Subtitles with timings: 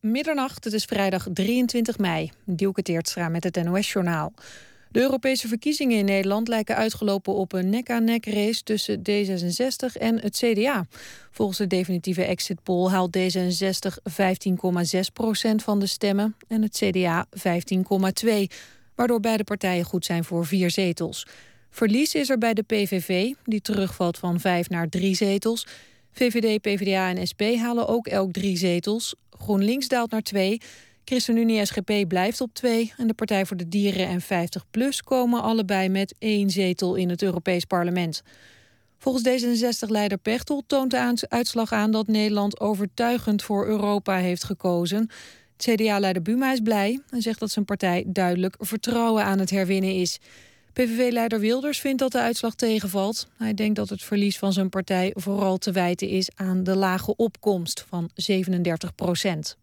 [0.00, 2.30] Middernacht, het is vrijdag 23 mei.
[2.44, 4.32] Dielke Teertstra met het NOS-journaal.
[4.90, 10.36] De Europese verkiezingen in Nederland lijken uitgelopen op een nek-aan-nek race tussen D66 en het
[10.36, 10.86] CDA.
[11.30, 13.96] Volgens de definitieve exit poll haalt D66
[14.94, 18.30] 15,6 procent van de stemmen en het CDA 15,2,
[18.94, 21.26] waardoor beide partijen goed zijn voor vier zetels.
[21.70, 25.66] Verlies is er bij de PVV, die terugvalt van vijf naar drie zetels.
[26.12, 29.14] VVD, PvdA en SP halen ook elk drie zetels.
[29.30, 30.60] GroenLinks daalt naar twee.
[31.04, 32.92] ChristenUnie SGP blijft op twee.
[32.96, 37.22] En de Partij voor de Dieren en 50PLUS komen allebei met één zetel in het
[37.22, 38.22] Europees Parlement.
[38.98, 45.10] Volgens D66-leider Pechtold toont de uitslag aan dat Nederland overtuigend voor Europa heeft gekozen.
[45.56, 50.18] CDA-leider Buma is blij en zegt dat zijn partij duidelijk vertrouwen aan het herwinnen is.
[50.72, 53.28] PVV-leider Wilders vindt dat de uitslag tegenvalt.
[53.36, 57.16] Hij denkt dat het verlies van zijn partij vooral te wijten is aan de lage
[57.16, 59.56] opkomst van 37 procent.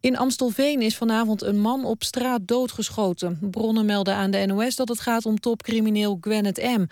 [0.00, 3.38] In Amstelveen is vanavond een man op straat doodgeschoten.
[3.50, 6.84] Bronnen melden aan de NOS dat het gaat om topcrimineel Gwennet M.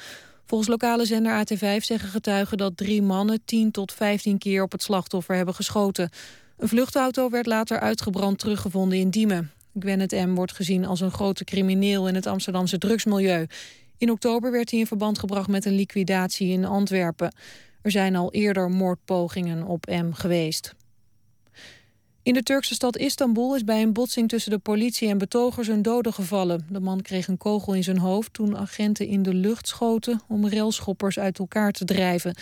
[0.47, 4.83] Volgens lokale zender AT5 zeggen getuigen dat drie mannen 10 tot 15 keer op het
[4.83, 6.11] slachtoffer hebben geschoten.
[6.57, 9.53] Een vluchtauto werd later uitgebrand teruggevonden in Diemen.
[9.79, 10.35] Gwennet M.
[10.35, 13.47] wordt gezien als een grote crimineel in het Amsterdamse drugsmilieu.
[13.99, 17.35] In oktober werd hij in verband gebracht met een liquidatie in Antwerpen.
[17.83, 20.75] Er zijn al eerder moordpogingen op M geweest.
[22.23, 25.83] In de Turkse stad Istanbul is bij een botsing tussen de politie en betogers een
[25.83, 26.67] dode gevallen.
[26.71, 30.49] De man kreeg een kogel in zijn hoofd toen agenten in de lucht schoten om
[30.49, 32.35] railschoppers uit elkaar te drijven.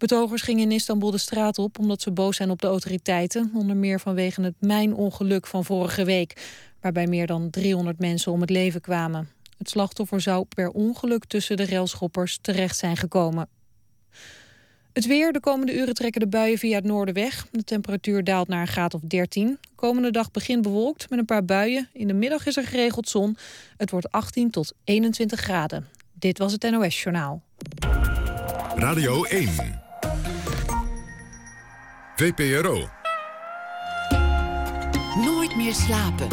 [0.00, 3.76] Betogers gingen in Istanbul de straat op omdat ze boos zijn op de autoriteiten, onder
[3.76, 8.80] meer vanwege het mijnongeluk van vorige week, waarbij meer dan 300 mensen om het leven
[8.80, 9.28] kwamen.
[9.58, 13.48] Het slachtoffer zou per ongeluk tussen de railschoppers terecht zijn gekomen.
[14.92, 15.32] Het weer.
[15.32, 17.46] De komende uren trekken de buien via het noorden weg.
[17.50, 19.58] De temperatuur daalt naar een graad of 13.
[19.60, 21.88] De komende dag begint bewolkt met een paar buien.
[21.92, 23.36] In de middag is er geregeld zon.
[23.76, 25.86] Het wordt 18 tot 21 graden.
[26.12, 27.42] Dit was het NOS Journaal.
[28.74, 29.88] Radio 1.
[32.20, 32.88] VPRO.
[35.24, 36.28] Nooit meer slapen.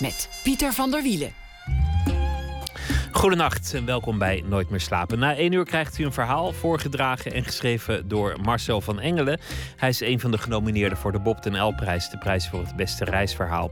[0.00, 1.32] Met Pieter van der Wielen.
[3.12, 5.18] Goedenacht en welkom bij Nooit meer slapen.
[5.18, 9.40] Na één uur krijgt u een verhaal voorgedragen en geschreven door Marcel van Engelen.
[9.76, 12.76] Hij is een van de genomineerden voor de Bob ten L-prijs, de prijs voor het
[12.76, 13.70] beste reisverhaal.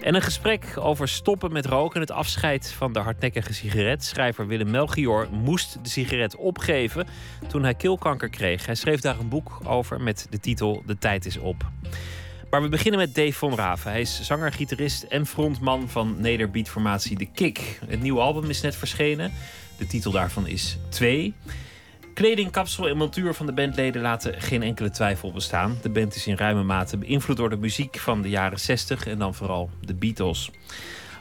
[0.00, 4.04] En een gesprek over stoppen met roken en het afscheid van de hardnekkige sigaret.
[4.04, 7.06] Schrijver Willem Melchior moest de sigaret opgeven
[7.48, 8.66] toen hij keelkanker kreeg.
[8.66, 11.70] Hij schreef daar een boek over met de titel De tijd is op.
[12.50, 13.90] Maar we beginnen met Dave von Raven.
[13.90, 17.80] Hij is zanger, gitarist en frontman van nederbeatformatie The Kick.
[17.86, 19.32] Het nieuwe album is net verschenen.
[19.78, 21.34] De titel daarvan is 2.
[22.18, 25.78] Kleding, kapsel en montuur van de bandleden laten geen enkele twijfel bestaan.
[25.82, 29.18] De band is in ruime mate beïnvloed door de muziek van de jaren 60 en
[29.18, 30.50] dan vooral de Beatles.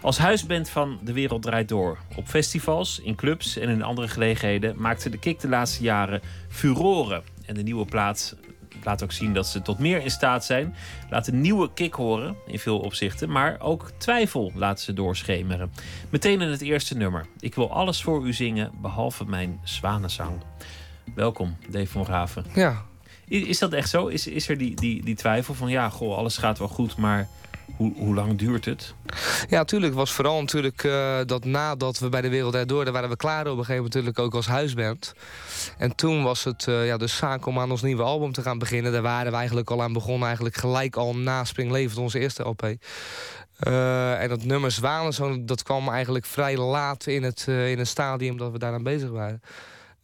[0.02, 1.98] Als huisband van De Wereld Draait Door.
[2.16, 7.24] Op festivals, in clubs en in andere gelegenheden maakte de Kick de laatste jaren furoren.
[7.46, 8.36] En de nieuwe plaat
[8.84, 10.76] laat ook zien dat ze tot meer in staat zijn.
[11.10, 15.72] Laat een nieuwe kick horen in veel opzichten, maar ook twijfel laten ze doorschemeren.
[16.10, 17.26] Meteen in het eerste nummer.
[17.40, 20.42] Ik wil alles voor u zingen, behalve mijn zwanenzang.
[21.16, 22.46] Welkom, Dave van Raven.
[22.54, 22.86] Ja.
[23.28, 24.08] Is dat echt zo?
[24.08, 27.28] Is, is er die, die, die twijfel van ja, goh, alles gaat wel goed, maar
[27.76, 28.94] hoe, hoe lang duurt het?
[29.50, 29.94] Ja, natuurlijk.
[29.94, 32.84] Was vooral natuurlijk uh, dat nadat we bij de Wereld Door...
[32.84, 35.14] daar waren we klaar op een gegeven moment natuurlijk ook als huisband.
[35.78, 38.60] En toen was het uh, ja, de zaak om aan ons nieuwe album te gaan
[38.60, 38.92] beginnen.
[38.92, 40.26] Daar waren we eigenlijk al aan begonnen.
[40.26, 42.64] Eigenlijk gelijk al na Spring Levert, onze eerste LP.
[42.64, 42.74] Uh,
[43.60, 48.38] eh, en dat nummer Zwanen, dat kwam eigenlijk vrij laat in het, in het stadium
[48.38, 49.42] dat we daaraan bezig waren.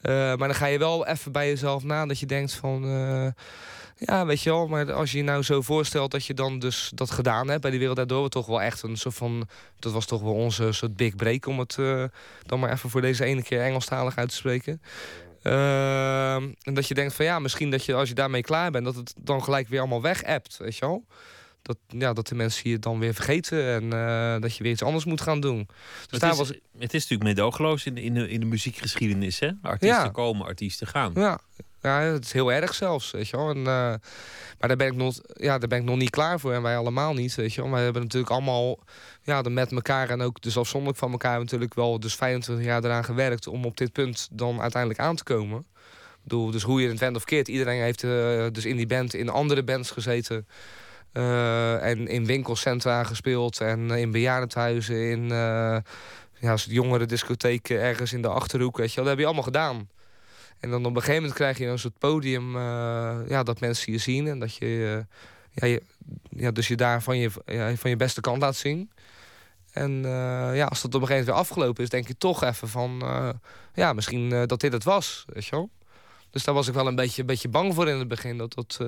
[0.04, 2.84] Maar dan ga je wel even bij jezelf na dat je denkt van
[3.98, 4.68] ja, weet je wel.
[4.68, 7.72] Maar als je je nou zo voorstelt dat je dan dus dat gedaan hebt bij
[7.72, 9.48] de wereld daardoor, toch wel echt een soort van.
[9.80, 12.04] Dat was toch wel onze soort big break om het uh,
[12.46, 14.82] dan maar even voor deze ene keer Engelstalig uit te spreken.
[15.42, 18.96] En dat je denkt van ja, misschien dat je als je daarmee klaar bent, dat
[18.96, 21.06] het dan gelijk weer allemaal weg appt, weet je wel.
[21.64, 24.84] Dat, ja, dat de mensen je dan weer vergeten en uh, dat je weer iets
[24.84, 25.68] anders moet gaan doen.
[26.10, 26.48] Dus het, is, was...
[26.78, 29.40] het is natuurlijk medogeloos in de, in de, in de muziekgeschiedenis.
[29.40, 29.52] Hè?
[29.62, 30.10] Artiesten ja.
[30.10, 31.12] komen, artiesten gaan.
[31.16, 31.40] Ja,
[31.84, 33.50] ja, het is heel erg zelfs, weet je wel.
[33.50, 36.54] En, uh, maar daar ben, ik nog, ja, daar ben ik nog niet klaar voor.
[36.54, 37.72] En wij allemaal niet, weet je wel.
[37.72, 38.80] Wij hebben natuurlijk allemaal
[39.22, 41.40] ja, met elkaar en ook dus afzonderlijk van elkaar...
[41.40, 43.48] natuurlijk wel dus 25 jaar eraan gewerkt...
[43.48, 45.66] om op dit punt dan uiteindelijk aan te komen.
[46.24, 47.48] Bedoel, dus hoe je het went of keert.
[47.48, 50.48] Iedereen heeft uh, dus in die band in andere bands gezeten...
[51.14, 55.78] Uh, en in winkelcentra gespeeld en in bejaardenhuizen, in uh,
[56.40, 58.78] ja, jongere discotheken ergens in de Achterhoek.
[58.78, 59.04] Weet je wel.
[59.04, 59.90] Dat heb je allemaal gedaan.
[60.60, 62.58] En dan op een gegeven moment krijg je een soort podium
[63.28, 64.28] ja, dat mensen je zien.
[64.28, 65.06] En dat je,
[65.52, 65.82] ja, je,
[66.30, 67.30] ja, dus je daar van je,
[67.76, 68.92] van je beste kant laat zien.
[69.72, 70.02] En
[70.54, 73.02] ja, als dat op een gegeven moment weer afgelopen is, denk je toch even van...
[73.74, 75.70] ja, misschien dat dit het was, weet je wel.
[76.30, 78.38] Dus daar was ik wel een beetje, een beetje bang voor in het begin.
[78.38, 78.80] Dat dat,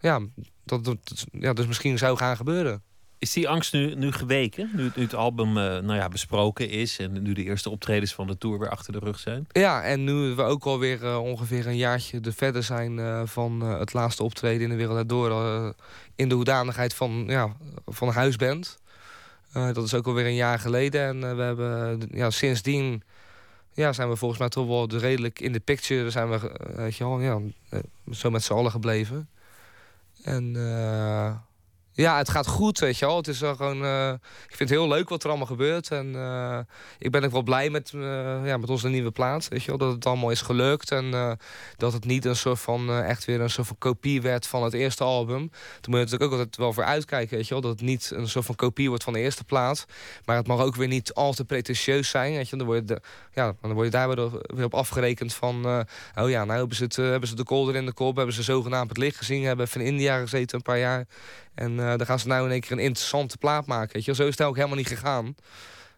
[0.00, 0.20] ja,
[0.68, 2.82] dat, dat ja, dus misschien zou gaan gebeuren.
[3.18, 4.70] Is die angst nu, nu geweken?
[4.74, 8.26] Nu, nu het album uh, nou ja, besproken is en nu de eerste optredens van
[8.26, 9.46] de tour weer achter de rug zijn?
[9.52, 13.60] Ja, en nu we ook alweer uh, ongeveer een jaartje er verder zijn uh, van
[13.60, 15.74] het laatste optreden in de wereld door
[16.16, 17.56] in de hoedanigheid van, ja,
[17.86, 18.78] van huisband.
[19.52, 21.00] dat is ook alweer een jaar geleden.
[21.00, 23.02] En we hebben ja, sindsdien
[23.72, 26.10] ja, zijn we volgens mij toch wel redelijk in de picture.
[26.10, 27.40] Zijn we weet je wel, ja,
[28.10, 29.28] zo met z'n allen gebleven.
[30.24, 30.54] En
[32.02, 33.16] ja, het gaat goed, weet je wel.
[33.16, 34.12] Het is wel gewoon, uh,
[34.48, 35.90] ik vind het heel leuk wat er allemaal gebeurt.
[35.90, 36.58] En uh,
[36.98, 38.02] ik ben ook wel blij met, uh,
[38.44, 39.48] ja, met onze nieuwe plaat.
[39.48, 40.90] Weet je wel, dat het allemaal is gelukt.
[40.90, 41.38] En
[41.76, 44.72] dat het niet een soort van, echt weer een soort van kopie werd van het
[44.72, 45.50] eerste album.
[45.80, 47.62] Toen moet je natuurlijk ook altijd wel voor uitkijken, weet je wel.
[47.62, 49.86] Dat het niet een soort van kopie wordt van de eerste plaat.
[50.24, 53.00] Maar het mag ook weer niet al te pretentieus zijn, weet je Dan word je,
[53.34, 54.14] ja, dan word je daar
[54.54, 55.66] weer op afgerekend van...
[56.16, 58.42] oh ja, nou hebben ze, het, hebben ze de kolder in de kop, hebben ze
[58.42, 59.44] zogenaamd het licht gezien...
[59.44, 61.06] hebben van India gezeten een paar jaar...
[61.58, 63.92] En uh, dan gaan ze nou in één keer een interessante plaat maken.
[63.92, 64.14] Weet je?
[64.14, 65.34] Zo is het ook helemaal niet gegaan.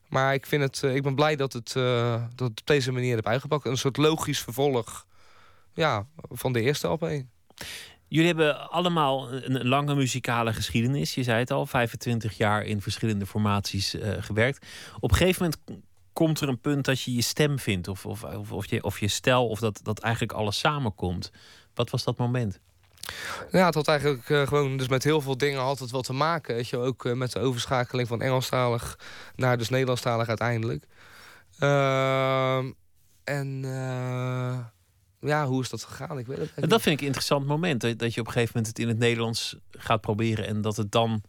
[0.09, 3.17] Maar ik, vind het, uh, ik ben blij dat het, uh, dat op deze manier
[3.17, 3.67] heb uitgepakt.
[3.67, 5.07] Een soort logisch vervolg
[5.75, 7.23] ja, van de eerste LP.
[8.09, 11.15] Jullie hebben allemaal een lange muzikale geschiedenis.
[11.15, 14.67] Je zei het al, 25 jaar in verschillende formaties gewerkt.
[15.01, 17.89] Op een gegeven moment komt er een punt dat je je stem vindt.
[17.89, 21.31] Of, of, of, of je, of je stijl, of dat, dat eigenlijk alles samenkomt.
[21.75, 22.61] Wat was dat moment?
[23.51, 26.55] Ja, het had eigenlijk uh, gewoon dus met heel veel dingen altijd wel te maken.
[26.55, 28.99] Weet je, ook uh, met de overschakeling van Engelstalig
[29.37, 30.85] naar dus Nederlandstalig uiteindelijk.
[31.61, 32.57] Uh,
[33.25, 34.59] en eh,
[35.21, 36.19] ja, hoe is dat gegaan?
[36.19, 36.71] Ik weet het niet.
[36.71, 37.81] Dat vind ik een interessant moment.
[37.81, 40.93] Dat je op een gegeven moment het in het Nederlands gaat proberen en dat het
[40.93, 41.23] dan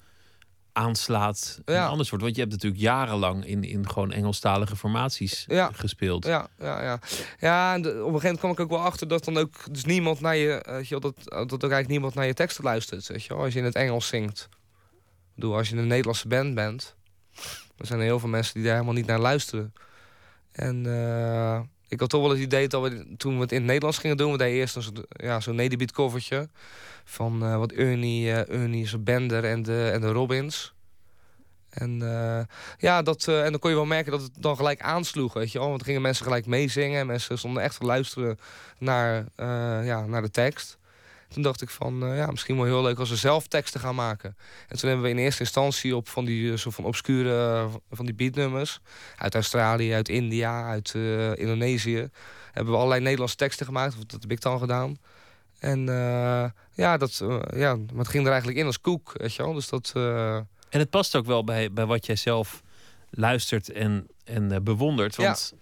[0.74, 2.24] aanslaat en anders wordt.
[2.24, 6.26] Want je hebt natuurlijk jarenlang in, in gewoon Engelstalige formaties gespeeld.
[6.26, 7.00] Ja, ja, ja.
[7.40, 9.86] ja en op een gegeven moment kwam ik ook wel achter dat dan ook dus
[9.86, 13.08] niemand naar je, weet je, dat, dat ook eigenlijk niemand naar je teksten luistert.
[13.08, 14.50] Weet je, als je in het Engels zingt.
[14.52, 16.96] Ik bedoel, als je een Nederlandse band bent,
[17.76, 19.74] dan zijn er heel veel mensen die daar helemaal niet naar luisteren.
[20.52, 21.60] En uh,
[21.92, 24.18] ik had toch wel het idee dat we toen we het in het Nederlands gingen
[24.18, 26.50] doen, we deden eerst een ja, zo'n Nederbeat covertje
[27.04, 30.74] van uh, wat Ernie, uh, Ernie's Bender en de, en de Robins.
[31.70, 32.42] En, uh,
[32.78, 35.58] ja, dat, en dan kon je wel merken dat het dan gelijk aansloeg, weet je
[35.58, 35.68] wel.
[35.68, 38.40] Want dan gingen mensen gelijk meezingen en mensen stonden echt te luisteren
[38.78, 39.26] naar,
[39.86, 40.78] ja, naar de tekst.
[41.34, 43.96] Toen dacht ik van, uh, ja, misschien wel heel leuk als we zelf teksten gaan
[43.96, 44.38] maken.
[44.68, 48.16] En toen hebben we in eerste instantie op van die soort van obscure van die
[48.16, 48.80] beatnummers
[49.18, 52.10] uit Australië, uit India, uit uh, Indonesië,
[52.52, 53.96] hebben we allerlei Nederlandse teksten gemaakt.
[54.10, 54.98] Dat heb ik dan gedaan.
[55.60, 57.24] En uh, ja, dat,
[57.54, 59.54] ja, maar het ging er eigenlijk in als koek, weet je wel.
[59.54, 59.92] Dus dat...
[60.70, 62.62] En het past ook wel bij, bij wat jij zelf
[63.10, 65.16] luistert en, en bewondert.
[65.16, 65.54] Want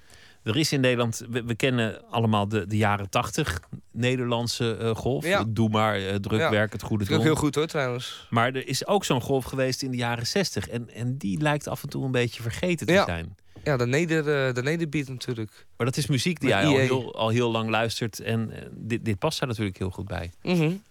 [0.50, 3.60] er is in Nederland, we, kennen allemaal de, de jaren tachtig
[3.92, 5.26] Nederlandse uh, golf.
[5.26, 5.44] Ja.
[5.48, 7.22] Doe maar, uh, drukwerk, het goede doel.
[7.22, 8.28] Heel goed hoor trouwens.
[8.30, 10.70] Maar er is ook zo'n golf geweest in de jaren zestig.
[10.70, 13.38] En, en die lijkt af en toe een beetje vergeten te zijn.
[13.64, 15.66] Ja, de, neder, uh, de nederbeat natuurlijk.
[15.78, 18.20] Maar dat is muziek die jij al heel, al heel lang luistert.
[18.20, 20.32] En dit, dit past daar natuurlijk heel goed bij.
[20.42, 20.82] Mm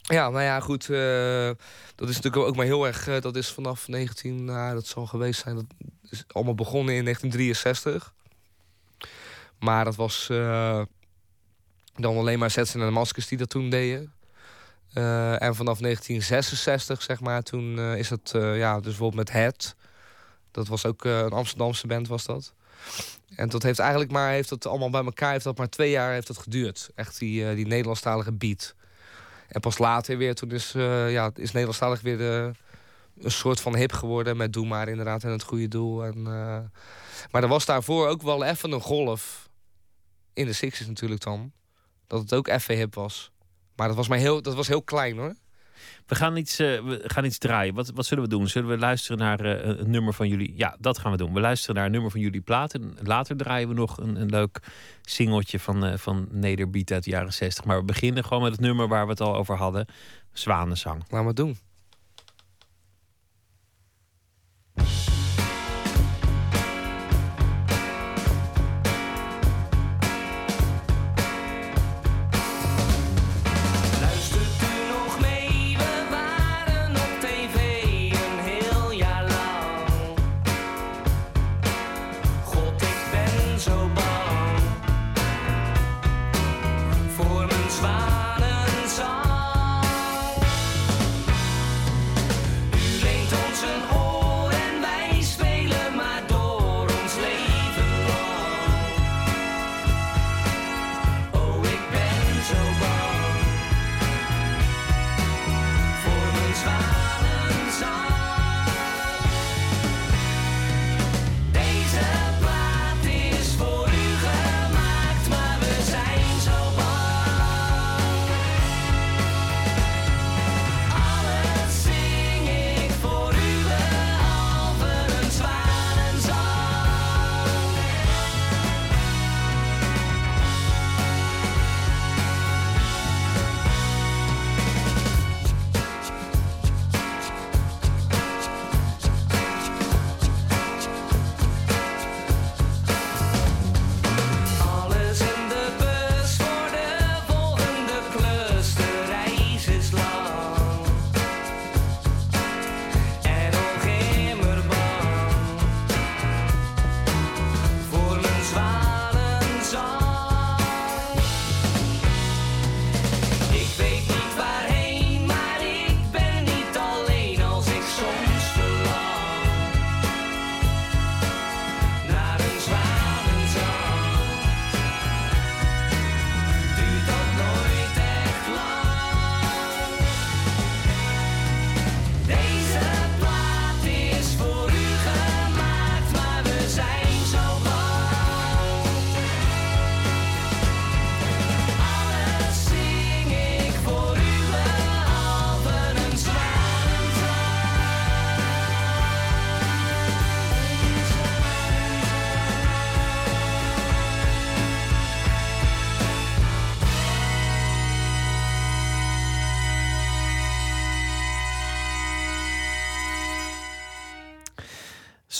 [0.00, 0.86] Ja, nou ja, goed.
[1.94, 3.20] dat is natuurlijk ook maar heel erg...
[3.20, 4.44] dat is vanaf 19...
[4.44, 5.54] Nou, dat zal geweest zijn...
[5.54, 5.66] Dat
[6.10, 8.14] is allemaal begonnen in 1963.
[9.64, 10.82] Maar dat was uh,
[11.94, 14.12] dan alleen maar Zetsen en de Maskers die dat toen deden.
[14.94, 19.74] Uh, en vanaf 1966, zeg maar, toen uh, is het, ja, dus bijvoorbeeld met Het.
[20.50, 22.52] Dat was ook een Amsterdamse band, was dat.
[23.36, 26.12] En dat heeft eigenlijk maar, heeft dat allemaal bij elkaar, heeft dat maar twee jaar
[26.12, 26.90] heeft dat geduurd.
[26.94, 28.74] Echt die, die Nederlandstalige beat.
[29.48, 30.72] En pas later weer, toen is,
[31.08, 35.42] ja, is Nederlandstalig weer een soort van hip geworden met Doe maar inderdaad en het
[35.42, 36.04] goede doel.
[36.04, 36.22] En,
[37.30, 39.43] maar er was daarvoor ook wel even een golf
[40.34, 41.52] in de Sixties natuurlijk dan.
[42.06, 43.30] Dat het ook even hip was.
[43.76, 45.34] Maar dat was, maar heel, dat was heel klein hoor.
[46.06, 47.74] We gaan iets, uh, we gaan iets draaien.
[47.74, 48.48] Wat, wat zullen we doen?
[48.48, 50.52] Zullen we luisteren naar uh, een nummer van jullie?
[50.56, 51.32] Ja, dat gaan we doen.
[51.32, 52.74] We luisteren naar een nummer van jullie plaat.
[52.74, 54.58] En later draaien we nog een, een leuk
[55.02, 57.64] singeltje van, uh, van Nederbeat uit de jaren 60.
[57.64, 59.86] Maar we beginnen gewoon met het nummer waar we het al over hadden.
[60.32, 60.98] Zwanenzang.
[60.98, 61.58] Laten we het doen.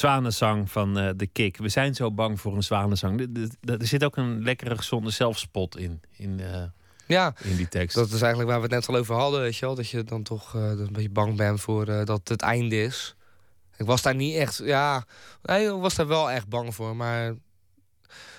[0.05, 1.57] Zwanenzang van uh, de Kik.
[1.57, 3.21] We zijn zo bang voor een zwanenzang.
[3.61, 6.01] Er zit ook een lekkere gezonde zelfspot in.
[6.17, 6.63] in uh,
[7.07, 7.97] ja, in die tekst.
[7.97, 9.75] Dat is eigenlijk waar we het net al over hadden, weet je wel.
[9.75, 13.15] Dat je dan toch uh, een beetje bang bent voor dat het einde is.
[13.77, 15.05] Ik was daar niet echt, ja,
[15.43, 16.97] nee, ik was daar wel echt bang voor.
[16.97, 17.35] Maar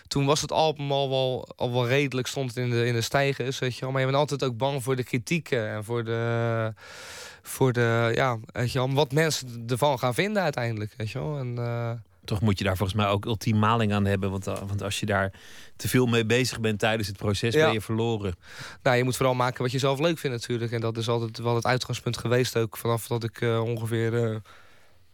[0.08, 3.02] toen was het album al wel, al wel redelijk, stond het in de, in de
[3.02, 3.92] stijgers, weet je wel.
[3.92, 6.74] Maar je bent altijd ook bang voor de kritieken en voor de,
[7.42, 11.38] voor de, ja, weet je wel, wat mensen ervan gaan vinden uiteindelijk, weet je wel.
[11.38, 11.92] En, uh...
[12.26, 14.32] Toch moet je daar volgens mij ook ultiem maling aan hebben.
[14.32, 15.32] Want, eh, want als je daar
[15.76, 17.66] te veel mee bezig bent tijdens het proces, ja.
[17.66, 18.36] ben je verloren.
[18.84, 20.72] Nou, je moet vooral maken wat je zelf leuk vindt natuurlijk.
[20.72, 22.78] En dat is altijd wel het uitgangspunt geweest ook.
[22.78, 24.42] Vanaf dat ik uh, ongeveer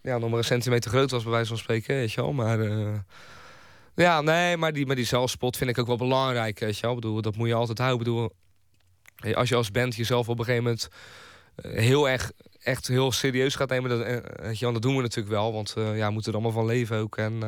[0.01, 2.33] ja, nog maar een centimeter groot was, bij wijze van spreken, weet je wel.
[2.33, 2.59] Maar
[3.95, 6.95] ja, nee, maar die, maar die zelfspot vind ik ook wel belangrijk, weet je wel.
[6.95, 7.97] Bedoel, dat moet je altijd houden.
[7.97, 8.31] Bedoel,
[9.35, 10.89] als je als band jezelf op een gegeven moment
[11.65, 13.99] uh, heel erg, echt heel serieus gaat nemen, dat,
[14.41, 16.65] weet je wel, dat doen we natuurlijk wel, want ja, we moeten er allemaal van
[16.65, 17.17] leven ook.
[17.17, 17.39] En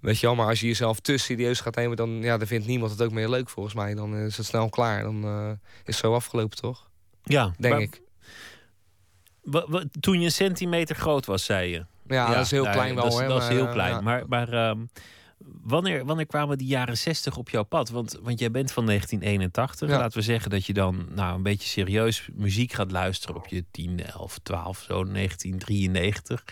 [0.00, 2.66] weet je wel, maar als je jezelf te serieus gaat nemen, dan, ja, dan vindt
[2.66, 3.94] niemand het ook meer leuk volgens mij.
[3.94, 5.02] Dan is het snel klaar.
[5.02, 5.24] Dan
[5.60, 6.88] is het zo afgelopen, toch?
[7.22, 8.00] Ja, denk ik
[10.00, 11.84] toen je een centimeter groot was, zei je.
[12.06, 13.10] Ja, dat is heel klein wel.
[13.10, 14.04] Dat, dat is heel klein.
[14.04, 14.78] Maar, maar ehm,
[15.62, 17.90] wanneer, wanneer kwamen die jaren 60 op jouw pad?
[17.90, 19.88] Want, want jij bent van 1981.
[19.88, 23.64] Laten we zeggen dat je dan nou, een beetje serieus muziek gaat luisteren op je
[23.70, 26.44] 10, 11, 12, zo 1993.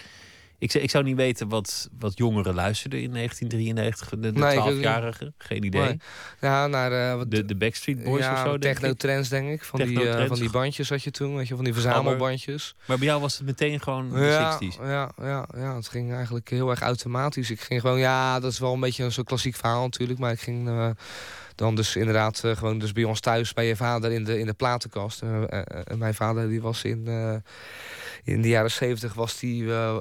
[0.60, 5.34] Ik, ik zou niet weten wat, wat jongeren luisterden in 1993, de, de 12-jarigen.
[5.38, 5.96] Geen idee.
[6.40, 8.58] Ja, naar uh, wat, de, de Backstreet Boys ja, of zo.
[8.58, 9.64] Techno-trends, denk ik.
[9.64, 12.74] Van, die, uh, van die bandjes had je toen, weet je, van die verzamelbandjes.
[12.84, 14.82] Maar bij jou was het meteen gewoon de ja, 60s.
[14.82, 17.50] Ja, ja, ja, het ging eigenlijk heel erg automatisch.
[17.50, 20.18] Ik ging gewoon, ja, dat is wel een beetje een zo'n klassiek verhaal natuurlijk.
[20.18, 20.90] Maar ik ging uh,
[21.54, 24.54] dan dus inderdaad gewoon dus bij ons thuis, bij je vader in de, in de
[24.54, 25.22] platenkast.
[25.22, 27.06] en mijn vader die was in
[28.28, 29.96] in de jaren zeventig was hij uh,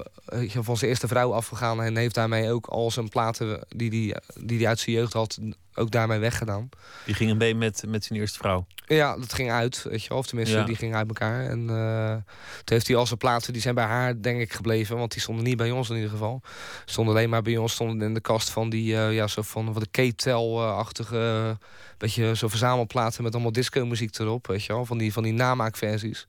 [0.48, 1.82] van zijn eerste vrouw afgegaan...
[1.82, 5.38] en heeft daarmee ook al zijn platen die hij die, die uit zijn jeugd had...
[5.74, 6.68] ook daarmee weggedaan.
[7.04, 8.66] Die ging een beetje met, met zijn eerste vrouw?
[8.86, 11.44] Ja, dat ging uit, weet je Of tenminste, die ging uit elkaar.
[11.44, 12.22] En uh, toen
[12.64, 14.96] heeft hij al zijn platen, die zijn bij haar denk ik gebleven...
[14.96, 16.42] want die stonden niet bij ons in ieder geval.
[16.84, 18.92] Stonden alleen maar bij ons, stonden in de kast van die...
[18.92, 21.56] Uh, ja, zo van wat de K-tel-achtige
[21.98, 26.26] beetje zo verzamelplaten met allemaal disco-muziek erop, weet je wel, van die, van die namaakversies.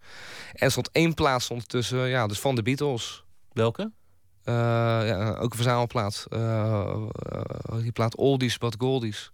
[0.53, 3.23] En stond één plaats stond tussen, ja, dus van de Beatles.
[3.53, 3.91] Welke?
[4.45, 4.55] Uh,
[5.07, 6.25] ja, ook een verzamelplaat.
[6.29, 7.05] Uh,
[7.81, 9.31] die plaat Oldies but Goldies.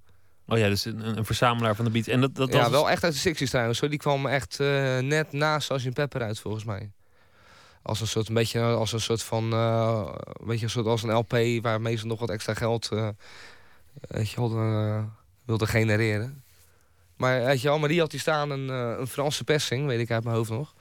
[0.48, 2.16] Oh ja, dus een, een verzamelaar van de Beatles.
[2.16, 2.70] En dat, dat ja, was...
[2.70, 3.80] wel echt uit de 60s trouwens.
[3.80, 4.60] Die kwam echt
[5.02, 5.94] net na Sgt.
[5.94, 6.92] Pepper uit, volgens mij.
[7.82, 11.14] Als een soort, een beetje als een soort van, een beetje een soort als een
[11.14, 12.90] LP waar meestal nog wat extra geld,
[14.02, 15.10] weet je wel,
[15.46, 16.44] wilde genereren.
[17.18, 20.00] Maar weet je wel, maar die had die staan een, uh, een Franse persing, weet
[20.00, 20.74] ik uit mijn hoofd nog.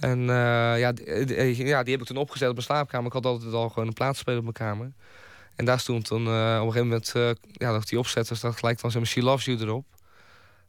[0.00, 3.06] En uh, ja, die, ja, die heb ik toen opgezet op mijn slaapkamer.
[3.06, 4.92] Ik had altijd al gewoon een plaatspeler op mijn kamer.
[5.54, 7.12] En daar stond uh, op een gegeven moment,
[7.52, 9.86] ja, dat die opzette, dus dat gelijk dan zo'n She Loves You erop.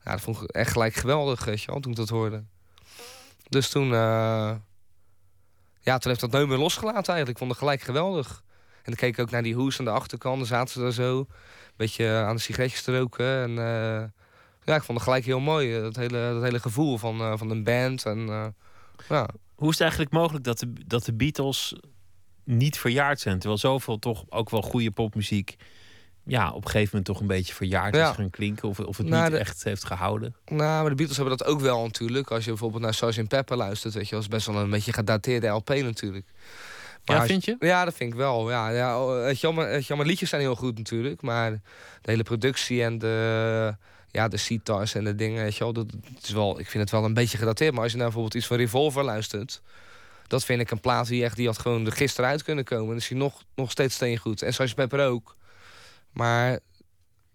[0.04, 2.44] Ja, dat vond ik echt gelijk geweldig, weet je wel, toen ik dat hoorde.
[3.50, 4.62] Dus toen, ja,
[5.82, 7.30] toen heeft dat nooit meer losgelaten eigenlijk.
[7.30, 8.44] Ik vond het gelijk geweldig.
[8.76, 10.92] En dan keek ik ook naar die hoes aan de achterkant, dan zaten ze daar
[10.92, 11.28] zo
[11.76, 13.42] beetje aan de sigaretjes te roken.
[13.42, 13.58] En
[14.68, 15.76] ja, ik vond het gelijk heel mooi.
[15.76, 18.06] Eh, dat hele, dat hele gevoel van, van een band.
[18.06, 18.56] En,
[19.10, 19.30] ja.
[19.56, 21.76] Hoe is het eigenlijk mogelijk dat de, dat de Beatles
[22.44, 23.40] niet verjaard zijn?
[23.40, 25.56] Terwijl zoveel toch ook wel goede popmuziek
[26.24, 28.10] ja, op een gegeven moment toch een beetje verjaard ja.
[28.10, 28.70] is gaan klinken.
[28.70, 30.36] Of, of het nou, niet echt heeft gehouden.
[30.46, 32.32] Nou, maar de Beatles hebben dat ook wel natuurlijk.
[32.32, 33.28] Als je bijvoorbeeld naar Sgt.
[33.28, 36.26] Pepper luistert, weet je, was best wel een beetje gedateerde LP natuurlijk
[37.14, 37.56] ja, vind je?
[37.60, 38.50] Ja, dat vind ik wel.
[38.50, 41.22] Ja, ja, maar, weet je, maar liedjes zijn heel goed natuurlijk.
[41.22, 41.52] Maar
[42.02, 43.76] de hele productie en de,
[44.12, 45.86] ja, de sitars en de dingen, weet je wel, dat,
[46.22, 47.74] is wel, ik vind het wel een beetje gedateerd.
[47.74, 49.62] Maar als je nou bijvoorbeeld iets van Revolver luistert...
[50.28, 52.92] dat vind ik een plaat die echt die had gewoon er gisteren uit kunnen komen.
[52.92, 54.42] En is hij nog, nog steeds steengoed.
[54.42, 55.36] En zoals Pepper ook.
[56.12, 56.60] Maar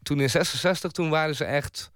[0.02, 1.92] toen in 66, toen waren ze echt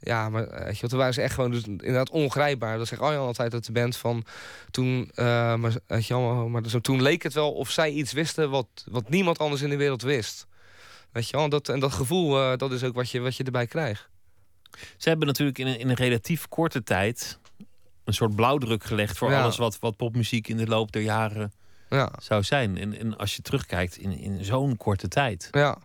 [0.00, 2.78] ja, maar eh, weet je, toen waren ze echt gewoon dus inderdaad ongrijpbaar.
[2.78, 4.24] Dat zegt Arjan altijd dat de band van
[4.70, 5.10] toen...
[5.14, 6.14] Uh, maar, weet je,
[6.50, 9.70] maar dus, toen leek het wel of zij iets wisten wat, wat niemand anders in
[9.70, 10.46] de wereld wist.
[11.16, 13.44] Weet je wel, dat, en dat gevoel, uh, dat is ook wat je, wat je
[13.44, 14.08] erbij krijgt.
[14.96, 17.38] Ze hebben natuurlijk in een, in een relatief korte tijd...
[18.04, 21.52] een soort blauwdruk gelegd voor alles wat, wat popmuziek in de loop der jaren
[21.90, 22.12] ja.
[22.18, 22.78] zou zijn.
[22.78, 25.48] En, en als je terugkijkt in, in zo'n korte tijd.
[25.50, 25.78] Ja.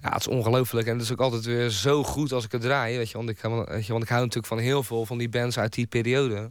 [0.00, 0.86] ja, het is ongelooflijk.
[0.86, 2.96] En het is ook altijd weer zo goed als ik het draai.
[2.96, 5.28] Weet je, want ik, weet je, want ik hou natuurlijk van heel veel van die
[5.28, 6.50] bands uit die periode.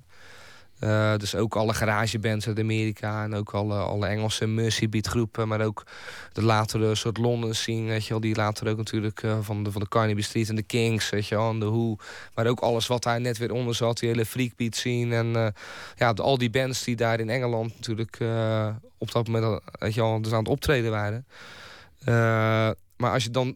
[0.79, 5.61] Uh, dus ook alle garagebands uit Amerika en ook alle, alle Engelse Mercy groepen, maar
[5.61, 5.83] ook
[6.33, 9.71] de latere soort London scene, weet je wel, die later ook natuurlijk uh, van, de,
[9.71, 11.95] van de Carnaby Street en de Kings, weet je wel, en de Who,
[12.35, 15.47] maar ook alles wat daar net weer onder zat, die hele freakbeat scene en uh,
[15.95, 18.17] ja, al die bands die daar in Engeland natuurlijk
[18.97, 21.25] op dat moment, weet je wel, dus aan het optreden waren.
[22.97, 23.55] maar als je dan,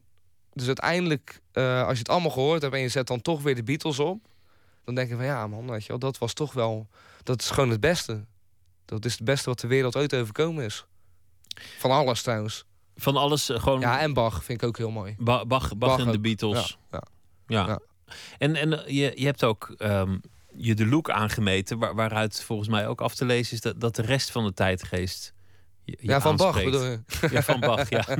[0.53, 3.63] dus uiteindelijk, als je het allemaal gehoord hebt en je zet dan toch weer de
[3.63, 4.19] Beatles op,
[4.85, 6.87] dan denk je van ja man, weet je wel, dat was toch wel
[7.23, 8.25] dat is gewoon het beste.
[8.85, 10.85] Dat is het beste wat de wereld ooit overkomen is.
[11.79, 12.65] Van alles trouwens.
[12.95, 13.79] Van alles eh, gewoon.
[13.79, 15.15] Ja, en Bach vind ik ook heel mooi.
[15.19, 16.77] Bach, Bach, Bach en de Beatles.
[16.91, 17.03] Ja.
[17.47, 17.67] ja.
[17.67, 17.79] ja.
[18.37, 20.21] En, en eh, je, je hebt ook um,
[20.55, 23.95] je de look aangemeten, waar, waaruit volgens mij ook af te lezen is dat, dat
[23.95, 25.32] de rest van de tijdgeest
[25.85, 26.99] ja, van Bach bedoel je?
[27.31, 28.05] Ja, van Bach, ja.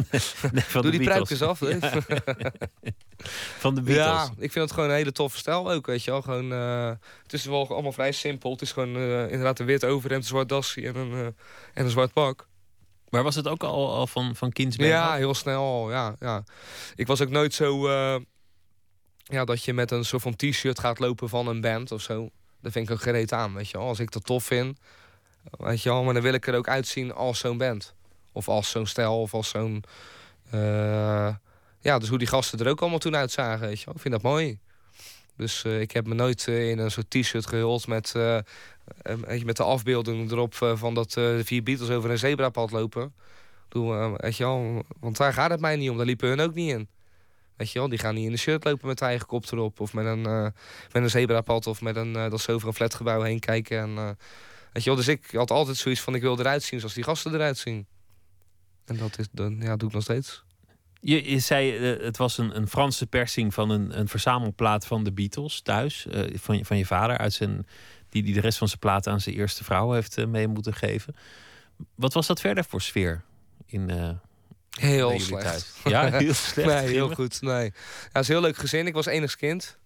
[0.52, 1.60] Nee, van Doe die pruikjes af.
[1.60, 1.80] Hè?
[3.64, 4.06] van de Beatles.
[4.06, 6.22] Ja, ik vind het gewoon een hele toffe stijl ook, weet je wel.
[6.22, 6.92] Gewoon, uh,
[7.24, 8.52] het is wel allemaal vrij simpel.
[8.52, 11.36] Het is gewoon uh, inderdaad een wit overhemd, een zwart dasje en een, uh, en
[11.74, 12.48] een zwart pak.
[13.10, 14.88] Maar was het ook al, al van, van kindsbeen?
[14.88, 16.44] Ja, heel snel ja, ja.
[16.96, 17.90] Ik was ook nooit zo...
[19.24, 22.30] ja, dat je met een soort van t-shirt gaat lopen van een band of zo.
[22.62, 23.88] Dat vind ik ook gereed aan, weet je wel.
[23.88, 24.78] Als ik dat tof vind
[25.52, 27.94] Weet je wel, maar dan wil ik er ook uitzien als zo'n band.
[28.32, 29.84] Of als zo'n stijl, of als zo'n...
[30.54, 31.36] Uh,
[31.80, 33.96] ja, dus hoe die gasten er ook allemaal toen uitzagen, weet je wel.
[33.96, 34.60] Ik vind dat mooi.
[35.38, 38.14] Dus uh, ik heb me nooit uh, in een soort t-shirt gehuld met,
[39.44, 43.14] met de afbeelding erop van dat de vier Beatles over een zebrapad lopen.
[44.18, 45.98] Weet je wel, want daar gaat het mij niet om.
[45.98, 46.88] Daar liepen hun ook niet in.
[47.56, 49.80] Weet je wel, die gaan niet in een shirt lopen met eigen kop erop.
[49.80, 50.54] Of met een, met
[51.04, 53.80] een zebrapad of met een, dat ze over een flatgebouw heen kijken.
[53.80, 54.18] En
[54.74, 57.04] Weet je wel, dus ik had altijd zoiets van ik wil eruit zien zoals die
[57.04, 57.88] gasten eruit zien.
[58.86, 60.44] En dat is, dan, ja, doe ik nog steeds.
[61.00, 65.04] Je, je zei, uh, het was een, een Franse persing van een, een verzamelplaat van
[65.04, 66.06] de Beatles thuis.
[66.06, 67.68] Uh, van, je, van je vader, uit zijn,
[68.10, 70.74] die, die de rest van zijn plaat aan zijn eerste vrouw heeft uh, mee moeten
[70.74, 71.16] geven.
[71.96, 73.24] Wat was dat verder voor sfeer
[73.66, 74.20] in,
[74.80, 75.44] Heel slecht.
[75.44, 75.74] Thuis?
[75.84, 76.68] Ja, heel slecht.
[76.68, 77.42] nee, heel goed.
[77.42, 77.64] Nee.
[77.64, 77.72] Ja,
[78.12, 78.88] het is een heel leuk gezin.
[78.88, 79.78] Ik was enig kind.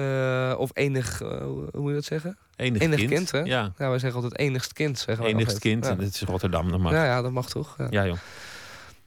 [0.00, 2.38] Uh, of enig, uh, hoe moet je dat zeggen?
[2.56, 3.10] Enig, enig kind.
[3.10, 3.30] kind.
[3.30, 3.38] hè?
[3.38, 3.72] Ja.
[3.78, 4.98] ja, wij zeggen altijd enigst kind.
[4.98, 5.90] Zeggen enigst kind, ja.
[5.90, 6.92] en dit is Rotterdam, dat mag.
[6.92, 7.74] Ja, ja dat mag toch?
[7.78, 8.16] Ja, ja joh.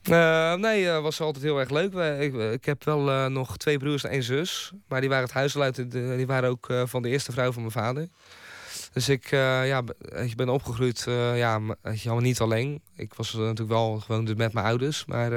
[0.10, 1.94] Uh, nee, was altijd heel erg leuk.
[2.20, 4.72] Ik, ik heb wel nog twee broers en één zus.
[4.88, 5.92] Maar die waren het huisluid.
[5.92, 8.08] Die waren ook van de eerste vrouw van mijn vader.
[8.94, 9.82] Dus ik, ja,
[10.16, 11.60] ik ben opgegroeid, ja,
[12.20, 12.82] niet alleen.
[12.96, 15.06] Ik was natuurlijk wel gewoon met mijn ouders.
[15.06, 15.32] Maar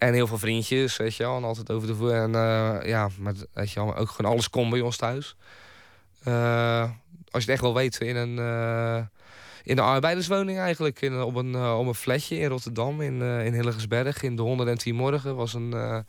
[0.00, 1.36] en heel veel vriendjes, weet je wel.
[1.36, 2.12] En altijd over de voer.
[2.12, 5.36] En uh, ja, maar weet je ook gewoon alles kon bij ons thuis.
[6.24, 6.82] Uh,
[7.30, 8.96] als je het echt wel weet, in een, uh,
[9.62, 11.00] in een arbeiderswoning eigenlijk.
[11.00, 14.22] In, op, een, op een flatje in Rotterdam, in, in Hillegersberg.
[14.22, 16.04] In de 110 Morgen was een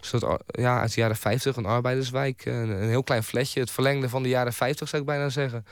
[0.00, 2.44] soort, ja, uit de jaren 50, een arbeiderswijk.
[2.44, 5.66] Een, een, heel klein flatje, het verlengde van de jaren 50 zou ik bijna zeggen.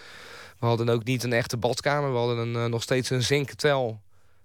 [0.58, 4.00] We hadden ook niet een echte badkamer, we hadden een, nog steeds een zinketel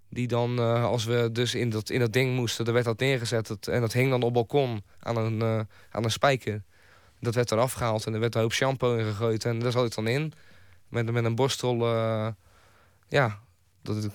[0.10, 3.00] die dan, uh, als we dus in dat, in dat ding moesten, er werd dat
[3.00, 3.48] neergezet.
[3.48, 6.63] Het, en dat hing dan op balkon aan een, uh, aan een spijker.
[7.20, 9.46] Dat werd eraf gehaald en er werd een hoop shampoo in gegooid.
[9.46, 10.34] En daar zat ik dan in.
[10.88, 11.76] Met, met een borstel.
[11.76, 12.28] Uh,
[13.08, 13.39] ja,
[13.82, 14.10] dat,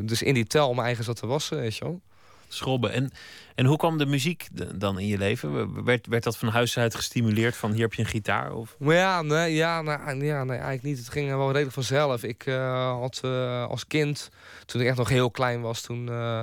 [0.00, 2.00] dus in die tel mijn eigen zat te wassen, weet je wel
[2.54, 2.92] schrobben.
[2.92, 3.10] En,
[3.54, 5.84] en hoe kwam de muziek dan in je leven?
[5.84, 8.52] Werd, werd dat van huis uit gestimuleerd van hier heb je een gitaar?
[8.52, 8.76] Of?
[8.78, 10.98] Ja, nee, ja, nou, ja, nee, eigenlijk niet.
[10.98, 12.22] Het ging wel redelijk vanzelf.
[12.22, 14.30] Ik uh, had uh, als kind,
[14.66, 16.06] toen ik echt nog heel klein was, toen...
[16.06, 16.40] Uh,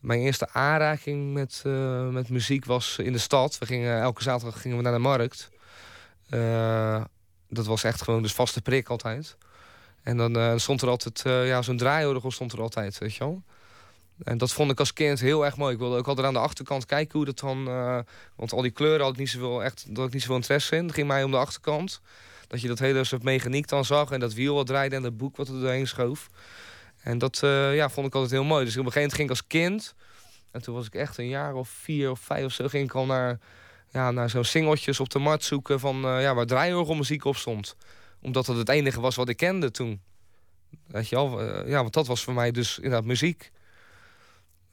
[0.00, 1.62] mijn eerste aanraking met,
[2.10, 3.58] met muziek was in de stad.
[3.58, 5.50] We gingen, elke zaterdag gingen we naar de markt.
[7.48, 9.36] dat was echt gewoon dus vaste prik altijd.
[10.02, 13.42] En dan stond er altijd, ja, zo'n draaiorgel stond er altijd, weet je wel.
[14.22, 15.72] En dat vond ik als kind heel erg mooi.
[15.72, 17.68] Ik wilde ook altijd aan de achterkant kijken hoe dat dan...
[17.68, 17.98] Uh,
[18.36, 20.84] want al die kleuren had ik niet zoveel, echt, had ik niet zoveel interesse in.
[20.84, 22.00] Het ging mij om de achterkant.
[22.46, 24.10] Dat je dat hele soort mechaniek dan zag.
[24.10, 26.28] En dat wiel wat draaide en dat boek wat er doorheen schoof.
[27.00, 28.64] En dat uh, ja, vond ik altijd heel mooi.
[28.64, 29.94] Dus op een gegeven moment ging ik als kind...
[30.50, 32.68] En toen was ik echt een jaar of vier of vijf of zo...
[32.68, 33.38] ging ik al naar,
[33.90, 35.80] ja, naar zo'n singeltjes op de markt zoeken...
[35.80, 37.76] Van, uh, ja, waar draaiorgelmuziek op stond.
[38.20, 40.00] Omdat dat het enige was wat ik kende toen.
[40.86, 41.42] Weet je wel?
[41.68, 43.52] ja, want dat was voor mij dus inderdaad muziek.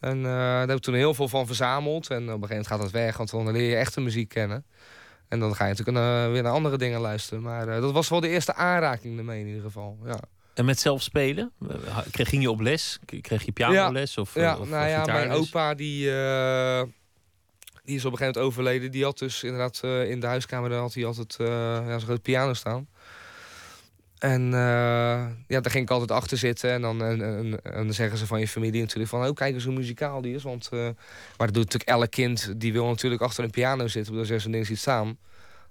[0.01, 2.09] En uh, daar heb ik toen heel veel van verzameld.
[2.09, 4.65] En op een gegeven moment gaat dat weg, want dan leer je echte muziek kennen.
[5.27, 7.43] En dan ga je natuurlijk uh, weer naar andere dingen luisteren.
[7.43, 9.97] Maar uh, dat was wel de eerste aanraking ermee in ieder geval.
[10.05, 10.19] Ja.
[10.53, 11.51] En met zelf spelen?
[12.11, 12.99] Ging je op les?
[13.21, 14.13] Kreeg je pianoles?
[14.13, 16.03] Ja, of, ja, of, nou ja, mijn opa die,
[17.83, 18.91] die is op een gegeven moment overleden.
[18.91, 22.87] Die had dus inderdaad in de huiskamer had hij altijd ja, zo'n groot piano staan.
[24.21, 24.51] En uh,
[25.47, 26.71] ja, daar ging ik altijd achter zitten.
[26.71, 29.27] En dan, en, en, dan zeggen ze van je familie natuurlijk van...
[29.27, 30.43] oh, kijk eens hoe muzikaal die is.
[30.43, 30.79] Want, uh,
[31.37, 32.53] maar dat doet natuurlijk elk kind.
[32.57, 34.11] Die wil natuurlijk achter een piano zitten...
[34.11, 35.07] omdat ze zo'n ding ziet staan.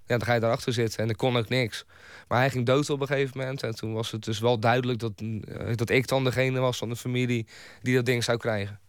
[0.06, 1.84] Ja, dan ga je daarachter zitten en er kon ook niks.
[2.28, 3.62] Maar hij ging dood op een gegeven moment.
[3.62, 6.88] En toen was het dus wel duidelijk dat, eh, dat ik dan degene was van
[6.88, 7.46] de familie
[7.82, 8.80] die dat ding zou krijgen.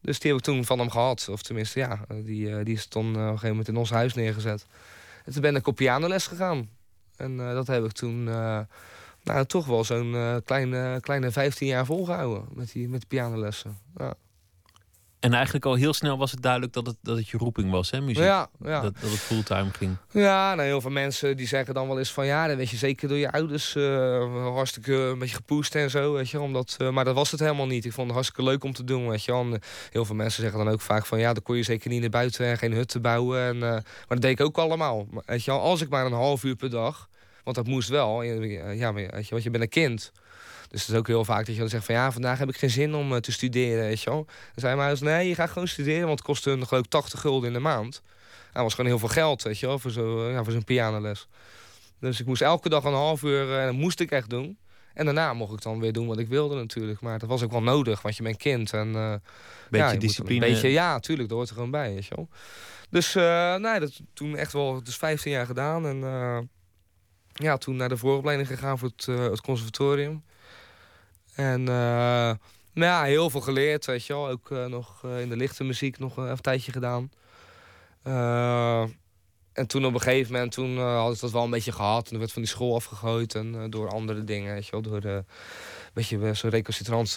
[0.00, 1.28] Dus die heb ik toen van hem gehad.
[1.30, 4.66] Of tenminste, ja, die, die is toen op een gegeven moment in ons huis neergezet.
[5.24, 6.68] En toen ben ik op pianoles gegaan.
[7.18, 8.24] En dat heb ik toen
[9.22, 13.78] nou, toch wel zo'n kleine, kleine 15 jaar volgehouden met die, met pianolessen.
[13.96, 14.14] Ja.
[15.20, 17.90] En eigenlijk al heel snel was het duidelijk dat het, dat het je roeping was,
[17.90, 18.24] hè, muziek?
[18.24, 18.80] Ja, ja.
[18.80, 19.96] Dat, dat het fulltime ging.
[20.10, 22.26] Ja, nou, heel veel mensen die zeggen dan wel eens van...
[22.26, 26.12] ja, dan weet je zeker door je ouders uh, hartstikke een beetje gepoest en zo,
[26.12, 26.40] weet je.
[26.40, 27.84] Omdat, uh, maar dat was het helemaal niet.
[27.84, 29.32] Ik vond het hartstikke leuk om te doen, weet je.
[29.32, 31.18] En, heel veel mensen zeggen dan ook vaak van...
[31.18, 33.40] ja, dan kon je zeker niet naar buiten en geen hut te bouwen.
[33.40, 35.06] En, maar dat deed ik ook allemaal.
[35.24, 37.08] Weet je, als ik maar een half uur per dag...
[37.44, 40.12] want dat moest wel, ja, weet je, want je bent een kind...
[40.68, 42.56] Dus het is ook heel vaak dat je dan zegt van ja, vandaag heb ik
[42.56, 44.24] geen zin om uh, te studeren, weet je wel.
[44.24, 46.90] Dan zei mijn ouders, nee, je gaat gewoon studeren, want het kost hun geloof ik
[46.90, 48.02] 80 gulden in de maand.
[48.52, 51.28] Dat was gewoon heel veel geld, weet je wel, voor zo'n ja, voor zo'n pianoles.
[52.00, 54.58] Dus ik moest elke dag een half uur, en eh, dat moest ik echt doen.
[54.94, 57.00] En daarna mocht ik dan weer doen wat ik wilde natuurlijk.
[57.00, 58.72] Maar dat was ook wel nodig, want je bent kind.
[58.72, 59.14] En, uh,
[59.70, 60.46] beetje ja, discipline.
[60.46, 62.28] Een beetje, ja, tuurlijk, dat hoort er gewoon bij, weet je wel.
[62.90, 65.86] Dus uh, nee, dat toen echt wel dus 15 jaar gedaan.
[65.86, 66.38] En uh,
[67.38, 70.22] ja, toen naar de vooropleiding gegaan voor het, het conservatorium.
[71.34, 72.32] En uh,
[72.72, 74.28] ja, heel veel geleerd, weet je wel.
[74.28, 77.10] Ook uh, nog in de lichte muziek nog een tijdje gedaan.
[79.52, 82.10] en toen op een gegeven moment, toen had ik dat wel een beetje gehad.
[82.10, 84.82] En werd van die school afgegooid en door andere dingen, weet je wel.
[84.82, 85.24] Door een
[85.92, 87.14] beetje zo'n recalcitrant...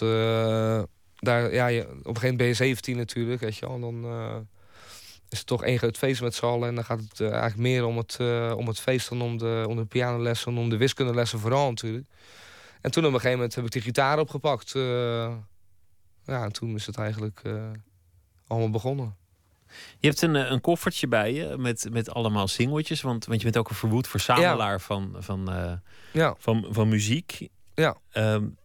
[1.18, 3.80] daar, ja, je, op een gegeven moment ben je 17 natuurlijk, weet je wel.
[3.80, 4.04] Dan
[5.32, 6.68] is het toch één groot feest met z'n allen.
[6.68, 8.16] En dan gaat het eigenlijk meer om het,
[8.56, 10.56] om het feest dan om de, om de pianolessen...
[10.58, 12.06] om de wiskundelessen vooral natuurlijk.
[12.80, 14.74] En toen op een gegeven moment heb ik die gitaar opgepakt.
[14.74, 14.82] Uh,
[16.24, 17.42] ja, en toen is het eigenlijk
[18.46, 19.16] allemaal begonnen.
[19.98, 23.00] Je hebt een, eh, een koffertje bij je met, met allemaal singeltjes.
[23.00, 24.78] Want, want je bent ook een verwoed verzamelaar ja.
[24.78, 25.50] van, van,
[26.12, 26.34] ja.
[26.38, 27.48] van, van muziek.
[27.74, 27.96] Ja.
[28.12, 28.56] Um,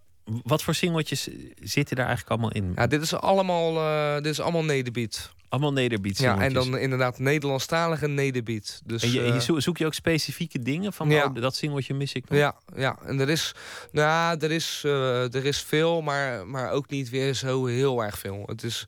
[0.43, 2.71] wat voor singeltjes zitten daar eigenlijk allemaal in?
[2.75, 5.33] Ja, dit is allemaal, uh, dit is allemaal nederbeat.
[5.49, 8.81] Allemaal nederbeat Ja, en dan inderdaad Nederlandstalige nederbeat.
[8.85, 11.25] Dus, en je, en je zoek je ook specifieke dingen van ja.
[11.25, 12.39] oh, dat singeltje mis ik nog?
[12.39, 13.55] Ja, ja, en er is,
[13.91, 18.19] nou, er is, uh, er is veel, maar, maar ook niet weer zo heel erg
[18.19, 18.43] veel.
[18.45, 18.85] Het is,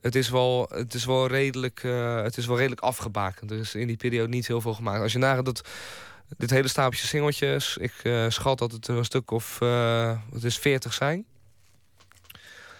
[0.00, 3.50] het is wel, het is wel, redelijk, uh, het is wel redelijk afgebakend.
[3.50, 5.02] Er is in die periode niet heel veel gemaakt.
[5.02, 5.68] Als je nagaat dat
[6.36, 9.58] dit hele stapeltje singeltjes, ik uh, schat dat het een stuk of,
[10.32, 11.24] het is 40 zijn.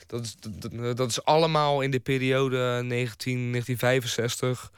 [0.06, 4.72] Dat is, dat, dat is allemaal in de periode 19, 1965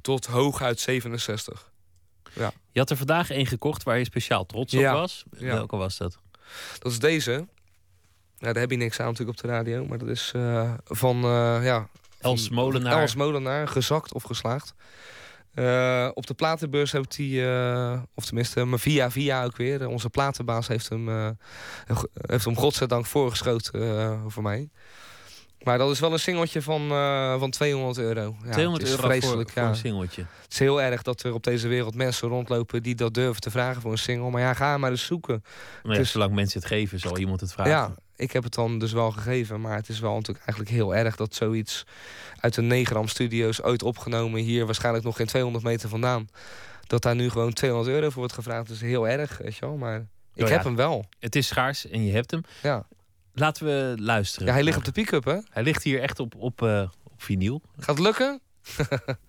[0.00, 1.70] tot hooguit 67.
[2.32, 2.52] Ja.
[2.72, 5.24] Je had er vandaag één gekocht waar je speciaal trots op was.
[5.30, 6.18] Welke was dat?
[6.78, 7.30] Dat is deze.
[7.30, 9.86] Nou, daar heb je niks aan natuurlijk op de radio.
[9.86, 11.88] Maar dat is uh, van, uh, ja...
[12.18, 13.00] Els Molenaar.
[13.00, 14.74] Els Molenaar, gezakt of geslaagd.
[15.54, 19.88] Uh, op de platenbeurs heeft hij, uh, of tenminste, maar via via ook weer.
[19.88, 21.28] onze platenbaas heeft hem, uh,
[22.12, 24.70] heeft hem godzijdank voorgeschoten voor mij.
[25.62, 26.88] Maar dat is wel een singeltje van,
[27.38, 28.36] van 200 euro.
[28.44, 29.68] Ja, 200 euro vreselijk, voor, ja.
[29.68, 30.20] een singeltje.
[30.42, 33.50] Het is heel erg dat er op deze wereld mensen rondlopen die dat durven te
[33.50, 34.30] vragen voor een single.
[34.30, 35.44] Maar ja, ga maar eens zoeken.
[35.82, 37.72] Maar ja, zolang mensen het geven, zal iemand het vragen.
[37.72, 39.60] Ja, ik heb het dan dus wel gegeven.
[39.60, 41.86] Maar het is wel natuurlijk eigenlijk heel erg dat zoiets
[42.40, 44.40] uit de Negram Studios ooit opgenomen.
[44.40, 46.28] Hier waarschijnlijk nog geen 200 meter vandaan.
[46.86, 48.66] Dat daar nu gewoon 200 euro voor wordt gevraagd.
[48.66, 49.76] Dat is heel erg, weet je wel.
[49.76, 51.06] Maar ik heb hem wel.
[51.18, 52.42] Het is schaars en je hebt hem.
[52.62, 52.86] Ja.
[53.40, 54.46] Laten we luisteren.
[54.46, 55.38] Ja, hij ligt op de pick-up, hè?
[55.50, 57.62] Hij ligt hier echt op, op, uh, op vinyl.
[57.78, 58.40] Gaat het lukken?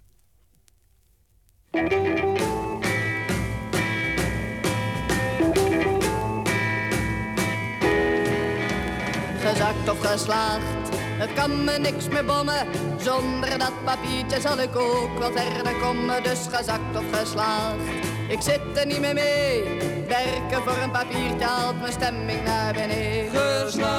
[9.52, 10.90] gezakt of geslaagd.
[10.96, 12.68] Het kan me niks meer bommen,
[13.00, 16.24] zonder dat papiertje zal ik ook wel verder komen.
[16.24, 19.64] Dus gezakt of geslaagd, ik zit er niet meer mee.
[20.08, 23.32] Werken voor een papiertje haalt mijn stemming naar beneden.
[23.32, 23.92] Geslaagd,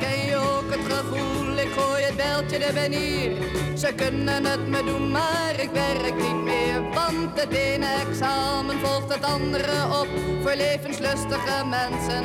[0.00, 3.32] ken je ook het gevoel, ik gooi het beltje er benier.
[3.76, 6.82] Ze kunnen het me doen, maar ik werk niet meer.
[6.94, 10.08] Want het ene examen volgt het andere op.
[10.42, 12.24] Voor levenslustige mensen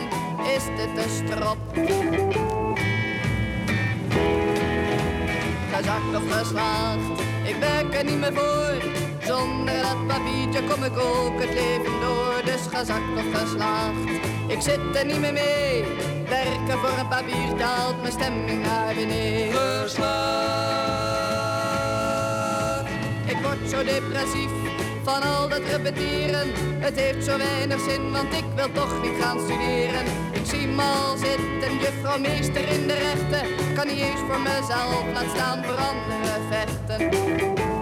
[0.55, 1.57] is dit de strop.
[5.73, 9.12] Gezakt of geslaagd, ik werk er niet meer voor.
[9.27, 12.41] Zonder dat papiertje kom ik ook het leven door.
[12.45, 14.09] Dus gezakt of geslaagd,
[14.47, 15.83] ik zit er niet meer mee.
[16.29, 19.53] Werken voor een papiertje haalt mijn stemming naar beneden.
[19.53, 20.03] Geslaagd,
[23.25, 24.51] ik word zo depressief
[25.03, 26.51] van al dat repeteren.
[26.79, 30.05] Het heeft zo weinig zin, want ik wil toch niet gaan studeren.
[30.31, 33.47] Ik zie me al zitten, juffrouw meester in de rechten.
[33.75, 37.72] Kan niet eens voor mezelf, laat staan voor anderen vechten.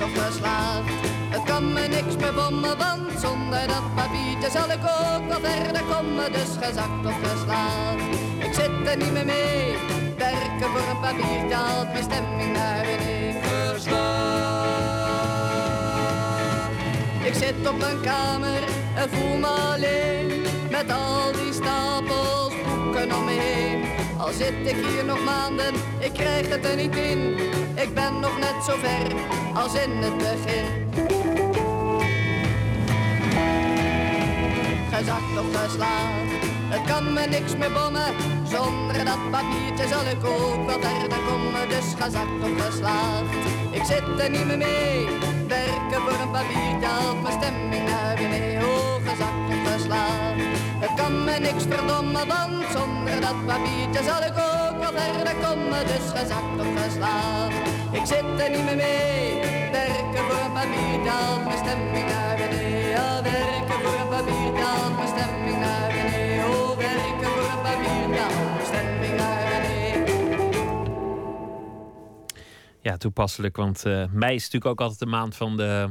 [0.00, 0.92] Toch geslaagd.
[1.30, 5.82] Het kan me niks meer bommen, want zonder dat papiertje zal ik ook wel verder
[5.82, 6.32] komen.
[6.32, 8.02] Dus gezakt of geslaagd.
[8.38, 9.74] Ik zit er niet meer mee,
[10.18, 13.18] werken voor een papiertje haalt mijn stemming naar beneden.
[17.22, 18.62] Ik zit op mijn kamer
[18.94, 23.69] en voel me alleen met al die stapels boeken om me.
[24.20, 27.38] Al zit ik hier nog maanden, ik krijg het er niet in.
[27.74, 29.12] Ik ben nog net zo ver
[29.54, 30.66] als in het begin.
[34.92, 36.30] Gezakt of geslaagd,
[36.68, 38.14] het kan me niks meer bommen.
[38.44, 41.68] Zonder dat papiertje zal ik ook wel verder komen.
[41.68, 43.34] Dus gezakt of geslaagd,
[43.70, 45.06] ik zit er niet meer mee.
[45.48, 48.68] Werken voor een papiertje haalt mijn stemming naar beneden.
[48.68, 50.59] Oh, gezakt of geslaagd.
[50.80, 55.86] Het kan me niks verdommen, want zonder dat papiertje zal ik ook wel verder komen.
[55.86, 57.54] Dus gezakt of geslaagd.
[57.92, 59.40] Ik zit er niet meer mee.
[59.72, 62.88] Werken voor een papiertje haalt mijn stemming naar beneden.
[62.88, 66.44] Ja, werken voor een papiertje haalt mijn stemming naar beneden.
[66.44, 70.08] Oh, werken voor een papiertje haalt mijn stemming naar beneden.
[72.80, 75.90] Ja, toepasselijk, want eh, mei is natuurlijk ook altijd de maand van de,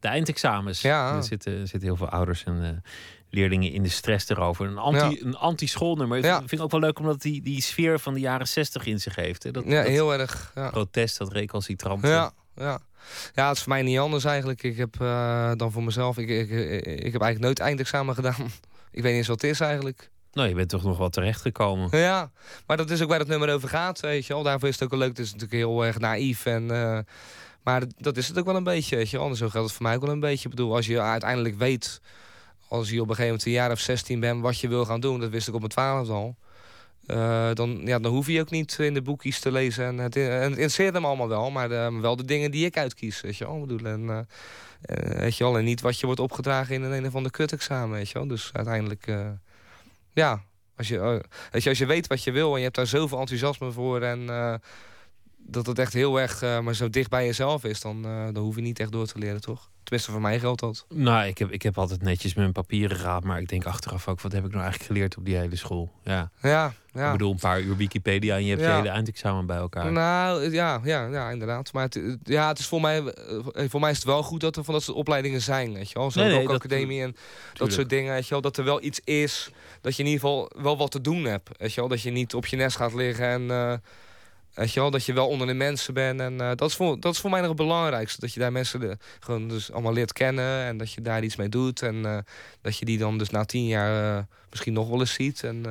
[0.00, 0.80] de eindexamens.
[0.80, 1.16] Ja.
[1.16, 2.90] Er zitten, zitten heel veel ouders en eh,
[3.34, 4.66] leerlingen in de stress erover.
[4.66, 5.26] Een anti- Ja.
[5.26, 6.24] een anti-schoolnummer.
[6.24, 6.38] Ja.
[6.38, 9.14] Vind ik ook wel leuk omdat die, die sfeer van de jaren zestig in zich
[9.16, 9.42] heeft.
[9.42, 9.50] Hè?
[9.50, 10.52] Dat, Ja, dat heel erg.
[10.54, 10.70] Ja.
[10.70, 12.02] protest, dat recalcitrant.
[12.06, 12.78] Ja, ja.
[13.34, 14.62] Ja, het is voor mij niet anders eigenlijk.
[14.62, 16.18] Ik heb eh, dan voor mezelf...
[16.18, 18.36] Ik, ik, ik, ik heb eigenlijk nooit eindexamen gedaan.
[18.90, 20.10] ik weet niet eens wat het is eigenlijk.
[20.32, 21.98] Nou, je bent toch nog wel terechtgekomen.
[21.98, 22.30] Ja,
[22.66, 24.42] maar dat is ook waar het nummer over gaat, weet je wel.
[24.42, 25.08] Daarvoor is het ook wel leuk.
[25.08, 26.46] Het is natuurlijk heel erg naïef.
[26.46, 26.98] En, eh,
[27.62, 29.34] maar dat- is het ook wel een beetje, weet je wel.
[29.34, 30.44] Zo geldt het voor mij ook wel een beetje.
[30.48, 32.00] Ik bedoel, als je uiteindelijk weet...
[32.74, 34.42] als je op een gegeven moment een jaar of 16 bent...
[34.42, 36.36] wat je wil gaan doen, dat wist ik op mijn twaalfde al...
[37.06, 39.84] eh, dan, ja, dan hoef je ook niet in de boekjes te lezen.
[39.84, 42.76] En het, en het interesseert hem allemaal wel, maar eh, wel de dingen die ik
[42.76, 43.20] uitkies.
[43.20, 44.08] Weet je wel, bedoel, en,
[44.82, 47.30] eh, weet je wel, en niet wat je wordt opgedragen in een, een of ander
[47.30, 48.26] kutexamen, weet je wel.
[48.26, 49.06] Dus uiteindelijk,
[50.12, 50.42] ja,
[50.76, 53.18] als je, weet je, als je weet wat je wil en je hebt daar zoveel
[53.18, 54.28] enthousiasme voor en
[55.46, 58.42] dat het echt heel erg eh, maar zo dicht bij jezelf is, dan, eh, dan
[58.42, 59.70] hoef je niet echt door te leren, toch?
[59.82, 60.86] Tenminste, voor mij geldt dat.
[60.88, 63.24] Nou, ik heb, ik heb altijd netjes met mijn papieren gehad.
[63.24, 65.92] Maar ik denk achteraf ook, wat heb ik nou eigenlijk geleerd op die hele school?
[66.04, 67.06] Ja, Ja, ja.
[67.06, 68.76] ik bedoel, een paar uur Wikipedia en je hebt je Ja.
[68.76, 69.92] hele eindexamen bij elkaar.
[69.92, 71.72] Nou, ja, ja, ja, inderdaad.
[71.72, 74.56] Maar het, ja, het is voor mij, eh, voor mij is het wel goed dat
[74.56, 76.10] er van dat soort opleidingen zijn, weet je wel.
[76.10, 77.16] Zo'n Nee, nee, rockacademie en
[77.54, 78.40] dat soort dingen, weet je wel.
[78.40, 81.50] Dat er wel iets is, dat je in ieder geval wel wat te doen hebt,
[81.58, 81.88] weet je wel.
[81.88, 83.82] Dat je niet op je nest gaat liggen en,
[84.54, 86.20] weet je wel, dat je wel onder de mensen bent.
[86.20, 88.20] En eh, dat, is voor, dat is voor mij nog het belangrijkste.
[88.20, 91.48] Dat je daar mensen gewoon dus allemaal leert kennen en dat je daar iets mee
[91.48, 91.82] doet.
[91.82, 92.18] En eh,
[92.60, 95.42] dat je die dan dus na tien jaar eh, misschien nog wel eens ziet.
[95.42, 95.62] En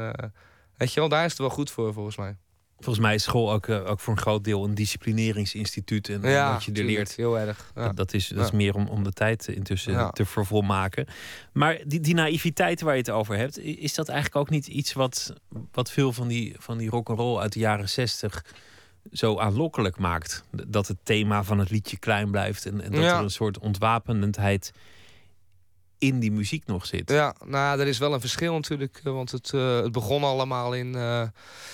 [0.78, 2.36] weet je wel, daar is het wel goed voor, volgens mij.
[2.84, 6.10] Volgens mij is school ook, eh, ook voor een groot deel een disciplineringsinstituut.
[6.10, 7.72] En wat je er leert, Heel erg.
[7.76, 7.86] Ja.
[7.88, 8.56] dat, dat is, dat is Ja.
[8.58, 10.10] meer om, om de tijd intussen Ja.
[10.10, 11.06] te vervolmaken.
[11.54, 14.94] Maar die, die naïviteit waar je het over hebt, is dat eigenlijk ook niet iets
[14.94, 15.34] wat,
[15.72, 18.46] wat veel van die, van die rock'n'roll uit de jaren zestig
[19.12, 20.44] zo aanlokkelijk maakt?
[20.68, 23.18] Dat het thema van het liedje klein blijft en, en dat Ja.
[23.18, 24.72] er een soort ontwapenendheid
[26.08, 27.10] in die muziek nog zit.
[27.10, 29.02] Ja, nou, er is wel een verschil natuurlijk.
[29.04, 31.22] eh, Want het, eh, het begon allemaal in, eh,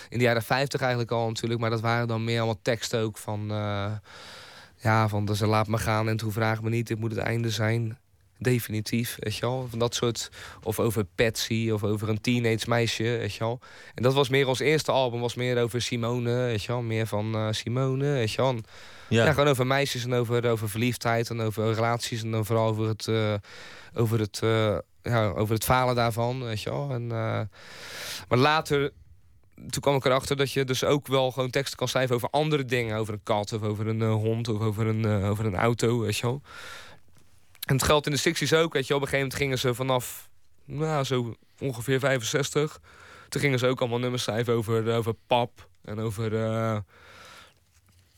[0.10, 1.62] in de jaren 50 eigenlijk al natuurlijk.
[1.62, 3.48] Maar dat waren dan meer allemaal teksten ook van...
[4.82, 7.50] ja, van dus laat me gaan en toen vraag me niet, dit moet het einde
[7.50, 7.98] zijn.
[8.41, 9.67] Definitief, weet je wel.
[9.69, 10.30] Van dat soort...
[10.63, 13.60] Of over Patsy of over een teenage meisje, weet je wel.
[13.95, 15.19] En dat was meer ons eerste album.
[15.19, 16.82] Was meer over Simone, weet je wel.
[16.82, 18.56] Meer van eh, Simone, weet je wel.
[19.10, 19.32] Ja.
[19.32, 22.23] gewoon over meisjes en over, over verliefdheid en over relaties.
[22.23, 23.34] En dan vooral over het, eh,
[23.93, 26.91] over het, eh, ja, over het falen daarvan, weet je wel.
[26.91, 27.08] En,
[28.28, 28.91] maar later,
[29.56, 32.65] toen kwam ik erachter dat je dus ook wel gewoon teksten kan schrijven over andere
[32.65, 32.97] dingen.
[32.97, 36.25] Over een kat of over een hond of over een, over een auto, weet je
[36.25, 36.41] wel.
[37.69, 38.95] En het geldt in de 60s ook, weet je.
[38.95, 40.29] Op een gegeven moment gingen ze vanaf,
[40.65, 42.79] nou, zo ongeveer 65...
[43.29, 46.36] Toen gingen ze ook allemaal nummers schrijven over, over pap en over...
[46.36, 46.77] eh,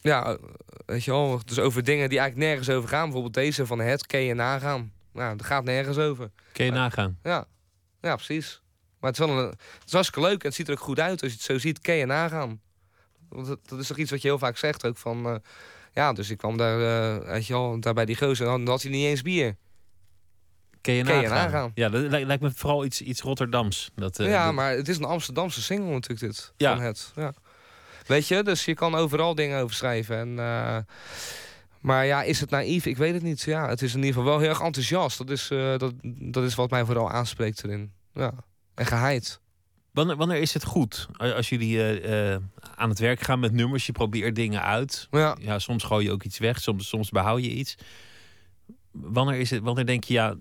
[0.01, 0.37] ja,
[0.85, 3.03] weet je wel, dus over dingen die eigenlijk nergens over gaan.
[3.03, 4.91] Bijvoorbeeld deze van het, kun je nagaan.
[5.13, 6.31] Nou, dat gaat nergens over.
[6.51, 7.19] Kun je nagaan?
[7.23, 7.45] Ja,
[8.01, 8.61] ja precies.
[8.99, 10.99] Maar het is, wel een, het is hartstikke leuk en het ziet er ook goed
[10.99, 11.21] uit.
[11.21, 12.61] Als je het zo ziet, kun je nagaan.
[13.29, 15.25] Want dat, dat is toch iets wat je heel vaak zegt ook van...
[15.25, 15.35] eh,
[15.93, 16.77] ja, dus ik kwam daar,
[17.25, 19.55] weet je wel, daar bij die gozer en dan had hij niet eens bier.
[20.81, 21.29] Je nagaan?
[21.29, 21.71] nagaan.
[21.73, 23.91] Ja, dat lijkt, me vooral iets, iets Rotterdams.
[23.95, 26.53] Dat, eh, ja, maar het is een Amsterdamse single natuurlijk dit.
[26.57, 26.75] Ja.
[26.75, 27.11] Van het.
[27.15, 27.33] Ja.
[28.05, 30.17] Weet je, dus je kan overal dingen over schrijven.
[30.17, 30.77] En, eh,
[31.79, 32.85] maar ja, is het naïef?
[32.85, 33.41] Ik weet het niet.
[33.41, 35.17] Ja, het is in ieder geval wel heel erg enthousiast.
[35.17, 37.91] Dat is, dat, dat is wat mij vooral aanspreekt erin.
[38.13, 38.33] Ja.
[38.75, 39.39] En geheid.
[39.91, 41.07] Wanneer, wanneer is het goed?
[41.17, 42.35] Als jullie uh,
[42.75, 45.07] aan het werk gaan met nummers, je probeert dingen uit.
[45.11, 45.37] Ja.
[45.39, 47.75] ja soms gooi je ook iets weg, soms, soms behoud je iets.
[48.91, 50.35] Wanneer, is het, wanneer denk je, ja,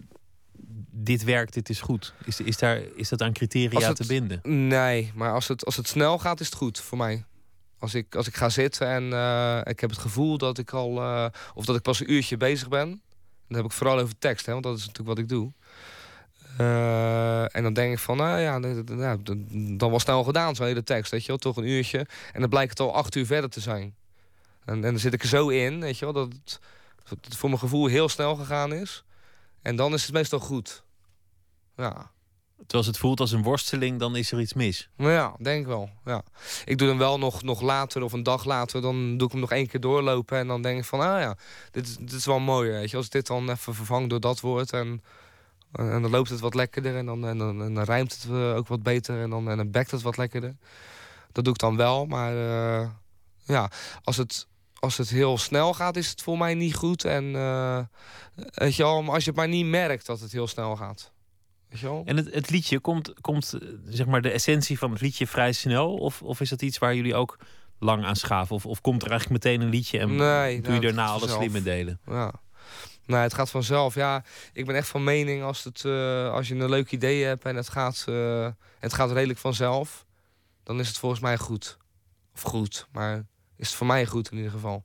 [0.90, 2.14] dit werkt, dit is goed?
[2.24, 4.40] Is, is, daar, is dat aan criteria te binden?
[4.68, 7.24] Nee, maar als het, als het snel gaat, is het goed voor mij.
[7.78, 10.90] Als ik, als ik ga zitten en uh, ik heb het gevoel dat ik al...
[11.54, 13.02] Of dat ik pas een uurtje bezig ben.
[13.48, 15.52] Dan heb ik vooral over tekst, hè, want dat is natuurlijk wat ik doe.
[16.60, 18.58] Uh, en dan denk ik van, nou ja,
[19.76, 21.36] dan was snel gedaan, zo'n hele tekst, weet je wel.
[21.36, 22.06] Toch een uurtje.
[22.32, 23.94] En dan blijkt het al acht uur verder te zijn.
[24.64, 26.60] En, en dan zit ik er zo in, weet je wel, dat het,
[27.08, 29.04] dat het voor mijn gevoel heel snel gegaan is.
[29.62, 30.84] En dan is het meestal goed.
[31.76, 32.10] Ja.
[32.66, 34.88] Terwijl het voelt als een worsteling, dan is er iets mis.
[34.96, 35.90] Nou ja, denk wel.
[36.04, 36.22] Ja.
[36.64, 38.80] Ik doe hem wel nog, nog later of een dag later.
[38.80, 40.38] Dan doe ik hem nog één keer doorlopen.
[40.38, 41.36] En dan denk ik van, ah ja,
[41.70, 42.70] dit, dit is wel mooi.
[42.70, 42.96] Weet je.
[42.96, 44.72] Als ik dit dan even vervang door dat woord.
[44.72, 45.02] En,
[45.72, 46.96] en dan loopt het wat lekkerder.
[46.96, 49.22] En dan, en dan, en dan rijmt het eh, ook wat beter.
[49.22, 50.56] En dan, en dan bekt het wat lekkerder.
[51.32, 52.06] Dat doe ik dan wel.
[52.06, 52.88] Maar uh,
[53.44, 53.70] ja,
[54.02, 54.46] als het,
[54.78, 57.04] als het heel snel gaat, is het voor mij niet goed.
[57.04, 57.80] En uh,
[58.34, 61.12] weet je wel, als je het maar niet merkt dat het heel snel gaat.
[62.04, 65.94] En het, het, liedje, komt, komt zeg maar de essentie van het liedje vrij snel?
[65.94, 67.38] Of, of is dat iets waar jullie ook
[67.78, 68.54] lang aan schaven?
[68.54, 71.62] Of, of komt er eigenlijk meteen een liedje en nee, doe je daarna alle slimme
[71.62, 72.00] delen?
[72.06, 72.32] Ja.
[73.10, 73.94] Nee, het gaat vanzelf.
[73.94, 77.44] Ja, ik ben echt van mening als, het, uh, als je een leuk idee hebt
[77.44, 80.06] en het gaat, uh, het gaat redelijk vanzelf,
[80.62, 81.78] dan is het volgens mij goed.
[82.34, 83.16] Of goed, maar
[83.56, 84.84] is het voor mij goed in ieder geval.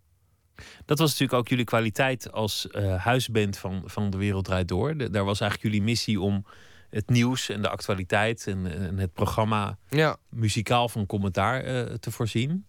[0.85, 4.97] Dat was natuurlijk ook jullie kwaliteit als uh, huisband van, van De Wereld Draait Door.
[4.97, 6.45] De, daar was eigenlijk jullie missie om
[6.89, 10.17] het nieuws en de actualiteit en, en het programma ja.
[10.29, 11.63] muzikaal van commentaar
[11.99, 12.65] te voorzien.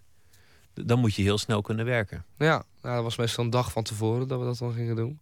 [0.85, 2.25] Dan moet je heel snel kunnen werken.
[2.39, 5.21] Ja, nou, dat was meestal een dag van tevoren dat we dat dan gingen doen.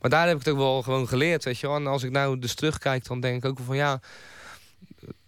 [0.00, 1.76] Maar daar heb ik het ook wel gewoon geleerd, weet je wel.
[1.76, 4.00] En als ik nou dus terugkijk, dan denk ik ook van ja...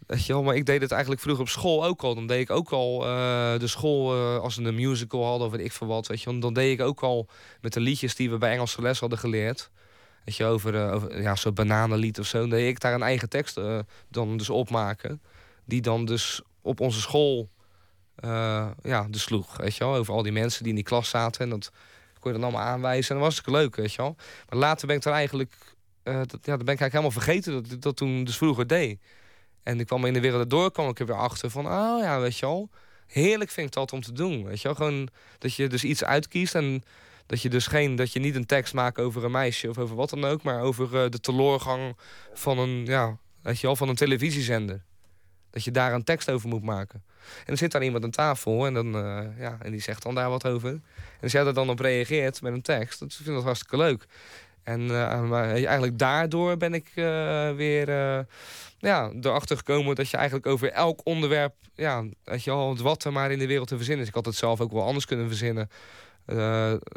[0.06, 2.14] Weet je wel, maar ik deed het eigenlijk vroeger op school ook al.
[2.14, 5.54] Dan deed ik ook al uh, de school, uh, als we een musical hadden of
[5.54, 6.06] ik veel wat.
[6.06, 7.28] Weet je, wel, dan deed ik ook al
[7.60, 9.70] met de liedjes die we bij Engelse les hadden geleerd.
[10.24, 12.40] Weet je, over, uh, over ja, zo'n bananenlied of zo.
[12.40, 13.60] Dan deed ik daar een eigen tekst
[14.08, 15.22] dan dus opmaken.
[15.64, 17.48] Die dan dus op onze school
[18.82, 19.56] ja, dus sloeg.
[19.56, 21.40] Weet je wel, over al die mensen die in die klas zaten.
[21.40, 21.70] En dat
[22.18, 23.14] kon je dan allemaal aanwijzen.
[23.14, 24.16] En dat was het leuk, weet je wel.
[24.48, 25.54] Maar later ben ik er eigenlijk...
[26.02, 29.00] dat, ja, dan ben ik eigenlijk helemaal vergeten dat dat toen dus vroeger deed.
[29.62, 32.20] En ik kwam in de wereld door, kwam ik er weer achter van, oh ja,
[32.20, 32.70] weet je wel.
[33.06, 34.76] Heerlijk vind ik dat om te doen, weet je wel.
[34.76, 35.08] Gewoon
[35.38, 36.82] dat je dus iets uitkiest en
[37.26, 39.96] dat je dus geen, dat je niet een tekst maakt over een meisje of over
[39.96, 41.96] wat dan ook, maar over uh, de teleurgang
[42.34, 44.84] van een, ja, weet je wel, van een televisiezender.
[45.50, 47.04] Dat je daar een tekst over moet maken.
[47.38, 50.14] En dan zit daar iemand aan tafel en, dan, uh, ja, en die zegt dan
[50.14, 50.70] daar wat over.
[50.70, 50.82] En
[51.22, 54.06] als jij er dan op reageert met een tekst, dat vind ik dat hartstikke leuk.
[54.62, 54.86] En
[55.28, 57.04] maar eigenlijk daardoor ben ik uh,
[57.52, 57.88] weer
[58.78, 63.12] ja, erachter gekomen dat je eigenlijk over elk onderwerp, ja, dat je al wat er
[63.12, 64.08] maar in de wereld te verzinnen is.
[64.08, 65.68] Ik had het zelf ook wel anders kunnen verzinnen.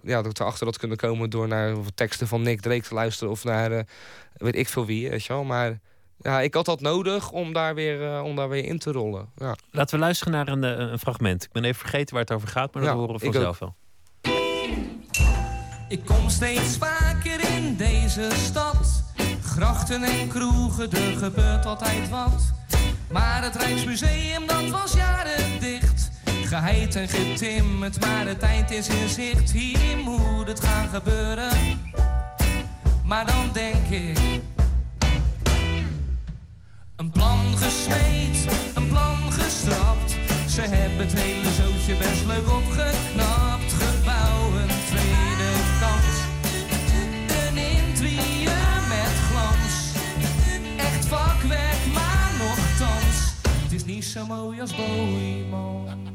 [0.03, 3.31] ja, dat ik erachter had kunnen komen door naar teksten van Nick Drake te luisteren
[3.31, 3.85] of naar
[4.37, 5.43] weet ik veel wie, weet.
[5.43, 5.79] Maar
[6.19, 9.29] ja, ik had dat nodig om daar weer, om daar weer in te rollen.
[9.35, 9.55] Ja.
[9.71, 11.43] Laten we luisteren naar een, een fragment.
[11.43, 13.75] Ik ben even vergeten waar het over gaat, maar dat ja, horen we vanzelf wel.
[15.89, 19.03] Ik kom steeds vaker in deze stad.
[19.41, 22.53] Grachten en kroegen, er gebeurt altijd wat.
[23.11, 26.11] Maar het Rijksmuseum, dat was jaren dicht.
[26.43, 29.51] Geheid en getimmerd, maar de tijd is in zicht.
[29.51, 31.51] Hier moet het gaan gebeuren.
[33.03, 34.17] Maar dan denk ik...
[36.97, 40.11] Een plan gesmeed, een plan gestrapt.
[40.49, 43.73] Ze hebben het hele zootje best leuk opgeknapt.
[43.73, 46.15] Gebouwen, tweede kans.
[47.41, 49.75] Een interieur met glans.
[50.77, 53.33] Echt vakwerk, maar nogthans.
[53.63, 56.06] Het is niet zo mooi als Boeimans.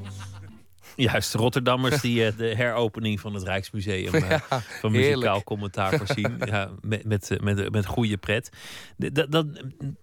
[0.97, 4.38] Juist, Rotterdammers die uh, de heropening van het Rijksmuseum Ja,
[4.80, 5.45] van muzikaal heerlijk.
[5.45, 6.36] commentaar voorzien.
[6.45, 8.51] ja, met, met, met, met goede pret.
[8.97, 9.47] Dat, dat,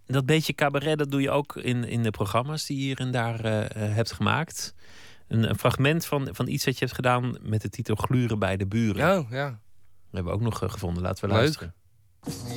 [0.05, 3.11] dat beetje cabaret, dat doe je ook in, in de programma's die je hier en
[3.11, 4.75] daar uh, hebt gemaakt.
[5.27, 8.57] Een, een, fragment van, van iets dat je hebt gedaan met de titel Gluren bij
[8.57, 9.17] de buren.
[9.19, 9.45] Oh, ja.
[9.49, 9.57] Dat
[10.11, 11.03] hebben we ook nog gevonden.
[11.03, 11.39] Laten we Leuk.
[11.41, 11.73] luisteren.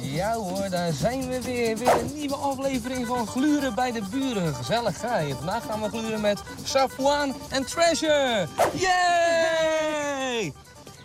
[0.00, 1.76] Ja hoor, daar zijn we weer.
[1.76, 4.54] Weer een nieuwe aflevering van Gluren bij de Buren.
[4.54, 5.08] Gezellig, hè?
[5.28, 8.46] En vandaag gaan we gluren met Safwan en Treasure.
[8.74, 10.52] Yay!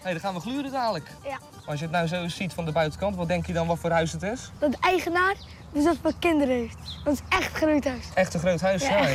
[0.02, 1.10] Hey, dan gaan we gluren dadelijk.
[1.24, 1.38] Ja.
[1.66, 3.92] Als je het nou zo ziet van de buitenkant, wat denk je dan wat voor
[3.92, 4.52] huis het is?
[4.60, 5.36] Dat de eigenaar
[5.74, 6.78] dus dat voor kinderen heeft.
[7.04, 8.04] Dat is echt een groot huis.
[8.14, 9.06] Echt een groot huis, Ja.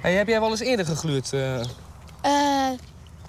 [0.00, 1.32] Hey, heb jij wel eens eerder gegluurd?
[1.32, 1.60] eh?
[2.20, 2.78] Eh,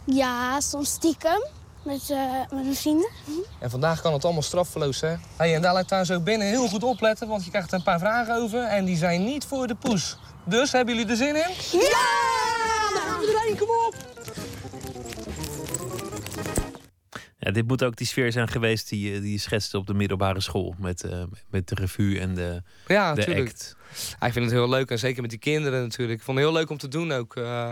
[0.03, 1.45] ja, soms stiekem.
[1.85, 3.09] Met, eh, met mijn vrienden.
[3.59, 5.15] En vandaag kan het allemaal straffeloos, hè?
[5.37, 7.77] Hey, en daar laat ik daar zo binnen heel goed opletten, want je krijgt er
[7.77, 10.17] een paar vragen over en die zijn niet voor de poes.
[10.45, 11.79] Dus, hebben jullie er zin in?
[11.79, 13.19] Ja!
[13.21, 13.95] Iedereen, kom op!
[17.39, 19.93] Ja, dit moet ook die sfeer zijn geweest die, je- die je schetste op de
[19.93, 20.75] middelbare school.
[20.77, 23.49] Met, eh, met de revue en de, Ja, de natuurlijk.
[23.49, 23.75] act.
[24.19, 26.19] Ja, ik vind het heel leuk en zeker met die kinderen natuurlijk.
[26.19, 27.35] Ik vond het heel leuk om te doen ook.
[27.35, 27.71] eh.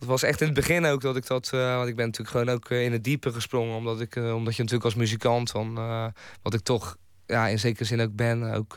[0.00, 1.50] Het was echt in het begin ook dat ik dat...
[1.52, 3.76] eh, want ik ben natuurlijk gewoon ook eh, in het diepe gesprongen.
[3.76, 6.06] Omdat, ik, eh, omdat je natuurlijk als muzikant, eh,
[6.42, 6.96] wat ik toch
[7.26, 8.42] ja, in zekere zin ook ben...
[8.54, 8.74] Ook,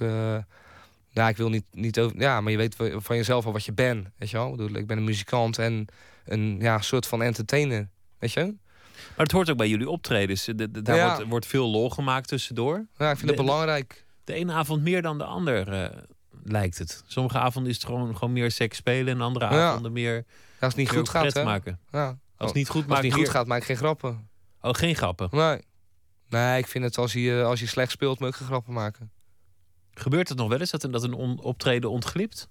[1.09, 2.19] ja, ik wil niet, niet over...
[2.19, 4.07] Ja, maar je weet van jezelf al wat je bent.
[4.17, 4.49] Weet je wel?
[4.51, 5.85] Ik, bedoel, ik ben een muzikant en
[6.25, 7.89] een ja, soort van entertainer.
[8.19, 8.41] Weet je?
[9.15, 10.45] Maar het hoort ook bij jullie optredens.
[10.45, 11.15] De- de- daar Ja.
[11.15, 12.85] wordt, wordt veel lol gemaakt tussendoor.
[12.97, 14.05] Ja, ik vind het belangrijk.
[14.23, 15.91] De ene avond meer dan de ander,
[16.43, 17.03] lijkt het.
[17.07, 19.13] Sommige avonden is het gewoon, gewoon meer seks spelen...
[19.13, 19.69] en andere Ja.
[19.69, 20.25] avonden meer,
[20.63, 21.43] als het niet goed gaat, hè?
[21.43, 21.79] maken.
[21.91, 22.07] Ja.
[22.37, 24.29] Als het niet goed maakt, niet goed gaat, maak ik geen grappen.
[24.61, 25.27] Oh, geen grappen.
[25.31, 25.61] Nee.
[26.29, 29.11] Nee, ik vind het als je, als je slecht speelt, moet geen grappen maken.
[29.93, 32.49] Gebeurt het nog wel eens dat een, dat een on- optreden ontglipt?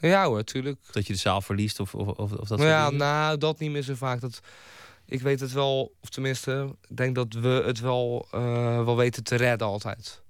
[0.00, 0.78] Ja hoor, tuurlijk.
[0.92, 3.70] Dat je de zaal verliest of, of, of, of dat Nou ja, nou, dat niet
[3.70, 4.20] meer zo vaak.
[4.20, 4.40] Dat,
[5.06, 9.24] ik weet het wel, of tenminste, ik denk dat we het wel, eh, wel weten
[9.24, 10.21] te redden altijd.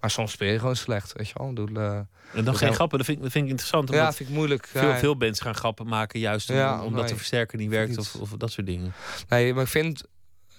[0.00, 1.48] Maar soms speel je gewoon slecht, weet je wel.
[1.48, 1.98] Ik bedoel, eh,
[2.34, 3.88] En dan geen grappen, dat vind, ik- dat vind ik interessant.
[3.90, 4.66] Ja, Omdat vind ik moeilijk.
[4.66, 4.98] Veel, Ja.
[4.98, 8.30] veel bands gaan grappen maken juist om, Ja, omdat de versterker niet werkt of, of
[8.30, 8.92] dat soort dingen.
[9.28, 10.04] Nee, maar ik vind,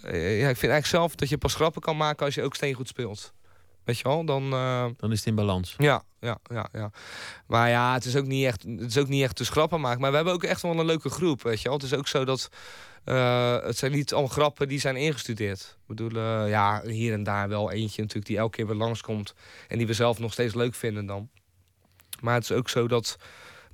[0.04, 2.56] eh, ja, ik vind eigenlijk zelf dat je pas grappen kan maken als je ook
[2.56, 3.34] steengoed speelt.
[3.84, 4.54] Weet je wel, dan...
[4.54, 5.76] eh, Dan is het in balans.
[5.78, 6.92] Ja, ja, ja, ja.
[7.48, 10.02] Maar ja, het is ook niet echt, het is ook niet echt te grappen maken.
[10.02, 11.78] Maar we hebben ook echt wel een leuke groep, weet je wel.
[11.78, 12.50] Het is ook zo dat
[13.04, 15.78] eh, het zijn niet allemaal grappen die zijn ingestudeerd.
[15.82, 19.34] Ik bedoel, eh, ja, hier en daar wel eentje natuurlijk die elke keer weer langskomt.
[19.68, 21.30] En die we zelf nog steeds leuk vinden dan.
[22.22, 23.18] Maar het is ook zo dat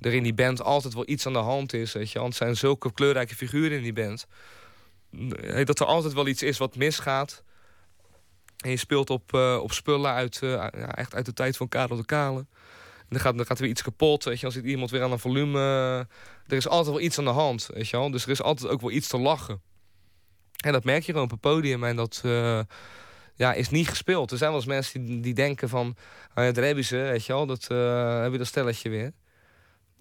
[0.00, 2.18] er in die band altijd wel iets aan de hand is, weet je.
[2.18, 4.26] Want het zijn zulke kleurrijke figuren in die band.
[5.64, 7.42] Dat er altijd wel iets is wat misgaat.
[8.58, 10.42] En je speelt op, eh, op spullen uit,
[10.94, 12.46] echt uit de tijd van Karel de Kale.
[13.08, 14.24] Dan gaat, dan gaat er weer iets kapot.
[14.24, 15.58] Weet je, zit iemand weer aan een volume.
[16.46, 17.68] er is altijd wel iets aan de hand.
[17.72, 18.10] Weet je wel?
[18.10, 19.60] Dus er is altijd ook wel iets te lachen.
[20.64, 21.84] En dat merk je gewoon op het podium.
[21.84, 22.60] En dat eh,
[23.34, 24.30] ja, is niet gespeeld.
[24.30, 25.96] Er zijn wel eens mensen die, die denken van...
[26.34, 27.46] Oh ja, daar heb je ze, weet je wel.
[27.46, 29.12] Dat, eh, heb je dat stelletje weer.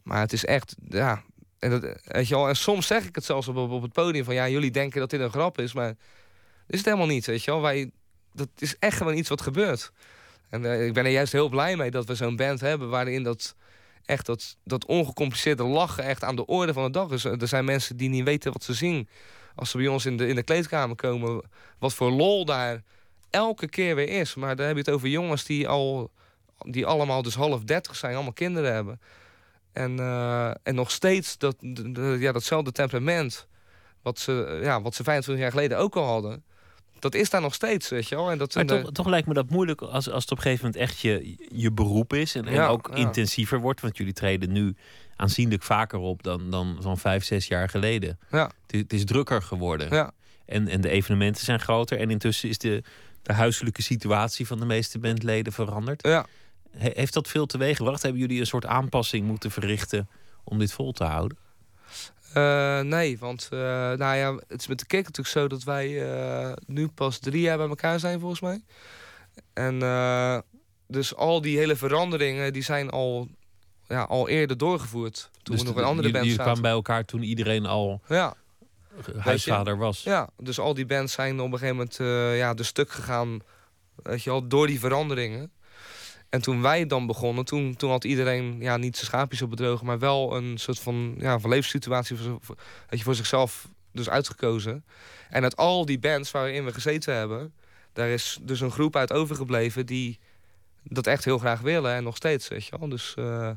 [0.04, 0.76] Maar het is echt...
[0.90, 1.24] Ja,
[1.60, 3.94] en, dat, weet je wel, en soms zeg ik het zelfs op, op, op het
[3.94, 4.34] podium van...
[4.34, 5.96] Ja, jullie denken dat dit een grap is, maar...
[6.68, 7.62] is het helemaal niet, weet je wel.
[7.62, 7.92] Wij,
[8.34, 9.92] dat is echt gewoon iets wat gebeurt.
[10.50, 12.90] En eh, ik ben er juist heel blij mee dat we zo'n band hebben...
[12.90, 13.56] waarin dat
[14.06, 17.24] echt dat, dat ongecompliceerde lachen echt aan de orde van de dag is.
[17.24, 19.10] Er zijn mensen die niet weten wat ze zien.
[19.56, 21.42] Als ze bij ons in de, in de kleedkamer komen...
[21.80, 22.84] wat voor lol daar
[23.30, 24.36] elke keer weer is.
[24.36, 26.12] Maar dan heb je het over jongens die al...
[26.66, 29.02] die allemaal dus half dertig zijn, allemaal kinderen hebben.
[29.72, 31.56] En, eh, en nog steeds dat,
[32.20, 33.48] ja, datzelfde temperament...
[34.02, 36.44] Wat ze, ja, wat ze 25 jaar geleden ook al hadden...
[37.00, 38.32] Dat is daar nog steeds, weet je wel.
[38.32, 40.38] En dat, Maar en de- toch, toch lijkt me dat moeilijk als, als het op
[40.38, 42.36] een gegeven moment echt je, je beroep is.
[42.36, 42.96] En, en Ja, ook ja.
[42.96, 43.82] intensiever wordt.
[43.82, 44.76] Want jullie treden nu
[45.16, 48.20] aanzienlijk vaker op dan, dan zo'n vijf, zes jaar geleden.
[48.32, 48.52] Ja.
[48.68, 49.90] Het, het is drukker geworden.
[49.92, 50.12] Ja.
[50.46, 52.00] En, en de evenementen zijn groter.
[52.00, 52.84] En intussen is de,
[53.22, 56.04] de huiselijke situatie van de meeste bandleden veranderd.
[56.08, 56.26] Ja.
[56.78, 58.02] He- heeft dat veel teweeg gebracht?
[58.02, 60.10] Hebben jullie een soort aanpassing moeten verrichten
[60.44, 61.38] om dit vol te houden?
[62.34, 63.60] Eh, nee, want eh,
[63.92, 67.42] nou ja, het is met de kick natuurlijk zo dat wij eh, nu pas drie
[67.42, 68.62] jaar bij elkaar zijn volgens mij.
[69.54, 69.80] En
[70.88, 73.28] dus al die hele veranderingen die zijn al,
[73.88, 75.30] ja, al eerder doorgevoerd.
[75.44, 76.44] Toen dus we nog de- een andere band zaten.
[76.44, 78.34] kwamen bij elkaar toen iedereen al Ja,
[79.18, 80.04] huisvader was.
[80.04, 81.96] ja, dus al die bands zijn op een gegeven moment
[82.38, 83.40] ja, de stuk gegaan
[83.96, 85.52] weet je wel, door die veranderingen.
[86.30, 89.86] En toen wij dan begonnen, toen, toen had iedereen ja, niet zijn schaapjes op bedrogen...
[89.86, 92.56] maar wel een soort van, ja, van levenssituatie voor,
[92.90, 94.86] weet je, voor zichzelf dus uitgekozen.
[95.30, 97.54] En uit al die bands waarin we gezeten hebben...
[97.94, 100.20] daar is dus een groep uit overgebleven die
[100.84, 101.94] dat echt heel graag willen.
[101.94, 102.90] En nog steeds, weet je wel.
[102.90, 103.50] Dus eh,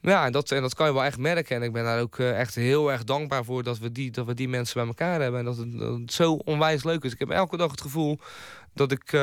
[0.00, 1.56] ja, en dat, en dat kan je wel echt merken.
[1.56, 3.62] En ik ben daar ook eh, echt heel erg dankbaar voor...
[3.62, 5.40] dat we die, dat we die mensen bij elkaar hebben.
[5.40, 7.12] En dat dat het zo onwijs leuk is.
[7.12, 8.18] Ik heb elke dag het gevoel
[8.76, 9.20] dat ik, eh,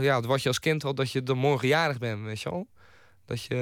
[0.00, 2.66] ja, wat je als kind had, dat je dan morgen jarig bent, weet je wel.
[3.24, 3.54] Dat je,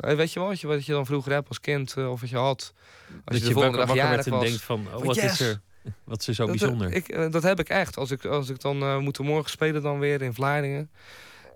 [0.00, 2.20] eh, weet je wel, wat je, wat je dan vroeger hebt als kind, eh, of
[2.20, 2.72] wat je had.
[3.08, 4.42] Als Dat je je de volgende dag jarig was.
[4.42, 5.32] denkt van, oh, wat yes!
[5.32, 5.60] is er?
[6.04, 6.92] Wat is er zo Dat, bijzonder?
[6.92, 7.96] Ik, dat heb ik echt.
[7.96, 10.90] Als ik, als ik dan moet morgen spelen dan weer in Vlaardingen.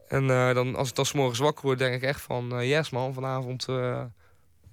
[0.08, 2.66] En dan, als ik dan 's morgens wakker word, denk ik echt van...
[2.66, 4.12] yes man, vanavond ja,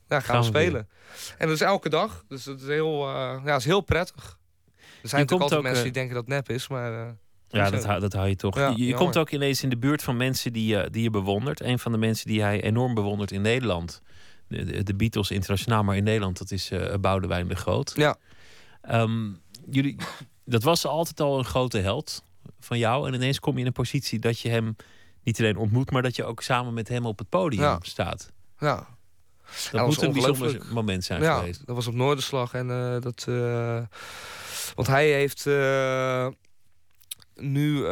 [0.07, 0.61] gaan, Gaan we weer.
[0.61, 0.89] spelen.
[1.37, 2.23] En dat is elke dag.
[2.27, 4.23] Dus dat is heel, ja, dat is heel prettig.
[5.01, 7.15] Er zijn komt natuurlijk altijd ook, mensen die denken dat het nep is, maar...
[7.51, 8.55] eh, Ja, dat, hou- dat hou je toch.
[8.55, 8.97] Ja, je jammer.
[8.97, 11.61] komt ook ineens in de buurt van mensen die, je die je bewondert.
[11.61, 14.01] Een van de mensen die hij enorm bewondert in Nederland.
[14.47, 17.91] De, Beatles internationaal, maar in Nederland, dat is eh Boudewijn de Groot.
[17.95, 18.15] Ja.
[18.81, 19.29] Ehm,
[19.69, 19.95] jullie,
[20.45, 22.23] dat was altijd al een grote held
[22.59, 23.07] van jou.
[23.07, 24.75] En ineens kom je in een positie dat je hem
[25.23, 27.77] niet alleen ontmoet, maar dat je ook samen met hem op het podium Ja.
[27.81, 28.31] staat.
[28.59, 28.87] Ja.
[29.71, 31.65] Dat moet een bijzonder moment zijn ja, geweest.
[31.65, 32.53] dat was op Noorderslag.
[32.53, 33.25] En uh, dat...
[33.29, 33.81] Uh,
[34.75, 35.45] want hij heeft...
[35.45, 36.27] Uh,
[37.41, 37.85] nu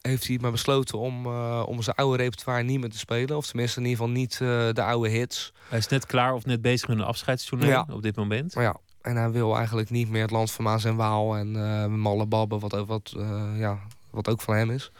[0.00, 1.26] heeft hij maar besloten om,
[1.64, 3.36] om zijn oude repertoire niet meer te spelen.
[3.36, 4.38] Of tenminste in ieder geval niet
[4.76, 5.52] de oude hits.
[5.68, 7.86] Hij is net klaar of net bezig met een afscheidstournee ja.
[7.90, 8.52] op dit moment.
[8.52, 11.50] Ja, en hij wil eigenlijk niet meer het land van Maas en Waal en
[12.00, 13.14] Malle Babben, wat, wat,
[13.56, 13.78] ja,
[14.10, 14.90] wat ook van hem is.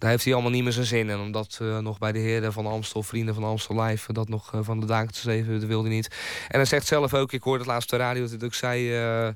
[0.00, 1.18] Daar heeft hij allemaal niet meer zijn zin in.
[1.18, 4.12] Omdat uh, nog bij de heren van Amstel, vrienden van Amstel Live...
[4.12, 6.08] dat nog van de daken te zeven, dat wilde hij niet.
[6.48, 8.22] En hij zegt zelf ook, ik hoorde het laatst de radio...
[8.22, 9.34] dat hij ook zei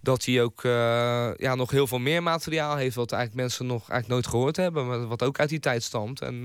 [0.00, 0.60] dat hij ook
[1.36, 2.94] ja, nog heel veel meer materiaal heeft...
[2.94, 5.08] wat eigenlijk mensen nog eigenlijk nooit gehoord hebben.
[5.08, 6.20] Wat ook uit die tijd stamt.
[6.20, 6.42] En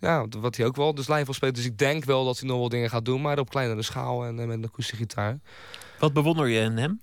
[0.00, 1.54] ja, wat hij ook wel dus live wil spelen.
[1.54, 3.20] Dus ik denk wel dat hij nog wel dingen gaat doen...
[3.20, 5.38] maar op kleinere schaal en met een akoestische gitaar.
[5.98, 7.00] Wat bewonder je in hem?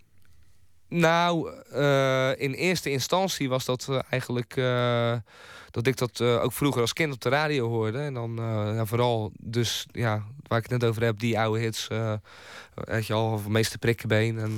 [0.88, 5.14] Nou, uh, in eerste instantie was dat uh, eigenlijk uh,
[5.72, 8.00] dat ik dat ook vroeger als kind op de radio hoorde.
[8.00, 8.34] En dan
[8.76, 11.88] ja, vooral dus, ja, waar ik het net over heb, die oude hits.
[12.74, 14.40] weet je al, van meeste prikkenbeen.
[14.40, 14.56] En,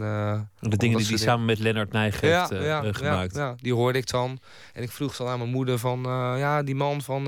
[0.59, 3.35] de dingen die hij samen met Lennart Nijg heeft ja, gemaakt.
[3.35, 4.39] Ja, die hoorde ik dan.
[4.73, 6.01] En ik vroeg dan aan mijn moeder van,
[6.37, 7.23] ja, die man van...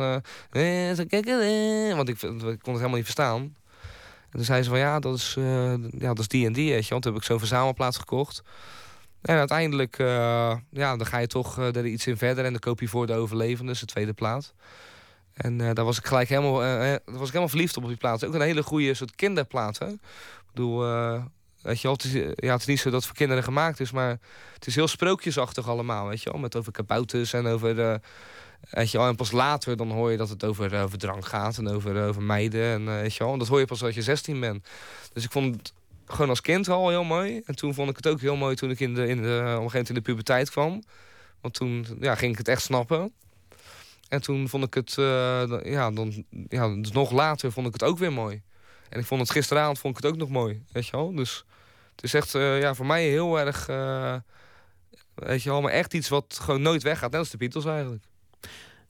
[1.96, 3.56] want ik, ik kon het helemaal niet verstaan.
[4.30, 6.72] En toen zei ze van ja, dat is, uh, ja, dat is die en die,
[6.72, 6.90] weet je.
[6.90, 8.44] Want toen heb ik zo'n verzamelplaats gekocht.
[9.22, 10.08] En uiteindelijk, uh,
[10.70, 12.46] ja, dan ga je toch uh, er iets in verder.
[12.46, 14.54] En dan koop je voor de overlevenden, de tweede plaat.
[15.34, 16.54] En daar was ik gelijk helemaal,
[17.06, 18.26] was ik helemaal verliefd op, op die plaat.
[18.26, 19.82] Ook een hele goede soort kinderplaat.
[19.82, 19.98] Ik
[20.54, 20.80] bedoel,
[21.62, 23.80] weet je wel, het is, ja, het is niet zo dat het voor kinderen gemaakt
[23.80, 23.92] is.
[23.92, 24.20] Maar
[24.54, 26.40] het is heel sprookjesachtig allemaal, weet je wel.
[26.40, 28.00] Met over kabouters en over...
[28.70, 31.58] Weet je wel, en pas later dan hoor je dat het over, over drank gaat
[31.58, 32.64] en over, over meiden.
[32.64, 34.68] En, weet je wel, en dat hoor je pas als je 16 bent.
[35.14, 35.74] Dus ik vond
[36.14, 37.42] gewoon als kind al heel mooi.
[37.46, 39.30] En toen vond ik het ook heel mooi toen ik in de, in de, op
[39.30, 40.84] een gegeven moment in de puberteit kwam.
[41.42, 43.14] Want toen ja, ging ik het echt snappen.
[44.08, 47.84] En toen vond ik het, uh, ja, dan, ja, dus nog later vond ik het
[47.84, 48.42] ook weer mooi.
[48.90, 51.16] En ik vond het gisteravond vond ik het ook nog mooi, weet je wel.
[51.16, 51.46] Dus
[51.96, 54.16] het is echt uh, ja, voor mij heel erg, uh,
[55.16, 57.12] weet je wel, maar echt iets wat gewoon nooit weggaat.
[57.12, 58.04] Net als de Beatles eigenlijk.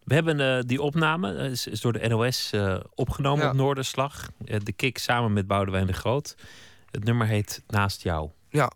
[0.04, 3.50] We hebben uh, die opname, is, is, door de NOS uh, opgenomen ja.
[3.50, 4.30] op Noorderslag.
[4.38, 6.36] De kick samen met Boudewijn de Groot.
[6.92, 8.30] Het nummer heet Naast jou.
[8.50, 8.72] Ja.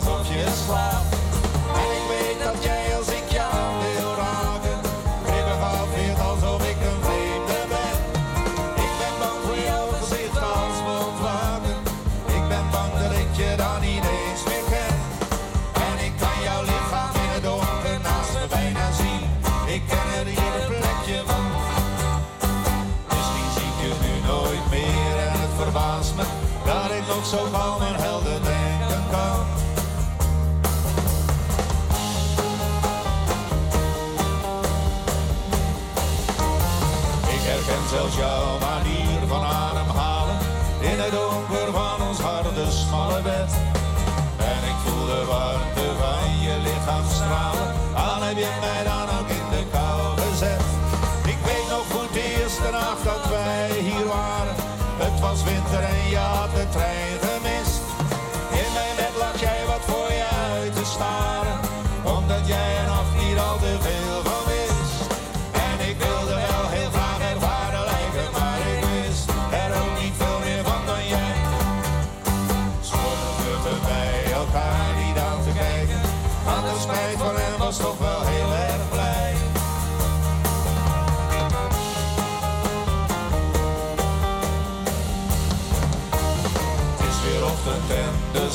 [0.00, 1.11] Zo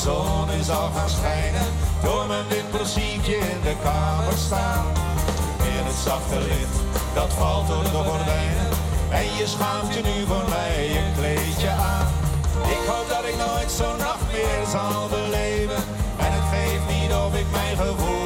[0.08, 1.66] zon is al gaan schijnen.
[2.02, 4.84] Door mijn wimper zie ik je in de kamer staan.
[5.72, 6.76] In het zachte licht
[7.14, 8.68] dat valt door de gordijnen.
[9.20, 12.08] En je schaamt je nu voor mij, je kleed je aan.
[12.74, 15.80] Ik hoop dat ik nooit zo'n nacht meer zal beleven.
[16.24, 18.17] En het geeft niet of ik mijn gevoel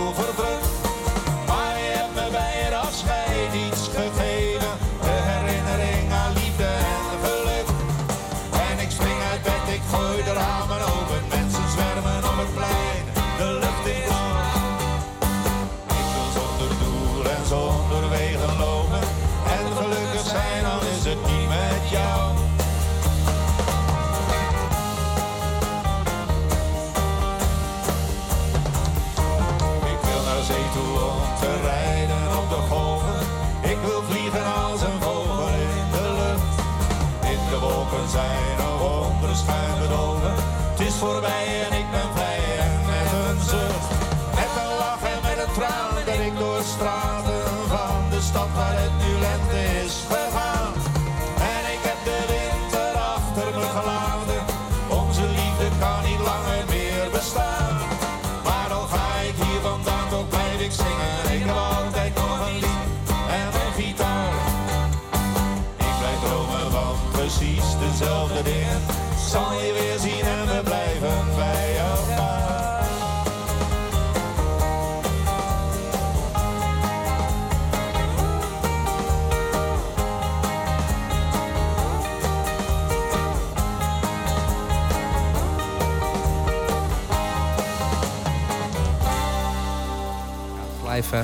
[91.03, 91.22] Live, hè?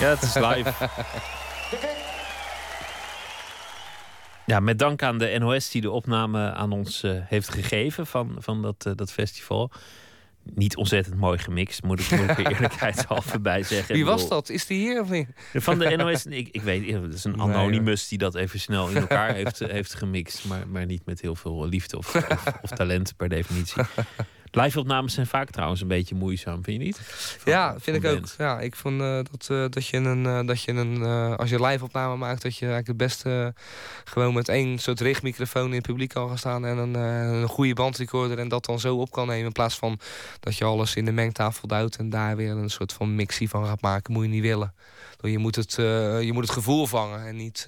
[0.00, 0.72] Ja, het is live.
[4.46, 8.36] Ja, met dank aan de NOS die de opname aan ons eh, heeft gegeven van,
[8.38, 9.70] van dat, eh, dat festival.
[10.42, 13.94] Niet ontzettend mooi gemixt, moet ik, moet ik er eerlijkheidshalve bij zeggen.
[13.94, 14.48] Wie was dat?
[14.48, 15.28] Is die hier of niet?
[15.54, 18.88] Van de NOS, ik, ik weet, het is een Nee, anonimus die dat even snel
[18.88, 20.44] in elkaar heeft, heeft gemixt.
[20.44, 23.82] Maar, maar niet met heel veel liefde of, of, of talent per definitie.
[24.50, 26.98] Live-opnames zijn vaak trouwens een beetje moeizaam, vind je niet?
[26.98, 28.24] Van- Ja, vind ik ook.
[28.38, 31.02] Ja, ik vond eh, dat, eh, dat je een, eh, dat je een
[31.36, 33.54] als je live opname maakt, dat je eigenlijk het beste
[34.04, 37.74] gewoon met één soort richtmicrofoon in het publiek kan gaan staan en een, een goede
[37.74, 39.46] bandrecorder en dat dan zo op kan nemen.
[39.46, 39.98] In plaats van
[40.40, 43.66] dat je alles in de mengtafel duwt en daar weer een soort van mixie van
[43.66, 44.12] gaat maken.
[44.12, 44.74] Moet je niet willen.
[45.20, 45.72] Je moet het,
[46.24, 47.66] je moet het gevoel vangen en niet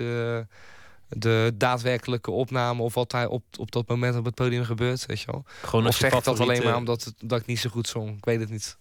[1.16, 5.06] de daadwerkelijke opname of wat daar op, op dat moment op het podium gebeurt.
[5.06, 5.44] Weet je wel.
[5.62, 7.88] Gewoon als of zeg ik dat alleen maar omdat het, dat ik niet zo goed
[7.88, 8.16] zong.
[8.16, 8.76] Ik weet het niet.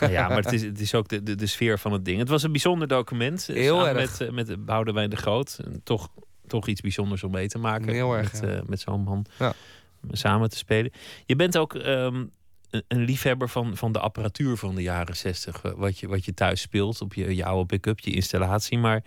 [0.00, 2.18] Nou ja, maar het is, het is ook de, de, de sfeer van het ding.
[2.18, 3.46] Het was een bijzonder document.
[3.46, 4.18] Heel erg.
[4.18, 5.58] Met, eh, met Boudewijn de Groot.
[5.64, 6.08] En Toch,
[6.46, 7.88] toch iets bijzonders om mee te maken.
[7.92, 8.48] Heel erg, Met, ja.
[8.56, 9.52] eh, met zo'n man Ja.
[10.10, 10.92] samen te spelen.
[11.26, 12.24] Je bent ook ehm,
[12.70, 15.62] een, een liefhebber van, van de apparatuur van de jaren zestig.
[15.62, 18.78] eh, Wat je, wat je thuis speelt op je, je oude pick-up, je installatie.
[18.78, 19.02] Maar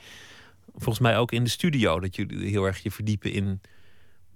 [0.75, 1.99] volgens mij ook in de studio.
[1.99, 3.61] Dat jullie heel erg je verdiepen in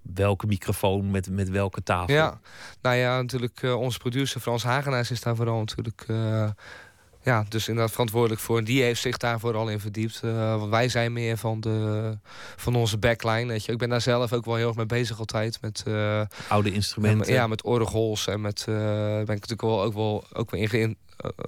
[0.02, 2.14] welke microfoon met, met welke tafel.
[2.14, 2.40] Ja,
[2.82, 6.04] nou ja, natuurlijk eh, onze producer Frans Hagenaars is daar vooral natuurlijk...
[6.08, 6.50] eh,
[7.22, 8.58] ja, dus inderdaad verantwoordelijk voor.
[8.58, 10.20] En die heeft zich daar vooral in verdiept.
[10.24, 12.18] Eh, want wij zijn meer van, de,
[12.56, 13.46] van onze backline.
[13.46, 13.72] Weet je.
[13.72, 15.62] Ik ben daar zelf ook wel heel erg mee bezig altijd.
[15.62, 15.84] Met,
[16.48, 17.34] Oude instrumenten.
[17.34, 18.28] Ja, met orgels.
[18.28, 18.76] En met, eh,
[19.06, 20.98] ben ik natuurlijk wel ook wel, ook wel in,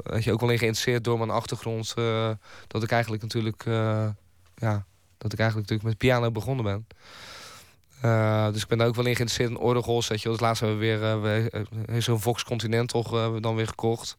[0.03, 1.93] weet je, ook wel in geïnteresseerd door mijn achtergrond.
[2.67, 3.65] dat ik eigenlijk natuurlijk...
[4.61, 4.85] ja,
[5.17, 6.87] dat ik eigenlijk natuurlijk met piano begonnen ben.
[8.01, 10.07] Eh, dus ik ben daar ook wel in geïnteresseerd in orgels.
[10.07, 10.29] Weet je.
[10.29, 14.17] Dus laatst hebben we weer eh, we, eh, zo'n Vox Continental we dan weer gekocht.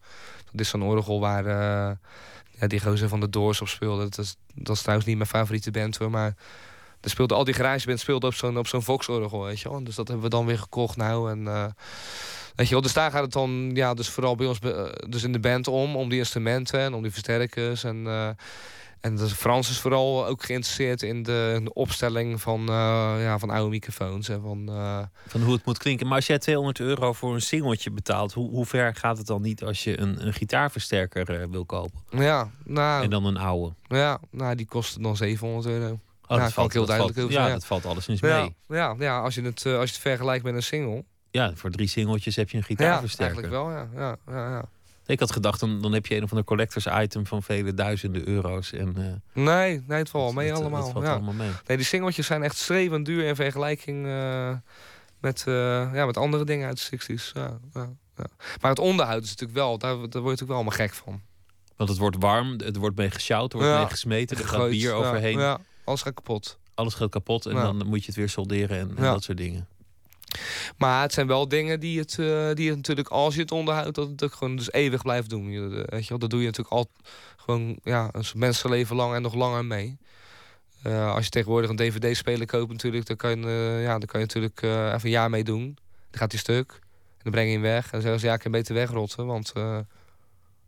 [0.51, 1.45] Dat is zo'n orgel waar
[2.51, 4.03] ja, die gozer van de Doors op speelde.
[4.03, 6.34] Dat is, dat is trouwens niet mijn favoriete band hoor, maar...
[7.01, 9.80] Er speelde al die garageband speelde op zo'n op zo'n Vox-orgel, weet je.
[9.82, 11.30] Dus dat hebben we dan weer gekocht nou.
[11.30, 11.74] En,
[12.55, 14.59] weet je dus daar gaat het dan, ja, dus vooral bij ons,
[15.09, 17.84] dus in de band om, om die instrumenten en om die versterkers.
[17.84, 18.07] En,
[19.03, 22.74] en Frans is vooral ook geïnteresseerd in de, in de opstelling van, eh,
[23.18, 24.28] ja, van oude microfoons.
[24.28, 26.07] En van, eh, Van hoe het moet klinken.
[26.07, 29.42] Maar als jij 200 euro voor een singeltje betaalt, hoe, hoe ver gaat het dan
[29.42, 32.00] niet als je een, een gitaarversterker eh, wil kopen?
[32.11, 33.74] ja, nou, En dan een oude.
[33.88, 35.98] ja, nou, die kost dan 700 euro.
[36.26, 38.78] Oh, ja, kan ik heel dat duidelijk valt, Ja, dat valt alleszins Ja, mee.
[38.78, 41.05] ja, ja als, je het, als je het vergelijkt met een single.
[41.30, 43.42] Ja, voor drie singeltjes heb je een Ja, gitaarversterker.
[43.42, 43.88] eigenlijk wel, ja.
[43.94, 44.68] ja, ja, ja.
[45.07, 48.28] Ik had gedacht, dan, dan heb je een of ander collectors item van vele duizenden
[48.28, 48.72] euro's.
[48.72, 50.90] En, eh, Nee, nee, het valt wel mee allemaal.
[50.90, 51.12] valt ja.
[51.12, 51.50] allemaal mee.
[51.66, 54.53] Nee, die singeltjes zijn echt strevend duur in vergelijking eh,
[55.20, 55.55] met, eh,
[55.94, 57.32] ja, met andere dingen uit de 60s.
[57.32, 57.59] Ja.
[58.61, 61.20] Maar het onderhoud is natuurlijk wel, daar, daar word je natuurlijk wel allemaal gek van.
[61.76, 64.92] Want het wordt warm, het wordt mee gesjouwd, er wordt mee gesmeten, er gaat bier
[64.92, 65.59] overheen.
[65.84, 66.59] Alles gaat kapot.
[66.74, 69.68] Alles gaat kapot en dan moet je het weer solderen en, dat soort dingen.
[70.76, 73.94] Maar het zijn wel dingen die het, eh, die het natuurlijk, als je het onderhoudt,
[73.94, 75.50] dat het ook gewoon dus eeuwig blijft doen.
[75.50, 76.90] Je, eh, weet je wel, dat doe je natuurlijk al
[77.36, 79.98] gewoon ja, een mensenleven lang en nog langer mee.
[80.82, 83.06] Eh, als je tegenwoordig een dvd-speler koopt natuurlijk...
[83.06, 85.64] dan kan je, ja, dan kan je natuurlijk even een jaar mee doen.
[86.10, 86.72] Dan gaat hij stuk.
[86.72, 87.84] En dan breng je hem weg.
[87.84, 89.52] En dan zeggen ze, ja, ik kan beter wegrotten, want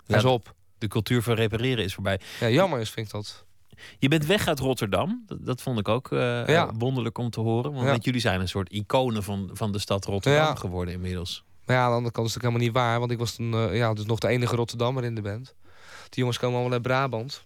[0.07, 0.55] Ja, is op.
[0.79, 2.21] De cultuur van repareren is voorbij.
[2.41, 3.45] Ja, jammer is, vind ik dat.
[3.99, 5.23] Je bent weg uit Rotterdam.
[5.27, 6.71] Dat, dat vond ik ook eh, Ja.
[6.79, 7.73] wonderlijk om te horen.
[7.73, 7.97] Want Ja.
[8.01, 10.55] jullie zijn een soort iconen van, van de stad Rotterdam Ja.
[10.55, 11.45] geworden inmiddels.
[11.67, 12.99] Maar ja, aan de andere kant is het helemaal niet waar.
[12.99, 15.55] Want ik was toen eh, ja, dus nog de enige Rotterdammer in de band.
[16.09, 17.45] Die jongens komen allemaal uit Brabant.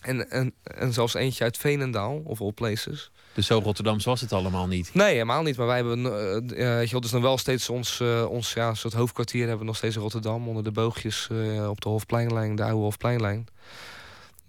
[0.00, 3.10] En, en, en zelfs eentje uit Veenendaal, of all places.
[3.34, 4.94] Dus zo Rotterdams was het allemaal niet.
[4.94, 5.56] Nee, helemaal niet.
[5.56, 6.00] Maar wij hebben,
[6.56, 9.94] je wel, dus nog wel steeds ons, ons ja, soort hoofdkwartier hebben we nog steeds
[9.96, 10.48] in Rotterdam.
[10.48, 11.28] Onder de boogjes
[11.68, 13.46] op de Hofpleinlijn, de oude Hofpleinlijn.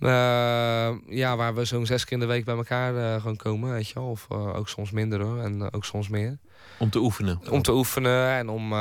[0.01, 3.71] Eh, ja, waar we zo'n zes keer in de week bij elkaar eh, gewoon komen,
[3.71, 4.09] weet je wel.
[4.09, 6.37] Of eh, ook soms minder hoor, en ook soms meer.
[6.77, 7.41] Om te oefenen.
[7.51, 8.73] Om te oefenen en om,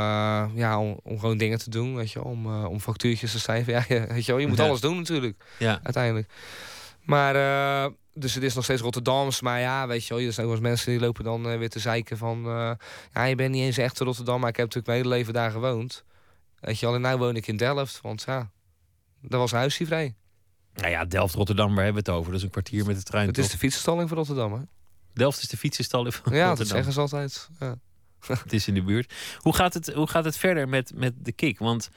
[0.54, 2.32] ja, om, om gewoon dingen te doen, weet je wel.
[2.32, 3.72] Om, om factuurtjes te schrijven.
[3.74, 4.64] Ja, je- weet je wel, je moet Ja.
[4.66, 5.80] alles doen natuurlijk, Ja.
[5.82, 6.28] uiteindelijk.
[7.02, 7.32] Maar,
[8.14, 9.40] dus het is nog steeds Rotterdams.
[9.40, 11.68] Maar ja, weet je wel, er zijn ook wel eens mensen die lopen dan weer
[11.70, 12.42] te zeiken van...
[13.12, 15.50] ja, je bent niet eens echt Rotterdam, maar ik heb natuurlijk mijn hele leven daar
[15.50, 16.04] gewoond.
[16.60, 18.50] Weet je wel, en nu woon ik in Delft, want ja,
[19.20, 20.14] daar was een huisje vrij.
[20.74, 22.30] Nou ja, Delft, Rotterdam, waar hebben we het over?
[22.30, 23.26] Dat is een kwartier met de trein.
[23.26, 24.60] Het is de fietsenstalling van Rotterdam, hè?
[25.12, 26.76] Delft is de fietsenstalling van Ja, dat Rotterdam.
[26.76, 27.48] zeggen ze altijd.
[27.60, 27.78] Ja.
[28.42, 29.14] Het is in de buurt.
[29.38, 31.58] Hoe gaat het, hoe gaat het verder met, met de kick?
[31.58, 31.90] Want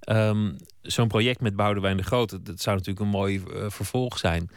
[0.00, 0.52] ehm,
[0.82, 4.50] zo'n project met Boudewijn de Grote, dat zou natuurlijk een mooi eh, vervolg zijn.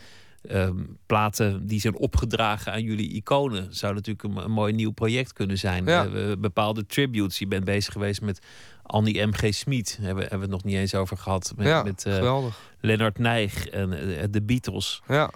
[0.44, 5.34] Ehm, platen die zijn opgedragen aan jullie iconen zou natuurlijk een, een mooi nieuw project
[5.34, 5.86] kunnen zijn.
[5.86, 6.06] Ja.
[6.06, 7.40] Eh, bepaalde tributes.
[7.40, 8.42] Je bent bezig geweest met
[8.84, 9.54] Annie M.G.
[9.54, 9.98] Smit.
[10.02, 11.54] Hebben, hebben we het nog niet eens over gehad.
[11.58, 12.60] Met, Ja, met eh, geweldig.
[12.80, 15.02] Leonard Nijg en eh, de Beatles.
[15.08, 15.32] Ja.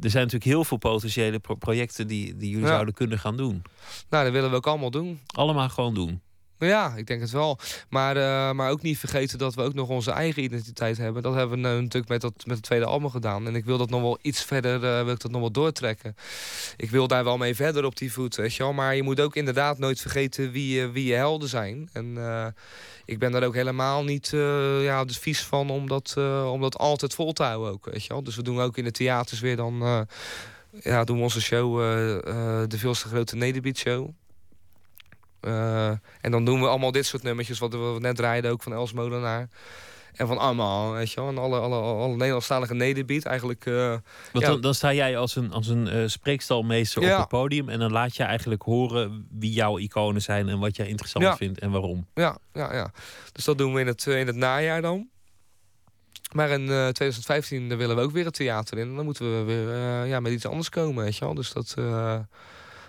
[0.00, 2.72] Er zijn natuurlijk heel veel potentiële pro- projecten die, die jullie Ja.
[2.72, 3.62] zouden kunnen gaan doen.
[4.10, 5.20] Nou, dat willen we ook allemaal doen.
[5.26, 6.20] Allemaal gewoon doen.
[6.68, 7.58] Ja, ik denk het wel.
[7.88, 11.22] Maar, eh, maar ook niet vergeten dat we ook nog onze eigen identiteit hebben.
[11.22, 13.46] Dat hebben we nou natuurlijk met, dat, met het tweede album gedaan.
[13.46, 16.16] En ik wil dat nog wel iets verder, eh, wil ik dat nog wel doortrekken.
[16.76, 18.64] Ik wil daar wel mee verder op die voet, weet je.
[18.64, 21.88] Maar je moet ook inderdaad nooit vergeten wie, je- wie je helden zijn.
[21.92, 22.46] En eh,
[23.04, 26.78] ik ben daar ook helemaal niet eh, ja, vies van om dat, eh, om dat
[26.78, 28.22] altijd vol te houden ook, weet je wel.
[28.22, 29.82] Dus we doen ook in de theaters weer dan...
[29.82, 30.00] eh,
[30.82, 32.14] ja, doen onze show, eh,
[32.62, 34.08] eh, de veelste grote Nederbeat Show.
[35.42, 35.88] Eh,
[36.20, 38.92] en dan doen we allemaal dit soort nummertjes, wat we net draaiden ook van Els
[38.92, 39.48] Molenaar.
[40.12, 41.28] En van allemaal, weet je wel.
[41.28, 43.66] En alle, alle, alle Nederlandstalige nederbeat eigenlijk.
[43.66, 43.74] eh,
[44.32, 47.12] Want ja, dan, dan sta jij als een, als een eh, spreekstalmeester Ja.
[47.14, 47.68] op het podium.
[47.68, 51.36] En dan laat je eigenlijk horen wie jouw iconen zijn en wat jij interessant Ja.
[51.36, 52.06] vindt en waarom.
[52.14, 52.90] ja, ja, ja.
[53.32, 55.08] Dus dat doen we in het, in het najaar dan.
[56.34, 58.88] Maar in eh, 2015 dan willen we ook weer het theater in.
[58.88, 61.34] En dan moeten we weer ja, met iets anders komen, weet je wel.
[61.34, 61.74] Dus dat...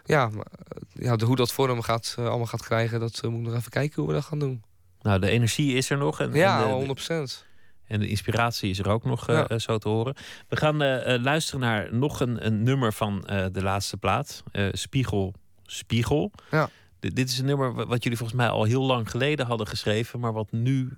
[0.04, 3.42] ja, eh, ja, de, hoe dat vorm gaat, eh, allemaal gaat krijgen, dat eh, moet
[3.42, 4.64] nog even kijken hoe we dat gaan doen.
[5.02, 6.20] Nou, de energie is er nog.
[6.20, 7.46] En, Ja, en, de, 100%
[7.88, 9.58] en de inspiratie is er ook nog Ja.
[9.60, 10.16] zo te horen.
[10.48, 10.78] We gaan
[11.22, 14.44] luisteren naar nog een, een nummer van de laatste plaat.
[14.72, 15.34] Spiegel,
[15.66, 16.32] Spiegel.
[16.52, 16.66] Ja.
[17.00, 19.68] D- dit is een nummer wa- wat jullie volgens mij al heel lang geleden hadden
[19.68, 20.20] geschreven.
[20.20, 20.90] Maar wat nu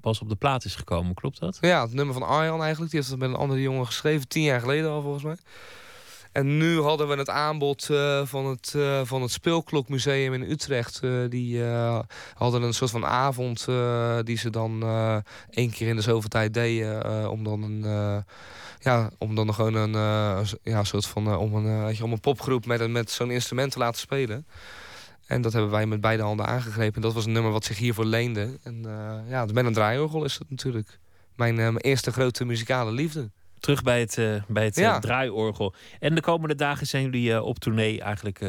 [0.00, 1.14] pas op de plaat is gekomen.
[1.14, 1.58] Klopt dat?
[1.60, 2.90] Ja, het nummer van Arjan eigenlijk.
[2.90, 4.28] Die heeft het met een andere jongen geschreven.
[4.28, 5.36] Tien jaar geleden al volgens mij.
[6.32, 11.00] En nu hadden we het aanbod eh, van, het, eh, van het Speelklokmuseum in Utrecht.
[11.02, 11.62] Eh, die
[12.34, 13.66] hadden een soort van avond
[14.24, 14.82] die ze dan
[15.50, 17.30] één keer in de zoveel tijd deden.
[17.30, 17.82] om dan een...
[18.78, 22.66] ja, om dan gewoon een ja, soort van om een, weet je, om een popgroep
[22.66, 24.46] met, met zo'n instrument te laten spelen.
[25.26, 26.94] En dat hebben wij met beide handen aangegrepen.
[26.94, 28.58] En dat was een nummer wat zich hiervoor leende.
[28.62, 28.84] En
[29.28, 30.98] ja, met een draaiorgel is het natuurlijk.
[31.36, 33.30] Mijn eerste grote muzikale liefde.
[33.60, 34.98] Terug bij het, eh, bij het eh, Ja.
[34.98, 35.74] draaiorgel.
[36.00, 38.40] En de komende dagen zijn jullie eh, op tournee eigenlijk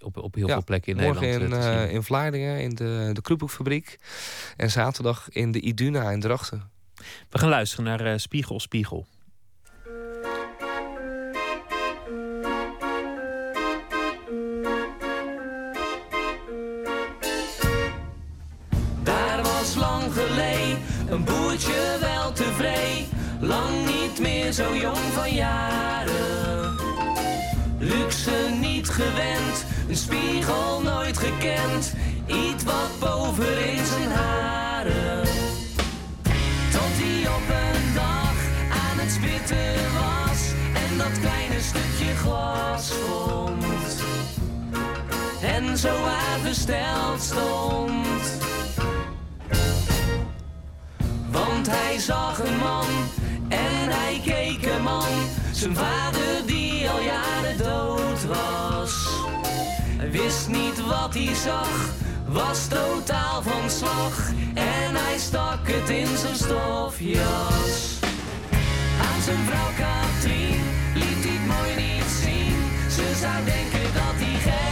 [0.00, 1.90] op, op heel Ja, veel plekken in Morgen Nederland in, eh, zien.
[1.90, 3.98] in Vlaardingen, in de, de Kroephoekfabriek.
[4.56, 6.70] En zaterdag in de Iduna in Drachten.
[7.30, 9.06] We gaan luisteren naar Spiegel, Spiegel.
[28.92, 31.94] Gewend, een spiegel nooit gekend.
[32.26, 35.22] Iets wat boven in zijn haren.
[36.70, 38.36] Tot hij op een dag
[38.70, 40.40] aan het spitten was.
[40.74, 44.02] En dat kleine stukje glas vond.
[45.42, 48.38] En zo waar versteld stond.
[51.30, 52.86] Want hij zag een man
[53.48, 55.08] en hij keek een man.
[55.52, 56.61] Zijn vader die
[60.22, 61.90] wist niet wat hij zag,
[62.26, 64.28] was totaal van slag.
[64.54, 67.98] En hij stak het in zijn stofjas.
[69.00, 70.60] Aan zijn vrouw Katrien
[70.94, 71.92] liet hij het mooi niet
[73.22, 74.71] zou denken dat hij gek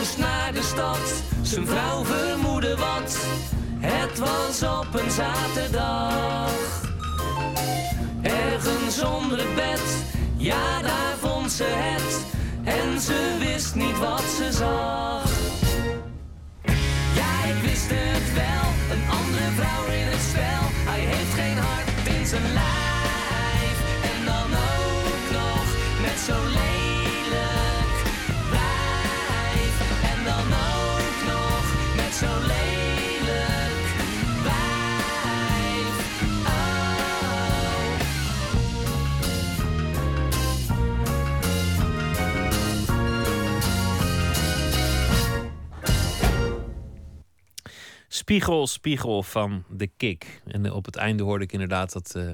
[0.00, 3.18] naar de stad, zijn vrouw vermoedde wat.
[3.78, 6.52] Het was op een zaterdag.
[8.22, 9.82] Ergens onder het bed,
[10.36, 12.24] ja daar vond ze het.
[12.64, 15.30] En ze wist niet wat ze zag.
[17.14, 20.64] Ja, ik wist het wel, een andere vrouw in het spel.
[20.90, 23.76] Hij heeft geen hart in zijn lijf.
[24.02, 25.64] En dan ook nog
[26.02, 26.89] met zo'n lelijk
[48.30, 50.42] Spiegel, spiegel van de kick.
[50.46, 52.30] En eh, op het einde hoorde ik inderdaad dat, eh,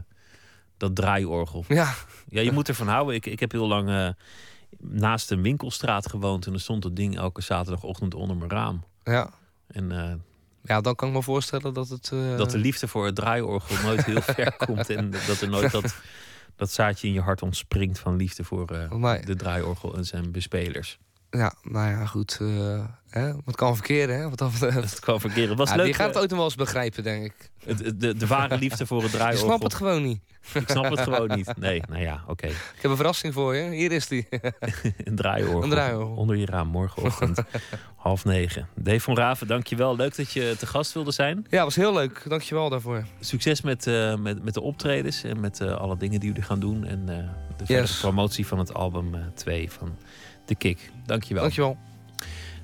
[0.77, 1.65] dat draaiorgel.
[1.69, 1.95] Ja.
[2.29, 3.15] Ja, je moet ervan houden.
[3.15, 4.09] Ik, ik heb heel lang eh,
[4.79, 6.47] naast een winkelstraat gewoond.
[6.47, 8.85] En er stond dat ding elke zaterdagochtend onder mijn raam.
[9.05, 9.31] Ja.
[9.67, 9.89] En
[10.63, 12.09] Ja, dan kan ik me voorstellen dat het...
[12.37, 14.91] dat de liefde voor het draaiorgel nooit heel ver komt.
[14.91, 15.97] En dat er nooit dat,
[16.57, 19.25] dat zaadje in je hart ontspringt van liefde voor Nee.
[19.25, 20.99] de draaiorgel en zijn bespelers.
[21.31, 22.39] Ja, nou ja, goed.
[22.41, 23.33] eh, hè?
[23.45, 24.29] Wat kan verkeren, hè?
[24.29, 24.53] Wat dat.
[24.61, 25.49] Het kwam verkeren.
[25.49, 25.85] Het was Ja, leuk.
[25.85, 27.51] die gaat het eh, ooit nog wel eens begrijpen, denk ik.
[27.64, 29.47] het- het- de, de ware liefde voor het Je draaiorgel.
[29.47, 30.20] snapt het gewoon niet.
[30.55, 31.57] Ik snap het gewoon niet.
[31.57, 32.47] Nee, nou ja, oké.
[32.47, 33.70] Ik heb een verrassing voor je.
[33.70, 34.27] Hier is die.
[35.05, 35.62] Een draaiorgel.
[35.62, 36.14] Een draaiorgel.
[36.14, 37.39] Onder je raam morgenochtend
[37.97, 38.68] half negen.
[38.74, 39.97] Dave van Raven, dankjewel.
[39.97, 41.47] Leuk dat je te gast wilde zijn.
[41.51, 42.22] Ja, was heel leuk.
[42.29, 43.05] Dankjewel daarvoor.
[43.20, 46.85] Succes met, eh, met, met de optredens en met alle dingen die jullie gaan doen.
[46.85, 47.99] En de Yes.
[48.01, 49.97] promotie van het album 2 van
[50.47, 50.91] The Kick.
[51.07, 51.43] Dankjewel.
[51.43, 51.77] Dankjewel.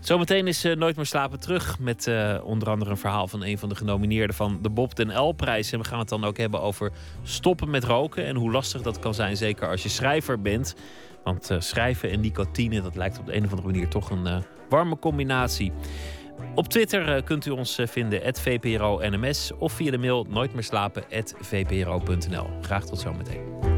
[0.01, 3.59] Zometeen is eh, Nooit meer slapen terug met eh, onder andere een verhaal van een
[3.59, 5.73] van de genomineerden van de Bob den L-prijs.
[5.73, 8.99] En we gaan het dan ook hebben over stoppen met roken en hoe lastig dat
[8.99, 10.75] kan zijn, zeker als je schrijver bent.
[11.25, 14.27] Want eh, schrijven en nicotine, dat lijkt op de een of andere manier toch een
[14.27, 14.37] eh,
[14.69, 15.73] warme combinatie.
[16.55, 22.47] Op Twitter kunt u ons vinden, @vpro_nms of via de mail nooitmeerslapen@vpro.nl.
[22.61, 23.72] Graag tot zometeen.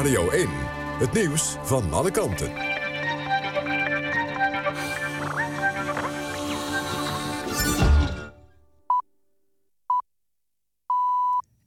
[0.00, 0.48] Radio 1.
[0.98, 2.52] Het nieuws van alle kanten.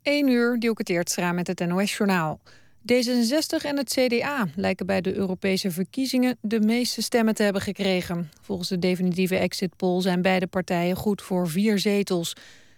[0.01, 2.39] 1 uur, Dielke Teertstra met het NOS-journaal.
[2.93, 8.31] D66 en het CDA lijken bij de Europese verkiezingen de meeste stemmen te hebben gekregen.
[8.41, 12.33] Volgens de definitieve exit poll zijn beide partijen goed voor vier zetels.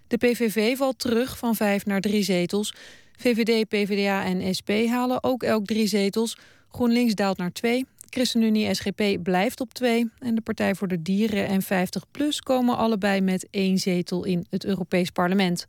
[0.08, 2.74] De PVV valt terug van vijf naar drie zetels.
[3.18, 6.38] VVD, PvdA en SP halen ook elk drie zetels.
[6.70, 7.86] GroenLinks daalt naar twee.
[8.10, 10.10] ChristenUnie SGP blijft op twee.
[10.20, 14.66] En de Partij voor de Dieren en 50PLUS komen allebei met één zetel in het
[14.66, 15.66] Europees Parlement.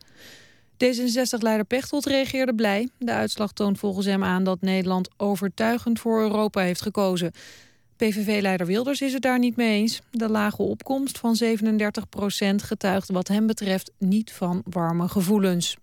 [0.85, 2.89] D66-leider Pechtold reageerde blij.
[2.99, 7.33] De uitslag toont volgens hem aan dat Nederland overtuigend voor Europa heeft gekozen.
[7.97, 10.01] PVV-leider Wilders is het daar niet mee eens.
[10.11, 15.77] De lage opkomst van 37 procent getuigt wat hem betreft niet van warme gevoelens.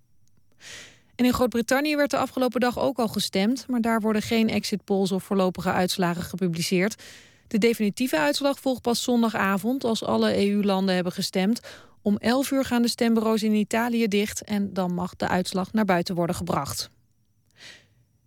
[1.24, 3.65] In Groot-Brittannië werd de afgelopen dag ook al gestemd...
[3.67, 7.03] maar daar worden geen exit polls of voorlopige uitslagen gepubliceerd.
[7.47, 9.84] De definitieve uitslag volgt pas zondagavond...
[9.84, 11.59] als alle EU-landen hebben gestemd.
[12.01, 14.43] Om 11 uur gaan de stembureaus in Italië dicht...
[14.43, 16.89] en dan mag de uitslag naar buiten worden gebracht.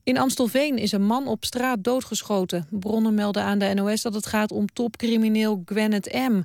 [0.02, 2.66] In Amstelveen is een man op straat doodgeschoten.
[2.70, 6.42] Bronnen melden aan de NOS dat het gaat om topcrimineel Gwennet M.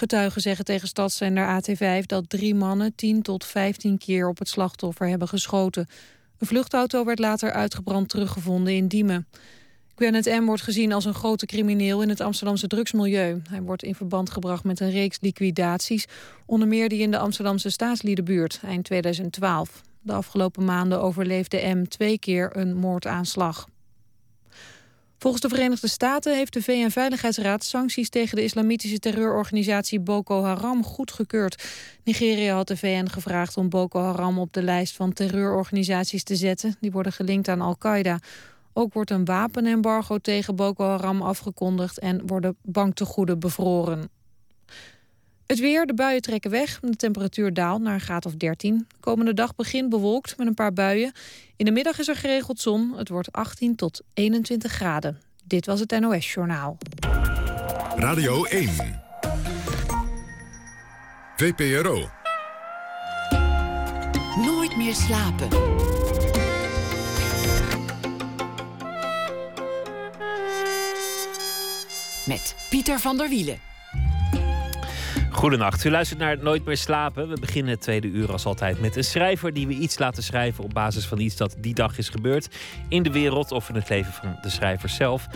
[0.00, 5.08] Getuigen zeggen tegen stadszender AT5 dat drie mannen 10 tot 15 keer op het slachtoffer
[5.08, 5.88] hebben geschoten.
[6.38, 9.26] Een vluchtauto werd later uitgebrand teruggevonden in Diemen.
[9.94, 10.44] Gwennet M.
[10.44, 13.42] wordt gezien als een grote crimineel in het Amsterdamse drugsmilieu.
[13.50, 16.06] Hij wordt in verband gebracht met een reeks liquidaties,
[16.46, 19.82] onder meer die in de Amsterdamse staatsliedenbuurt eind 2012.
[20.00, 23.68] De afgelopen maanden overleefde M twee keer een moordaanslag.
[25.20, 31.64] Volgens de Verenigde Staten heeft de VN-veiligheidsraad sancties tegen de islamitische terreurorganisatie Boko Haram goedgekeurd.
[32.04, 36.76] Nigeria had de VN gevraagd om Boko Haram op de lijst van terreurorganisaties te zetten.
[36.80, 38.18] Die worden gelinkt aan Al-Qaeda.
[38.72, 44.19] Ook wordt een wapenembargo tegen Boko Haram afgekondigd en worden banktegoeden bevroren.
[45.50, 46.80] Het weer, de buien trekken weg.
[46.80, 48.86] De temperatuur daalt naar een graad of 13.
[49.00, 51.12] Komende dag begint bewolkt met een paar buien.
[51.56, 52.92] In de middag is er geregeld zon.
[52.96, 55.20] Het wordt 18 tot 21 graden.
[55.44, 56.78] Dit was het NOS Journaal.
[57.96, 58.68] Radio 1.
[61.36, 62.08] VPRO.
[64.36, 65.48] Nooit meer slapen.
[72.26, 73.69] Met Pieter van der Wielen.
[75.32, 77.28] Goedenacht, u luistert naar Nooit meer slapen.
[77.28, 80.64] We beginnen het tweede uur als altijd met een schrijver die we iets laten schrijven
[80.64, 82.48] op basis van iets dat die dag is gebeurd
[82.88, 85.26] in de wereld of in het leven van de schrijver zelf.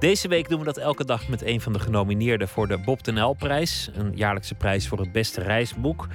[0.00, 3.04] Deze week doen we dat elke dag met een van de genomineerden voor de Bob
[3.04, 6.06] den L-prijs, een jaarlijkse prijs voor het beste reisboek.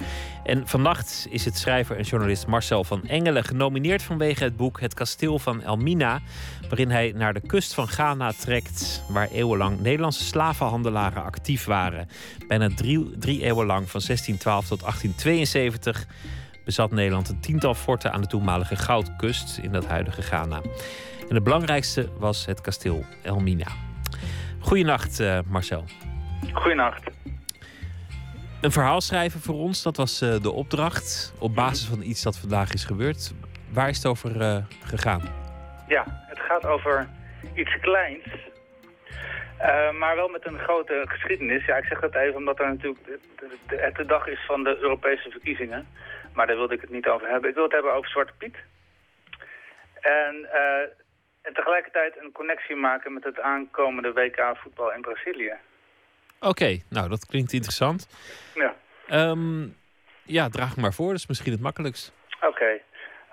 [0.44, 4.94] En vannacht is het schrijver en journalist Marcel van Engelen genomineerd vanwege het boek Het
[4.94, 6.20] Kasteel van Elmina,
[6.68, 12.08] waarin hij naar de kust van Ghana trekt, waar eeuwenlang Nederlandse slavenhandelaren actief waren.
[12.48, 16.06] Bijna drie, drie eeuwen lang, van 1612 tot 1872,
[16.64, 20.60] bezat Nederland een tiental forten aan de toenmalige Goudkust in dat huidige Ghana.
[21.28, 23.66] En de belangrijkste was het kasteel Elmina.
[24.58, 25.84] Goedenacht, uh, Marcel.
[26.52, 27.02] Goedenacht.
[28.60, 31.32] Een verhaal schrijven voor ons, dat was uh, de opdracht.
[31.38, 33.32] Op basis van iets dat vandaag is gebeurd.
[33.72, 35.45] Waar is het over uh, gegaan?
[35.88, 37.08] Ja, het gaat over
[37.54, 38.26] iets kleins.
[39.60, 41.64] Uh, maar wel met een grote geschiedenis.
[41.64, 43.20] Ja, ik zeg dat even omdat er natuurlijk
[43.66, 45.88] het de dag is van de Europese verkiezingen.
[46.34, 47.48] Maar daar wilde ik het niet over hebben.
[47.48, 48.56] Ik wil het hebben over Zwarte Piet.
[50.00, 50.48] En
[51.46, 55.52] en tegelijkertijd een connectie maken met het aankomende WK voetbal in Brazilië.
[56.40, 58.08] Oké, nou dat klinkt interessant.
[58.54, 58.74] Ja.
[59.30, 59.76] Um,
[60.22, 62.12] ja, draag maar voor, dat is misschien het makkelijkst.
[62.36, 62.46] Oké.
[62.46, 62.82] Okay.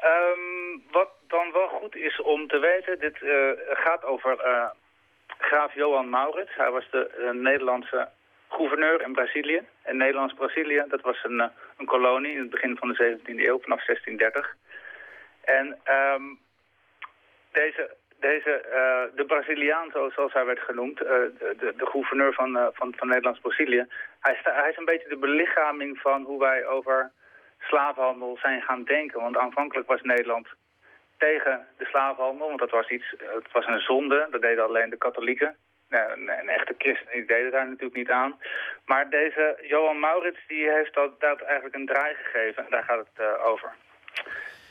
[0.05, 4.69] Um, wat dan wel goed is om te weten, dit uh, gaat over uh,
[5.37, 6.55] graaf Johan Maurits.
[6.55, 8.09] Hij was de uh, Nederlandse
[8.49, 9.61] gouverneur in Brazilië.
[9.81, 13.85] En Nederlands-Brazilië, dat was een, een kolonie in het begin van de 17e eeuw, vanaf
[13.85, 14.55] 1630.
[15.41, 16.39] En um,
[17.51, 18.61] deze deze,
[19.15, 23.85] de Braziliaan, zoals hij werd genoemd, uh, de, de, gouverneur van, van, van Nederlands-Brazilië,
[24.19, 27.11] hij, hij, is een beetje de belichaming van hoe wij over
[27.63, 29.21] slavenhandel zijn gaan denken.
[29.21, 30.47] Want aanvankelijk was Nederland
[31.17, 34.97] tegen de slavenhandel, want dat was iets, het was een zonde, dat deden alleen de
[34.97, 35.55] katholieken.
[35.89, 38.39] Een, een echte christen die deden daar natuurlijk niet aan.
[38.85, 43.05] Maar deze Johan Maurits die heeft dat, dat eigenlijk een draai gegeven en daar gaat
[43.13, 43.71] het over.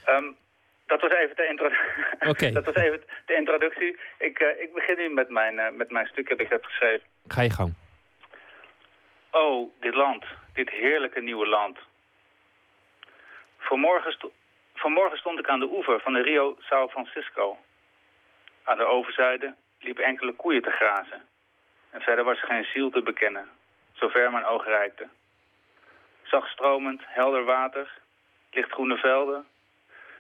[0.09, 0.37] Um,
[0.87, 1.71] dat was even de, intro
[2.31, 2.53] okay.
[2.53, 3.97] dat was even de introductie.
[4.19, 7.07] Ik, uh, ik begin nu met mijn, uh, met mijn stuk dat ik heb geschreven.
[7.27, 7.75] Ga je gang.
[9.31, 10.25] Oh, dit land.
[10.53, 11.79] Dit heerlijke nieuwe land.
[13.63, 14.33] Vanmorgen, sto
[14.75, 17.59] Vanmorgen stond ik aan de oever van de Rio São Francisco.
[18.65, 21.23] Aan de overzijde liepen enkele koeien te grazen.
[21.91, 23.49] En verder was er geen ziel te bekennen,
[23.93, 25.09] zover mijn oog reikte.
[26.23, 27.93] Zachtstromend, helder water,
[28.51, 29.47] lichtgroene velden,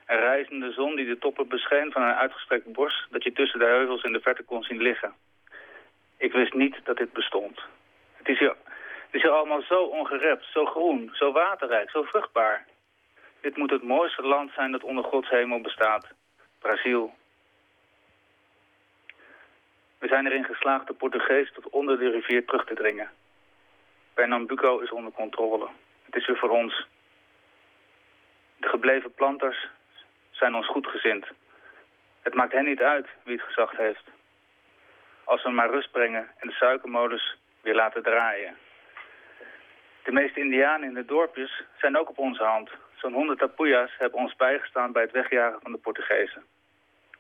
[0.06, 3.06] een reizende zon die de toppen bescheen van een uitgestrekt bos...
[3.10, 5.14] dat je tussen de heuvels in de verte kon zien liggen.
[6.16, 7.60] Ik wist niet dat dit bestond.
[8.12, 8.56] Het is hier,
[9.06, 12.66] het is hier allemaal zo ongerept, zo groen, zo waterrijk, zo vruchtbaar.
[13.42, 16.06] Dit moet het mooiste land zijn dat onder Gods hemel bestaat.
[16.58, 17.14] Brazil.
[19.98, 23.10] We zijn erin geslaagd de Portugees tot onder de rivier terug te dringen.
[24.14, 25.68] Pernambuco is onder controle.
[26.04, 26.86] Het is weer voor ons.
[28.56, 29.68] De gebleven planters
[30.30, 31.26] zijn ons goedgezind.
[32.20, 34.04] Het maakt hen niet uit wie het gezag heeft.
[35.24, 38.56] Als we maar rust brengen en de suikermolens weer laten draaien.
[40.02, 42.70] De meeste indianen in de dorpjes zijn ook op onze hand.
[43.02, 46.44] Zo'n honderd tapujas hebben ons bijgestaan bij het wegjagen van de Portugezen.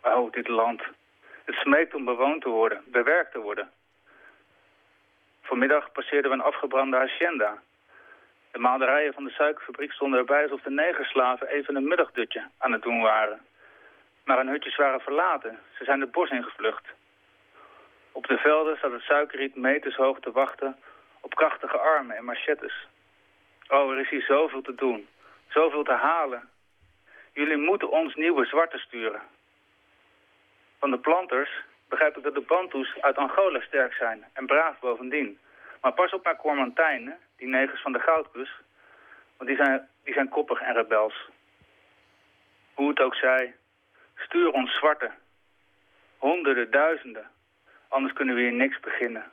[0.02, 0.82] Oh, dit land.
[1.44, 3.70] Het smeekt om bewoond te worden, bewerkt te worden.
[5.42, 7.62] Vanmiddag passeerden we een afgebrande hacienda.
[8.50, 12.82] De maalerijen van de suikerfabriek stonden erbij alsof de negerslaven even een middagdutje aan het
[12.82, 13.40] doen waren.
[14.24, 15.58] Maar hun hutjes waren verlaten.
[15.78, 16.86] Ze zijn het bos ingevlucht.
[18.12, 20.76] Op de velden staat het suikerriet meters hoog te wachten
[21.20, 22.86] op krachtige armen en machettes.
[23.68, 25.08] Oh, er is hier zoveel te doen.
[25.52, 26.48] Zoveel te halen.
[27.32, 29.22] Jullie moeten ons nieuwe zwarte sturen.
[30.78, 31.50] Van de planters
[31.88, 35.38] begrijp ik dat de Bantus uit Angola sterk zijn en braaf bovendien.
[35.80, 38.52] Maar pas op naar Cormantijnen, die negers van de Goudkust,
[39.36, 41.28] want die zijn, die zijn koppig en rebels.
[42.74, 43.54] Hoe het ook zij,
[44.16, 45.10] stuur ons zwarte.
[46.18, 47.30] Honderden, duizenden.
[47.88, 49.32] Anders kunnen we hier niks beginnen.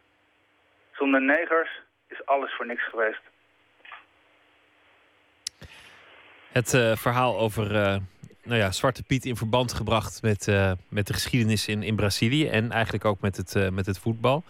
[0.92, 3.22] Zonder negers is alles voor niks geweest.
[6.54, 7.96] Het uh, verhaal over uh,
[8.44, 12.48] nou ja, Zwarte Piet in verband gebracht met, uh, met de geschiedenis in, in Brazilië
[12.48, 14.44] en eigenlijk ook met het, met het voetbal.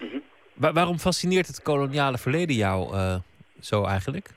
[0.00, 0.22] Mm -hmm.
[0.52, 2.96] Wa waarom fascineert het koloniale verleden jou
[3.60, 4.28] zo eigenlijk?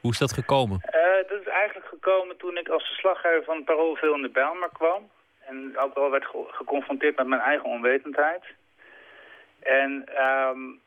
[0.00, 0.80] Hoe is dat gekomen?
[1.28, 5.10] dat is eigenlijk gekomen toen ik als verslaggever van Parool veel in de Bijlmer kwam.
[5.46, 8.42] En ook wel werd ge geconfronteerd met mijn eigen onwetendheid.
[9.60, 10.80] En um,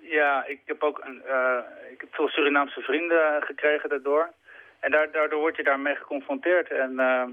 [0.00, 1.22] ja, ik heb ook een,
[1.90, 4.32] ik heb veel Surinaamse vrienden gekregen daardoor.
[4.84, 6.68] En daardoor word je daarmee geconfronteerd.
[6.70, 7.24] En uh,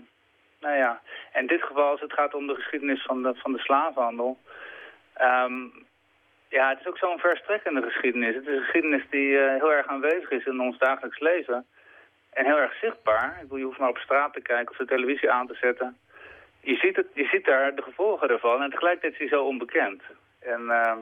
[0.59, 1.01] nou ja,
[1.33, 4.37] in dit geval als het gaat om de geschiedenis van de, van de slavenhandel.
[5.21, 5.85] Um,
[6.49, 8.35] ja, het is ook zo'n verstrekkende geschiedenis.
[8.35, 11.65] Het is een geschiedenis die uh, heel erg aanwezig is in ons dagelijks leven.
[12.33, 13.33] En heel erg zichtbaar.
[13.35, 15.97] Ik bedoel, je hoeft maar op straat te kijken of de televisie aan te zetten.
[16.61, 20.01] Je ziet, het, je ziet daar de gevolgen ervan en tegelijkertijd is hij zo onbekend.
[20.39, 20.97] En uh,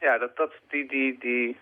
[0.00, 1.56] ja, dat, dat, die, die, die,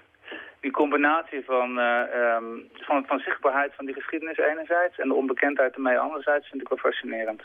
[0.67, 2.01] die combinatie van, uh,
[2.37, 4.99] um, van, van zichtbaarheid van die geschiedenis enerzijds...
[4.99, 7.43] en de onbekendheid ermee anderzijds vind ik wel fascinerend.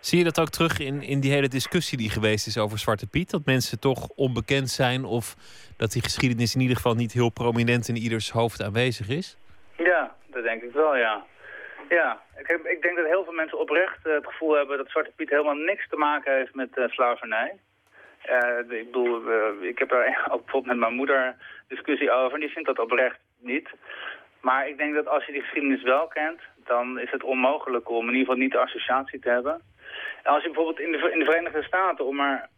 [0.00, 3.06] Zie je dat ook terug in, in die hele discussie die geweest is over Zwarte
[3.06, 3.30] Piet?
[3.30, 5.34] Dat mensen toch onbekend zijn of
[5.76, 9.36] dat die geschiedenis in ieder geval niet heel prominent in ieders hoofd aanwezig is?
[9.76, 11.24] Ja, dat denk ik wel, ja.
[11.88, 14.90] Ja, ik, heb, ik denk dat heel veel mensen oprecht uh, het gevoel hebben dat
[14.90, 17.58] Zwarte Piet helemaal niks te maken heeft met uh, slavernij.
[18.30, 19.22] Uh, ik bedoel,
[19.60, 21.36] ik heb er ook bijvoorbeeld met mijn moeder
[21.68, 23.68] discussie over die vindt dat oprecht niet.
[24.40, 28.08] Maar ik denk dat als je die geschiedenis wel kent, dan is het onmogelijk om
[28.08, 29.62] in ieder geval niet de associatie te hebben.
[30.22, 32.48] En als je bijvoorbeeld in de, Verenigde Staten, om maar,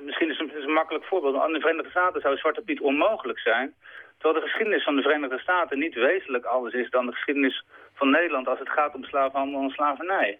[0.00, 3.74] misschien is het een, makkelijk voorbeeld, in de Verenigde Staten zou Zwarte Piet onmogelijk zijn.
[4.18, 7.64] Terwijl de geschiedenis van de Verenigde Staten niet wezenlijk anders is dan de geschiedenis
[7.94, 10.38] van Nederland als het gaat om slavenhandel en slavernij.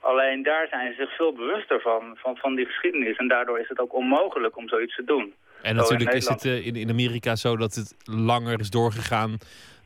[0.00, 3.16] Alleen daar zijn ze zich veel bewuster van, van, van die geschiedenis.
[3.16, 5.34] En daardoor is het ook onmogelijk om zoiets te doen.
[5.62, 9.38] En natuurlijk is het uh, in, in Amerika zo dat het langer is doorgegaan...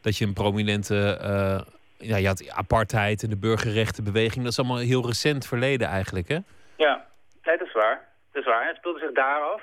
[0.02, 1.18] dat je een prominente...
[1.22, 1.60] Uh,
[1.98, 4.42] ja, je had apartheid en de burgerrechtenbeweging.
[4.42, 6.38] Dat is allemaal heel recent verleden eigenlijk, hè?
[6.76, 7.06] Ja,
[7.42, 8.08] nee, dat is waar.
[8.32, 8.66] Dat is waar.
[8.66, 9.62] Het speelde zich daar af.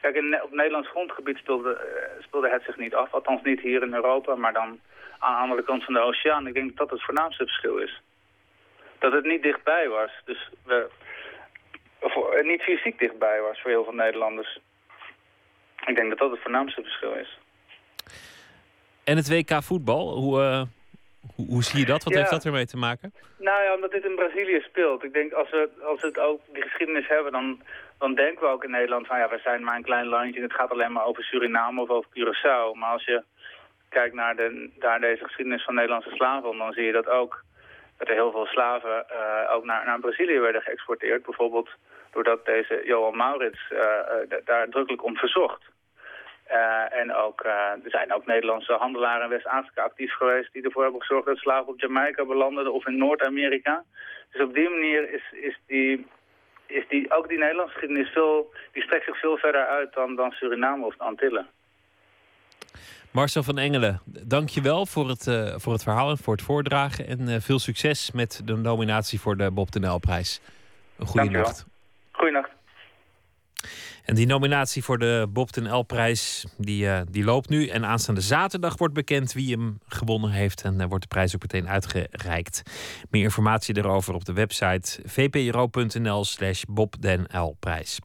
[0.00, 3.12] Kijk, in, op Nederlands grondgebied speelde, uh, speelde het zich niet af.
[3.12, 4.80] Althans niet hier in Europa, maar dan
[5.18, 6.46] aan de andere kant van de oceaan.
[6.46, 8.02] Ik denk dat dat het voornaamste verschil is.
[8.98, 10.10] Dat het niet dichtbij was.
[10.24, 10.88] Dus we,
[12.00, 14.58] of, uh, niet fysiek dichtbij was voor heel veel Nederlanders.
[15.86, 17.38] Ik denk dat dat het voornaamste verschil is.
[19.04, 20.62] En het WK voetbal, hoe, uh,
[21.34, 22.04] hoe, hoe, zie je dat?
[22.04, 22.18] Wat ja.
[22.18, 23.12] heeft dat ermee te maken?
[23.38, 25.04] Nou ja, omdat dit in Brazilië speelt.
[25.04, 27.62] Ik denk als we, als we het ook die geschiedenis hebben, dan,
[27.98, 30.46] dan denken we ook in Nederland van ja, we zijn maar een klein landje en
[30.46, 32.78] het gaat alleen maar over Suriname of over Curaçao.
[32.78, 33.22] Maar als je
[33.88, 37.44] kijkt naar, de, naar deze geschiedenis van Nederlandse slaven, dan zie je dat ook
[37.98, 41.22] dat er heel veel slaven uh, ook naar, naar Brazilië werden geëxporteerd.
[41.22, 41.70] Bijvoorbeeld
[42.10, 43.78] doordat deze Johan Maurits uh,
[44.44, 45.62] daar drukkelijk om verzocht.
[46.90, 50.52] En ook, er zijn ook Nederlandse handelaren in West-Afrika actief geweest...
[50.52, 53.84] die ervoor hebben gezorgd dat slaven op Jamaica belanden of in Noord-Amerika.
[54.32, 56.06] Dus op die manier is, is, die,
[56.66, 60.30] is die, ook die Nederlandse geschiedenis veel, die strekt zich veel verder uit dan, dan
[60.32, 61.46] Suriname of de Antillen.
[63.18, 66.42] Marcel van Engelen, dank je wel voor het, uh, voor het verhaal en voor het
[66.42, 67.06] voordragen.
[67.06, 70.40] En uh, veel succes met de nominatie voor de Bob de Nijl-prijs.
[70.98, 71.66] Een goede nacht.
[72.12, 72.50] Goeienacht.
[74.04, 77.66] En die nominatie voor de Bob den L-prijs die, uh, die loopt nu.
[77.66, 80.62] En aanstaande zaterdag wordt bekend wie hem gewonnen heeft.
[80.62, 82.62] En uh, wordt de prijs ook meteen uitgereikt.
[83.10, 87.98] Meer informatie daarover op de website vpro.nl slash Bob den L-prijs.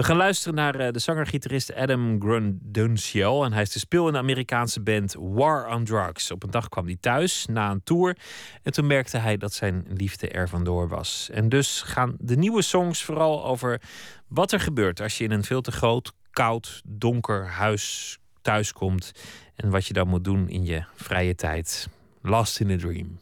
[0.00, 3.44] We gaan luisteren naar uh, de zanger-gitarist Adam Grundunsiel.
[3.44, 6.30] En hij is de speel in de Amerikaanse band War on Drugs.
[6.30, 8.16] Op een dag kwam hij thuis na een tour.
[8.62, 11.28] En toen merkte hij dat zijn liefde er vandoor was.
[11.32, 13.80] En dus gaan de nieuwe songs vooral over
[14.28, 19.12] wat er gebeurt als je in een veel te groot, koud, donker huis thuiskomt.
[19.54, 21.88] En wat je dan moet doen in je vrije tijd.
[22.22, 23.18] Lost in a Dream.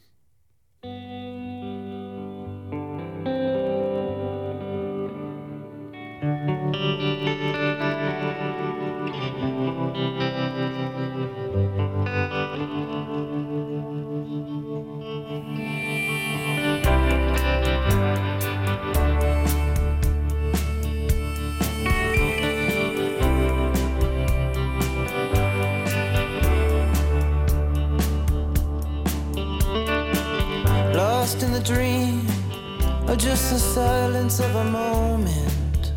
[31.29, 32.27] lost in the dream,
[33.07, 35.93] or just the silence of a moment.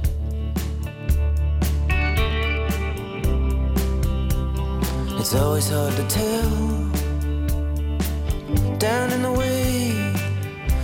[5.19, 6.51] It's always hard to tell.
[8.77, 10.13] Down in the way,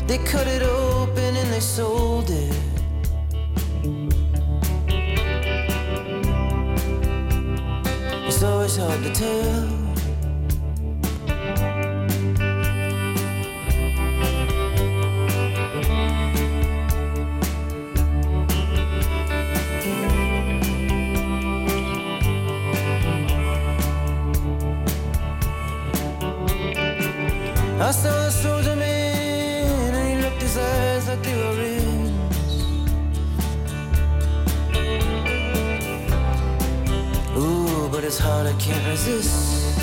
[0.07, 2.55] they cut it open and they sold it.
[8.27, 9.76] It's always hard to tell.
[27.79, 32.11] I saw a soldier man and he looked his eyes like they were rings.
[37.37, 39.79] Ooh, but it's hard, I can't resist.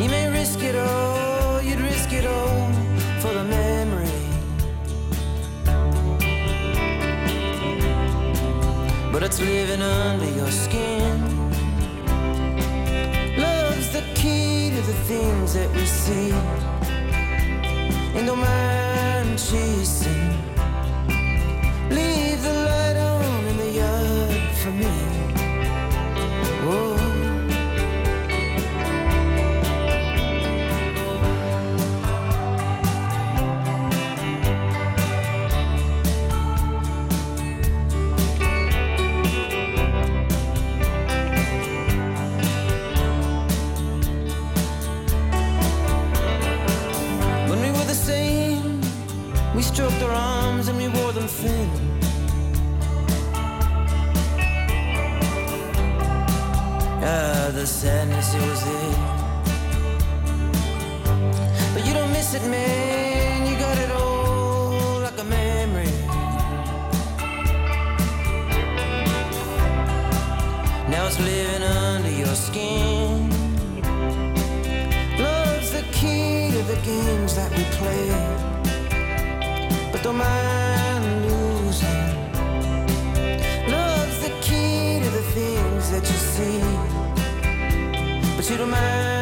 [0.00, 2.72] You may risk it all, you'd risk it all
[3.20, 4.08] for the memory.
[9.12, 10.71] But it's living under your skin.
[15.02, 16.30] Things that we see.
[18.14, 20.21] And don't mind chasing.
[57.62, 58.96] The sadness, it was there.
[61.72, 63.46] But you don't miss it, man.
[63.48, 65.94] You got it all like a memory.
[70.90, 73.30] Now it's living under your skin.
[75.24, 78.08] Love's the key to the games that we play.
[79.92, 80.61] But don't mind
[88.42, 89.21] But you don't mind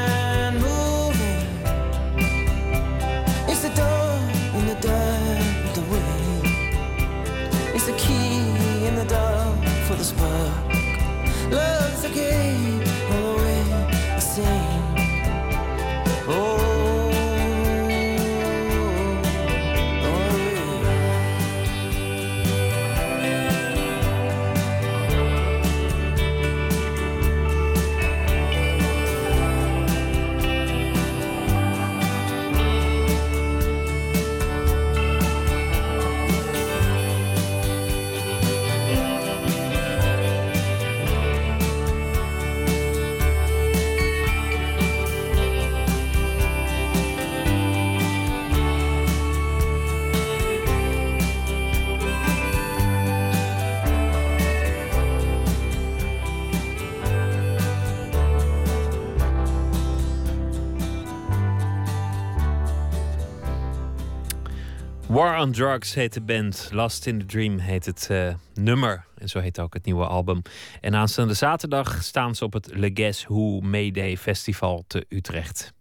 [65.40, 66.68] On Drugs heet de band.
[66.72, 69.04] Last in the Dream heet het eh, nummer.
[69.18, 70.42] En zo heet ook het nieuwe album.
[70.80, 75.72] En aanstaande zaterdag staan ze op het Le Guess Who Mayday Festival te Utrecht.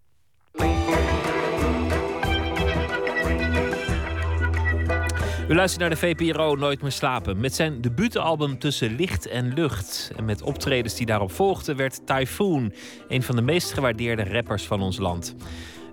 [5.48, 7.40] U luistert naar de VPRO Nooit meer slapen.
[7.40, 10.12] Met zijn debuutalbum Tussen Licht en Lucht.
[10.16, 12.74] En met optredens die daarop volgden werd Typhoon...
[13.08, 15.36] een van de meest gewaardeerde rappers van ons land.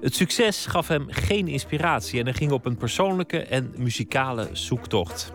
[0.06, 2.18] Het succes gaf hem geen inspiratie...
[2.18, 5.32] en hij ging op een persoonlijke en muzikale zoektocht.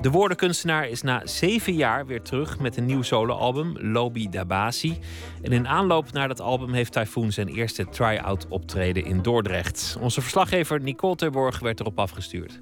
[0.00, 4.98] De woordenkunstenaar is na zeven jaar weer terug met een nieuw soloalbum, Lobby Dabasi.
[5.42, 9.96] En in aanloop naar dat album heeft Typhoon zijn eerste try-out optreden in Dordrecht.
[10.00, 12.60] Onze verslaggever Nicole Terborg werd erop afgestuurd.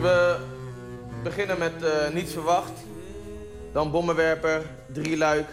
[0.00, 0.36] We
[1.22, 2.87] beginnen met eh, Niets Verwacht.
[3.78, 5.46] Dan Bommenwerper, Drieluik,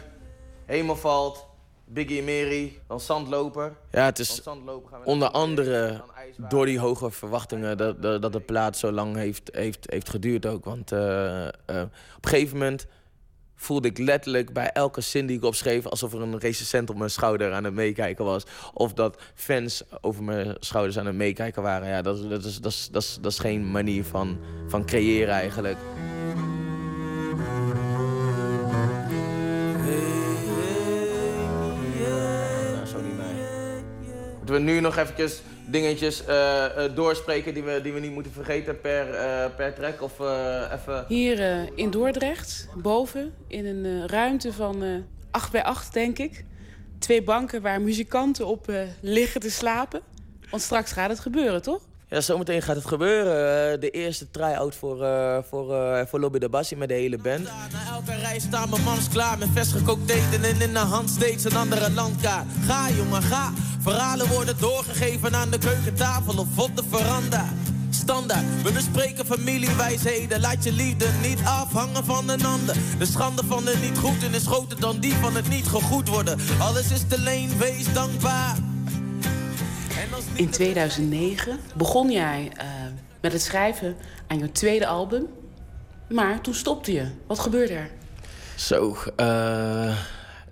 [0.66, 1.46] Hemelvalt,
[1.86, 3.76] Biggie Mary, dan Zandloper.
[3.92, 4.42] Ja, het is
[5.04, 6.02] onder andere
[6.38, 10.46] door die hoge verwachtingen dat, dat, dat de plaat zo lang heeft, heeft, heeft geduurd
[10.46, 10.66] ook.
[10.66, 11.52] Want eh, eh,
[12.16, 12.88] op een gegeven moment
[13.56, 15.86] voelde ik letterlijk bij elke zin die ik opschreef...
[15.86, 18.44] alsof er een recensent op mijn schouder aan het meekijken was.
[18.74, 21.88] Of dat fans over mijn schouders aan het meekijken waren.
[21.88, 25.34] Ja, dat, dat, is, dat, is, dat, is, dat is geen manier van, van creëren
[25.34, 25.78] eigenlijk.
[34.46, 38.32] Moeten we nu nog eventjes dingetjes eh, eh, doorspreken die we, die we niet moeten
[38.32, 40.02] vergeten per, eh, per track?
[40.02, 40.20] Of
[40.74, 41.06] even...
[41.08, 44.90] Hier in Dordrecht, boven, in een ruimte van eh
[45.32, 46.46] 8 bij 8, denk ik.
[47.00, 50.02] Twee banken waar muzikanten op liggen te slapen.
[50.50, 51.82] Want straks gaat het gebeuren, toch?
[52.10, 53.34] Ja, zometeen gaat het gebeuren.
[53.74, 57.18] Eh, de eerste try-out voor, eh, voor, eh, voor Lobby de Bassi met de hele
[57.18, 57.44] band.
[57.44, 61.10] Na elke reis staan mijn mams klaar met vers gekookt eten en in de hand
[61.10, 62.46] steeds een andere landkaart.
[62.66, 63.54] Ga jongen, ga.
[63.82, 67.46] Verhalen worden doorgegeven aan de keukentafel of op de veranda.
[67.90, 70.40] Standaard, we bespreken familiewijsheden.
[70.40, 72.76] Laat je liefde niet afhangen van een ander.
[72.98, 76.10] De schande van het niet goed en is groter dan die van het niet gegoed
[76.10, 76.40] worden.
[76.60, 78.75] Alles is te leen, wees dankbaar.
[80.34, 82.66] In 2009 begon jij eh,
[83.22, 83.96] met het schrijven
[84.28, 85.28] aan je tweede album.
[86.10, 87.08] Maar toen stopte je.
[87.28, 87.90] Wat gebeurde er?
[88.56, 89.98] Zo, eh,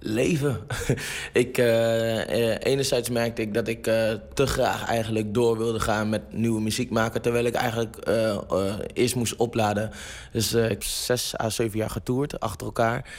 [0.04, 0.60] leven.
[1.34, 6.10] ik, eh, eh, enerzijds merkte ik dat ik eh, te graag eigenlijk door wilde gaan
[6.10, 7.22] met nieuwe muziek maken.
[7.22, 7.98] Terwijl ik eigenlijk
[8.94, 9.92] eerst moest opladen.
[10.32, 13.10] Dus ik heb zes à zeven jaar getoerd achter elkaar.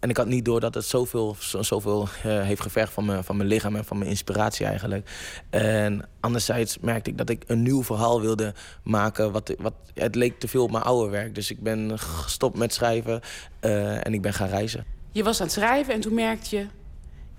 [0.00, 3.36] En ik had niet door dat het zoveel, zo- zoveel heeft gevergd van mijn, van
[3.36, 5.10] mijn lichaam en van mijn inspiratie eigenlijk.
[5.50, 9.32] En anderzijds merkte ik dat ik een nieuw verhaal wilde maken.
[9.32, 11.34] Wat, wat, het leek te veel op mijn oude werk.
[11.34, 13.20] Dus ik ben gestopt met schrijven
[13.60, 14.99] en ik ben gaan reizen.
[15.12, 16.66] Je was aan het schrijven en toen merkte je...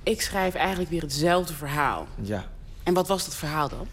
[0.04, 2.08] ik schrijf eigenlijk weer hetzelfde verhaal.
[2.22, 2.46] Ja.
[2.84, 3.88] En wat was dat verhaal dan?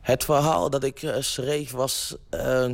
[0.00, 2.70] Het verhaal dat ik eh, schreef was, eh,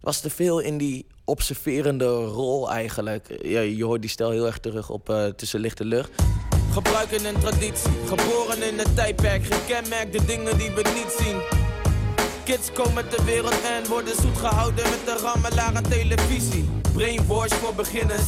[0.00, 3.38] was te veel in die observerende rol eigenlijk.
[3.42, 6.10] Ja, je hoort die stijl heel erg terug op eh, Tussen Lichte Lucht.
[6.72, 11.40] Gebruiken een traditie, geboren in een tijdperk, gekenmerkte dingen die we niet zien.
[12.44, 16.68] Kids komen ter wereld en worden zoet gehouden met de rammelaar aan televisie.
[16.92, 18.26] Brainwash voor beginners.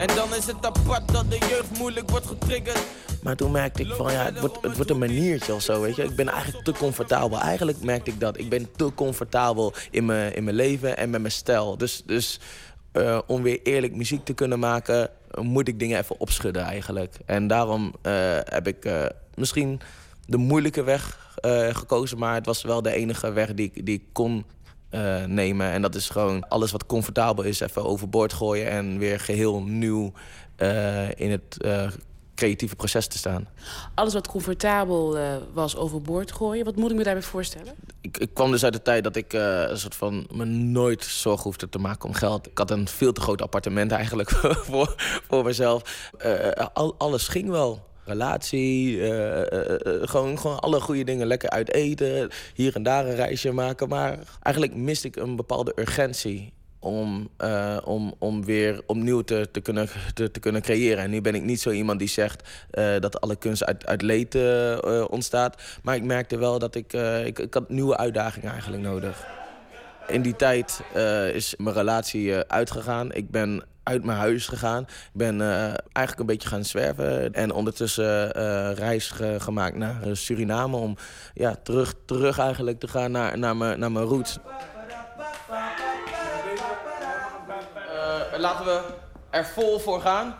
[0.00, 2.82] En dan is het apart dat de jeugd moeilijk wordt getriggerd.
[3.22, 5.96] Maar toen merkte ik van ja, het wordt, het wordt een maniertje of zo, weet
[5.96, 6.02] je.
[6.02, 7.40] Ik ben eigenlijk te comfortabel.
[7.40, 8.38] Eigenlijk merkte ik dat.
[8.38, 11.76] Ik ben te comfortabel in mijn, in mijn leven en met mijn stijl.
[11.76, 12.40] Dus, dus
[12.92, 15.10] eh, om weer eerlijk muziek te kunnen maken,
[15.40, 17.14] moet ik dingen even opschudden eigenlijk.
[17.26, 18.12] En daarom eh,
[18.44, 19.04] heb ik eh,
[19.34, 19.80] misschien
[20.26, 21.18] de moeilijke weg
[21.72, 24.44] gekozen, maar het was wel de enige weg die, die ik kon
[24.90, 25.70] eh, nemen.
[25.70, 30.12] En dat is gewoon alles wat comfortabel is, even overboord gooien en weer geheel nieuw
[30.56, 31.88] eh, in het eh,
[32.34, 33.48] creatieve proces te staan.
[33.94, 35.18] Alles wat comfortabel
[35.52, 36.64] was overboord gooien.
[36.64, 37.74] Wat moet ik me daarbij voorstellen?
[38.00, 41.44] Ik, ik kwam dus uit de tijd dat ik een soort van me nooit zorgen
[41.44, 42.46] hoefde te maken om geld.
[42.46, 44.30] Ik had een veel te groot appartement eigenlijk
[44.68, 44.94] voor,
[45.28, 46.10] voor mezelf.
[46.72, 47.88] Al, alles ging wel.
[48.04, 51.26] Relatie, eh, eh, eh, gewoon, gewoon alle goede dingen.
[51.26, 53.88] Lekker uit eten, hier en daar een reisje maken.
[53.88, 57.28] Maar eigenlijk miste ik een bepaalde urgentie om,
[57.84, 61.04] om, om weer opnieuw te, te, kunnen, te, kunnen creëren.
[61.04, 62.48] En nu ben ik niet zo iemand die zegt
[63.00, 64.38] dat alle kunst uit, uit leed
[65.08, 65.62] ontstaat.
[65.82, 66.92] Maar ik merkte wel dat ik,
[67.24, 69.26] ik, ik had nieuwe uitdagingen eigenlijk nodig.
[70.10, 73.12] In die tijd eh, is mijn relatie eh, uitgegaan.
[73.12, 74.82] Ik ben uit mijn huis gegaan.
[74.82, 75.48] Ik ben eh,
[75.92, 77.32] eigenlijk een beetje gaan zwerven.
[77.34, 78.30] En ondertussen
[78.74, 80.76] reis ge- gemaakt naar Suriname...
[80.76, 80.96] om
[81.34, 84.38] ja, terug, terug eigenlijk te gaan naar, naar, mijn, naar mijn roots.
[88.36, 88.82] Laten we
[89.30, 90.34] er vol voor gaan.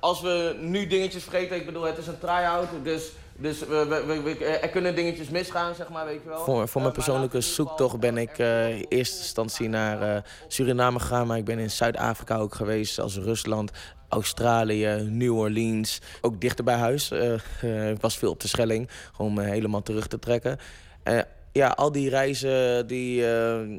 [0.00, 4.02] Als we nu dingetjes vergeten, ik bedoel, het is een try-out, dus, dus we, we,
[4.06, 6.44] we- we- er kunnen dingetjes misgaan, zeg maar, weet je wel.
[6.44, 11.26] Voor, voor mijn persoonlijke zoektocht ben ik eh, in eerste instantie naar eh, Suriname gegaan,
[11.26, 13.70] maar ik ben in Zuid-Afrika ook geweest, als Rusland,
[14.08, 16.00] Australië, New Orleans.
[16.20, 17.10] Ook dichter bij huis.
[17.10, 20.58] Eh, eh, ik was veel op de Schelling, gewoon me helemaal terug te trekken.
[21.02, 21.18] Eh,
[21.52, 23.78] ja, al die reizen die, eh,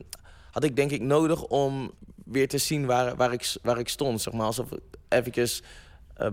[0.52, 1.92] had ik denk ik nodig om
[2.26, 4.22] weer te zien waar, waar, ik, waar ik stond.
[4.22, 4.46] Zeg maar.
[4.46, 4.80] Alsof ik
[5.10, 5.68] eventjes eh,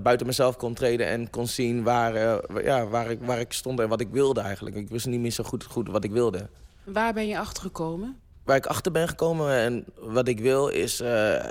[0.03, 3.81] buiten mezelf kon treden en kon zien waar, eh, ja, waar, ik, waar ik stond
[3.81, 4.77] en wat ik wilde eigenlijk.
[4.77, 6.49] Ik wist niet meer zo goed, goed wat ik wilde.
[6.85, 8.17] Waar ben je achter gekomen?
[8.45, 11.43] Waar ik achter ben gekomen en wat ik wil is, eh, eh,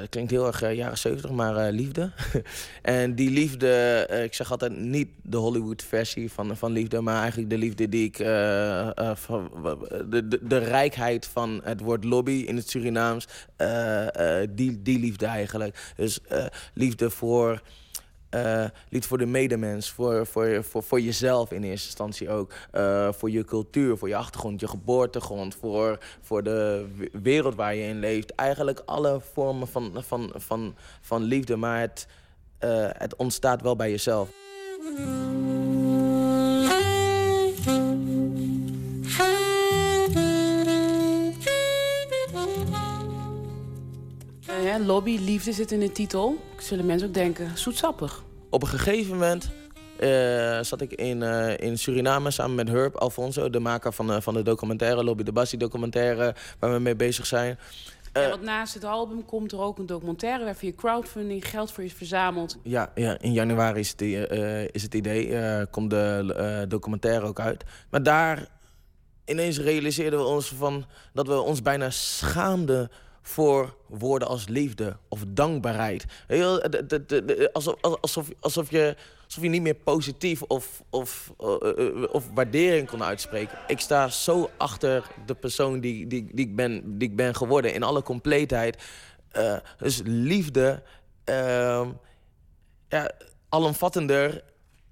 [0.00, 2.10] het klinkt heel erg eh, jaren 70, maar eh, liefde.
[2.82, 3.70] en die liefde,
[4.08, 7.88] eh, ik zeg altijd niet de Hollywood versie van, van liefde, maar eigenlijk de liefde
[7.88, 9.50] die ik, eh, eh, van,
[10.10, 14.98] de, de, de rijkheid van het woord lobby in het Surinaams, eh, eh, die, die
[14.98, 15.92] liefde eigenlijk.
[15.96, 16.44] Dus eh,
[16.74, 17.62] liefde voor
[18.34, 22.52] eh, liefde voor de medemens, voor, voor, voor, voor jezelf in eerste instantie ook.
[22.70, 26.86] Eh, voor je cultuur, voor je achtergrond, je geboortegrond, voor, voor de
[27.22, 28.34] wereld waar je in leeft.
[28.34, 32.06] Eigenlijk alle vormen van, van, van, van liefde, maar het,
[32.58, 34.28] eh, het ontstaat wel bij jezelf.
[44.64, 46.38] Hè, lobby, liefde zit in de titel.
[46.58, 48.22] Zullen mensen ook denken, zoetsappig.
[48.50, 49.50] Op een gegeven moment
[49.98, 54.22] eh, zat ik in, eh, in Suriname samen met Herb Alfonso, de maker van, de
[54.22, 57.58] van de documentaire, Lobby de Bassi documentaire, waar we mee bezig zijn.
[58.22, 61.84] Ja, want naast het album komt er ook een documentaire waar via crowdfunding geld voor
[61.84, 62.58] is verzameld.
[62.62, 65.36] Ja, ja in januari is het, eh, is het idee.
[65.36, 67.64] eh, komt de eh, documentaire ook uit.
[67.90, 68.46] Maar daar
[69.24, 72.90] ineens realiseerden we ons van dat we ons bijna schaamden
[73.26, 76.04] voor woorden als liefde of dankbaarheid.
[76.26, 81.46] De- Alsof, alsof, alsof, je, alsof je niet meer positief of, of, eh,
[81.78, 83.58] eh, of waardering kon uitspreken.
[83.66, 87.74] Ik sta zo achter de persoon die, die, die, ik, ben, die ik ben geworden
[87.74, 88.82] in alle compleetheid.
[89.30, 90.82] Eh, dus liefde,
[91.24, 91.88] ehm,
[92.88, 93.10] ja,
[93.48, 94.42] alomvattender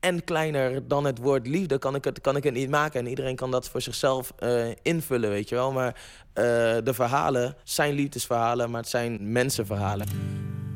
[0.03, 3.01] en kleiner dan het woord liefde kan ik het, kan ik het niet maken.
[3.01, 5.73] En iedereen kan dat voor zichzelf eh, invullen, weet je wel.
[5.73, 5.95] Maar
[6.33, 6.45] eh,
[6.85, 10.07] de verhalen zijn liefdesverhalen, maar het zijn mensenverhalen.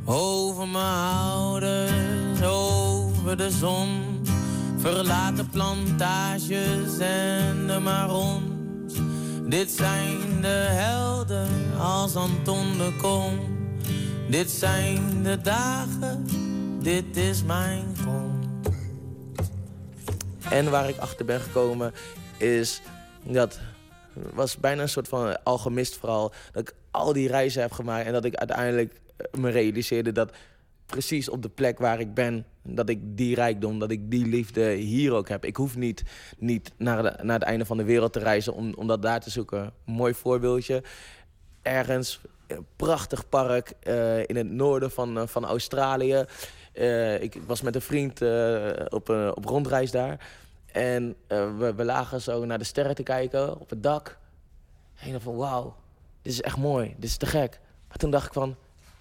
[0.05, 4.21] Over mijn ouders, over de zon.
[4.77, 8.95] Verlaten plantages en de marons.
[9.49, 13.39] Dit zijn de helden als Anton de Kom.
[14.31, 16.27] Dit zijn de dagen,
[16.83, 18.36] dit is mijn grond.
[20.51, 21.93] En waar ik achter ben gekomen
[22.39, 22.81] is
[23.23, 23.59] dat
[24.35, 26.33] was bijna een soort van alchemist vooral.
[26.53, 30.33] Dat ik al die reizen heb gemaakt en dat ik uiteindelijk eh, me realiseerde dat
[30.87, 34.71] precies op de plek waar ik ben, dat ik die rijkdom, dat ik die liefde
[34.73, 35.45] hier ook heb.
[35.45, 36.03] Ik hoef niet,
[36.39, 39.21] niet naar, de- naar het einde van de wereld te reizen om, om dat daar
[39.21, 39.73] te zoeken.
[39.85, 40.83] Mooi voorbeeldje.
[41.63, 46.25] Ergens, een prachtig park eh, in het noorden van, eh, van Australië.
[46.77, 50.19] Eh, ik was met een vriend eh, op, eh, op rondreis daar.
[50.77, 54.19] En eh, we, we lagen zo naar de sterren te kijken op het dak.
[54.99, 55.77] En ik dacht van, wauw,
[56.23, 56.95] dit is echt mooi.
[56.99, 57.61] Dit is te gek.
[57.89, 58.57] Maar toen dacht ik van,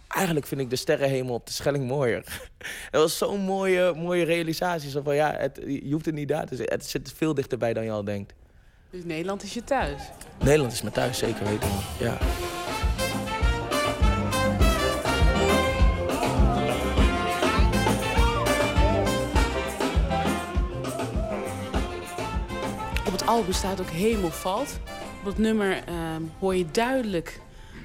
[0.08, 2.24] eigenlijk vind ik de sterrenhemel op de Schelling mooier.
[2.92, 4.90] Dat was zo'n mooie, mooie realisatie.
[4.90, 6.76] Zo van, ja, het, je hoeft het niet daar te zitten.
[6.76, 8.34] Het zit veel dichterbij dan je al denkt.
[8.90, 10.02] Dus Nederland is je thuis.
[10.40, 11.70] Nederland is mijn thuis, zeker weten.
[12.00, 12.18] Ja.
[23.26, 24.80] Op het album staat ook Hemel valt.
[25.20, 27.40] Op het nummer ehm, hoor je duidelijk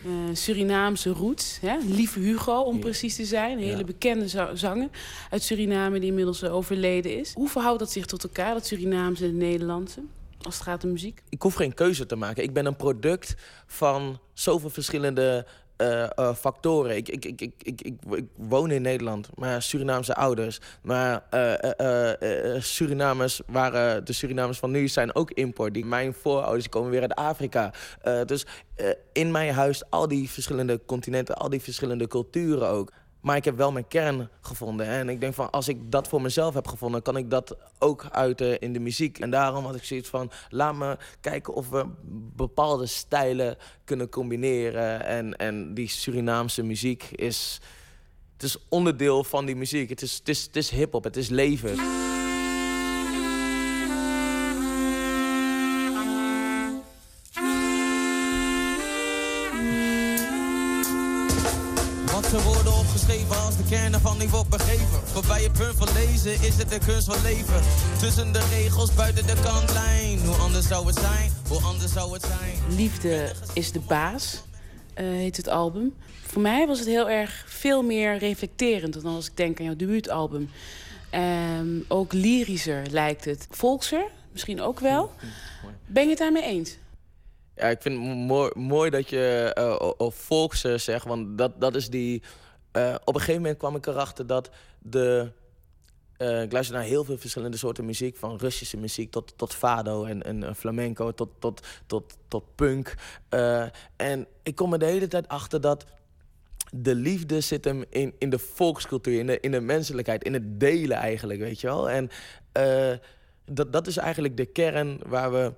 [0.05, 1.59] eh, Surinaamse roots.
[1.61, 1.77] Hè?
[1.87, 3.53] Lieve Hugo, om precies te zijn.
[3.59, 3.85] Een hele Ja.
[3.85, 4.89] bekende za- zanger
[5.31, 7.33] uit Suriname die inmiddels eh, overleden is.
[7.35, 10.01] Hoe verhoudt dat zich tot elkaar, dat Surinaamse en het Nederlandse?
[10.43, 11.23] Als het gaat om muziek.
[11.29, 12.43] ik hoef geen keuze te maken.
[12.43, 13.35] Ik ben een product
[13.67, 15.47] van zoveel verschillende
[15.81, 16.97] eh, eh, factoren.
[16.97, 20.61] Ik, ik, ik, ik, ik, ik, woon in Nederland, maar Surinaamse ouders.
[20.83, 25.75] Maar eh, Surinamers waren, de Surinamers van nu zijn ook import.
[25.75, 27.73] Die, mijn voorouders komen weer uit Afrika.
[28.25, 28.47] Dus
[29.13, 32.93] in mijn huis al die verschillende continenten, al die verschillende culturen ook.
[33.21, 34.87] Maar ik heb wel mijn kern gevonden.
[34.87, 38.07] En ik denk van, als ik dat voor mezelf heb gevonden, kan ik dat ook
[38.11, 39.19] uiten in de muziek.
[39.19, 41.87] En daarom had ik zoiets van, laat me kijken of we
[42.37, 45.05] bepaalde stijlen kunnen combineren.
[45.05, 47.61] En, en die Surinaamse muziek is,
[48.33, 49.89] het is onderdeel van die muziek.
[49.89, 51.79] Het is, het is, het is hip-hop, het is leven.
[63.71, 64.87] Kern ervan niet wordt begrepen.
[65.05, 67.61] Voorbij het punt van lezen is het de kunst van leven.
[67.99, 70.19] Tussen de regels, buiten de kantlijn.
[70.19, 71.31] Hoe anders zou het zijn?
[71.49, 72.77] Hoe anders zou het zijn?
[72.77, 74.43] Liefde is de baas,
[74.95, 75.95] eh, heet het album.
[76.27, 79.77] Voor mij was het heel erg veel meer reflecterend dan als ik denk aan jouw
[79.77, 80.51] debuutalbum.
[81.11, 83.47] Ehm, ook lyrischer lijkt het.
[83.51, 85.13] Volkser, misschien ook wel.
[85.87, 86.77] Ben je het daarmee eens?
[87.57, 91.61] Ja, ik vind het mooi, mooi dat je eh o- o- volkser zegt, want dat,
[91.61, 92.23] dat is die...
[92.73, 95.33] eh, op een gegeven moment kwam ik erachter dat de...
[96.17, 100.05] eh, ik luister naar heel veel verschillende soorten muziek, van Russische muziek tot, tot fado
[100.05, 102.95] en, en flamenco tot, tot, tot, tot punk.
[103.29, 103.67] Eh,
[103.97, 105.85] en ik kom er de hele tijd achter dat
[106.73, 110.61] de liefde zit hem in, in de volkscultuur, in de, in de menselijkheid, in het
[110.61, 111.91] delen eigenlijk, weet je wel.
[111.91, 112.11] En
[113.45, 115.53] dat, dat is eigenlijk de kern waar we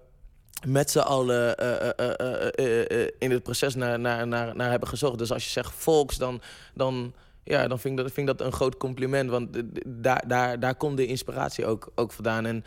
[0.67, 5.19] met z'n allen eh, eh, eh, in het proces naar, naar, naar, naar hebben gezocht.
[5.19, 6.43] Dus als je zegt volks, dan,
[6.75, 7.15] dan,
[7.45, 9.31] ja, dan vind, ik dat, vind ik dat een groot compliment.
[9.31, 12.47] Want daar, daar, daar komt de inspiratie ook, ook vandaan.
[12.47, 12.65] En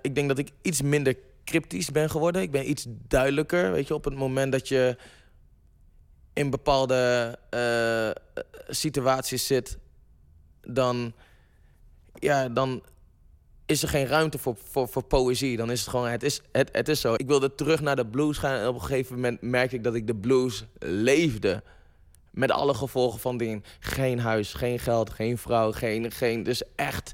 [0.00, 2.42] ik denk dat ik iets minder cryptisch ben geworden.
[2.42, 4.96] Ik ben iets duidelijker, weet je, op het moment dat je
[6.32, 7.38] in bepaalde
[8.68, 9.78] situaties zit,
[10.60, 11.12] dan,
[12.14, 12.82] ja, dan
[13.66, 15.56] is er geen ruimte voor, voor, voor poëzie.
[15.56, 17.14] Dan is het gewoon, het is, het, het is zo.
[17.14, 19.94] Ik wilde terug naar de blues gaan en op een gegeven moment merkte ik dat
[19.94, 21.62] ik de blues leefde.
[22.30, 23.64] Met alle gevolgen van dien.
[23.80, 26.10] Geen huis, geen geld, geen vrouw, geen...
[26.10, 27.12] geen dus echt,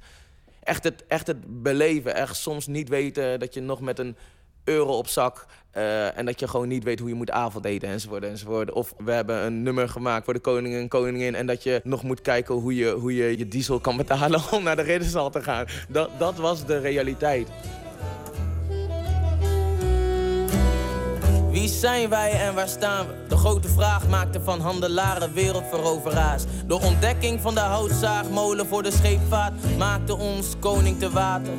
[0.63, 2.15] echt, het, echt het beleven.
[2.15, 4.17] Echt soms niet weten dat je nog met een
[4.65, 8.25] euro op zak eh, en dat je gewoon niet weet hoe je moet avondeten enzovoort
[8.25, 8.73] enzovoort.
[8.73, 11.35] Of we hebben een nummer gemaakt voor de koning en koningin.
[11.35, 14.63] En dat je nog moet kijken hoe je hoe je, je diesel kan betalen om
[14.63, 15.67] naar de ridderzaal te gaan.
[15.89, 17.49] Dat, dat was de realiteit.
[21.51, 23.13] Wie zijn wij en waar staan we?
[23.29, 26.43] De grote vraag maakte van handelaren wereldveroveraars.
[26.67, 31.53] De ontdekking van de houtzaagmolen voor de scheepvaart maakte ons koning te water.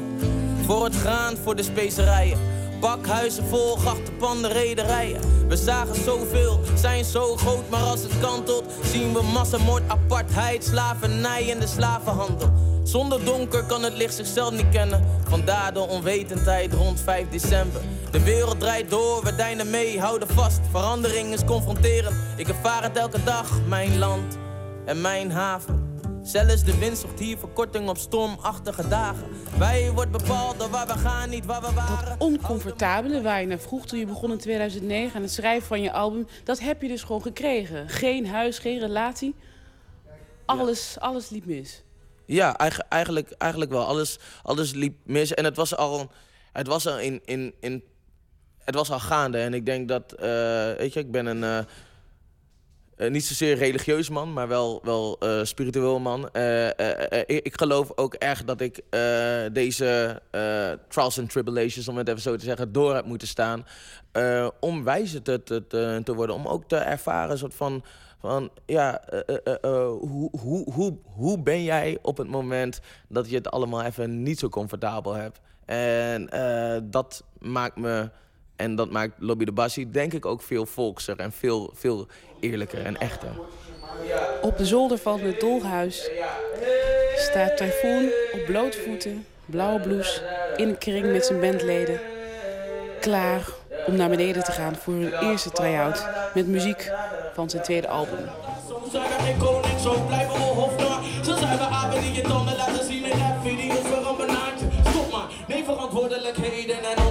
[0.66, 2.53] Voor het graan, voor de specerijen.
[2.84, 5.48] Pakhuizen vol, grachtenpanden, rederijen.
[5.48, 11.52] We zagen zoveel, zijn zo groot, maar als het kantelt, zien we massamoord, apartheid, slavernij
[11.52, 12.50] en de slavenhandel.
[12.84, 15.06] Zonder donker kan het licht zichzelf niet kennen.
[15.28, 17.82] Vandaar de onwetendheid rond 5 december.
[18.12, 20.60] De wereld draait door, we deinen mee, houden vast.
[20.72, 22.16] Verandering is confronterend.
[22.38, 24.38] Ik ervaar het elke dag, mijn land
[24.86, 25.83] en mijn haven.
[26.24, 29.28] Zelfs de wind zocht hier verkorting op stormachtige dagen.
[29.58, 32.06] Wij wordt bepaald door waar we gaan, niet waar we waren.
[32.10, 35.82] Dat oncomfortabele waar je naar vroeg toen je begon in 2009 aan het schrijven van
[35.82, 37.90] je album, dat heb je dus gewoon gekregen.
[37.90, 39.36] Geen huis, geen relatie.
[40.46, 41.84] Alles, alles liep mis.
[42.26, 43.86] Ja, eigen- eigenlijk, eigenlijk wel.
[43.86, 45.34] Alles, alles liep mis.
[45.34, 46.12] En het was al,
[46.52, 47.84] het was al in, in, in,
[48.60, 49.38] het was al gaande.
[49.38, 50.24] En ik denk dat, eh,
[50.78, 51.66] weet je, ik ben een, eh,
[53.04, 56.30] eh, niet zozeer religieus man, maar wel, wel eh, spiritueel man.
[56.30, 56.68] Eh,
[57.26, 58.82] ik, geloof ook erg dat ik
[59.54, 60.22] deze
[60.88, 63.66] trials and tribulations, om het even zo te zeggen, door heb moeten staan.
[64.60, 65.68] om wijzer te, te,
[66.04, 66.36] te, worden.
[66.36, 67.84] Om ook te ervaren een soort van,
[68.20, 69.02] van ja,
[69.72, 74.40] hoe, hoe, hoe, hoe ben jij op het moment dat je het allemaal even niet
[74.40, 75.40] zo comfortabel hebt.
[75.66, 76.30] En
[76.92, 78.10] dat maakt me,
[78.64, 82.08] en dat maakt Lobby de Bassi denk ik ook veel volkser en veel, veel
[82.40, 83.30] eerlijker en echter.
[84.42, 86.10] Op de zolder van het dolhuis
[87.16, 90.22] staat Typhoon op blote voeten, blauwe blouse,
[90.56, 92.00] in een kring met zijn bandleden.
[93.00, 93.48] Klaar
[93.86, 96.92] om naar beneden te gaan voor hun eerste try-out met muziek
[97.34, 98.26] van zijn tweede album.
[98.68, 101.02] Soms zijn we geen koning, zo blijven we hofnaar.
[101.24, 104.66] Zo zijn we apen die je tanden laten zien in rapvideo's voor een banaantje.
[104.90, 107.03] Stop maar, neem verantwoordelijkheden en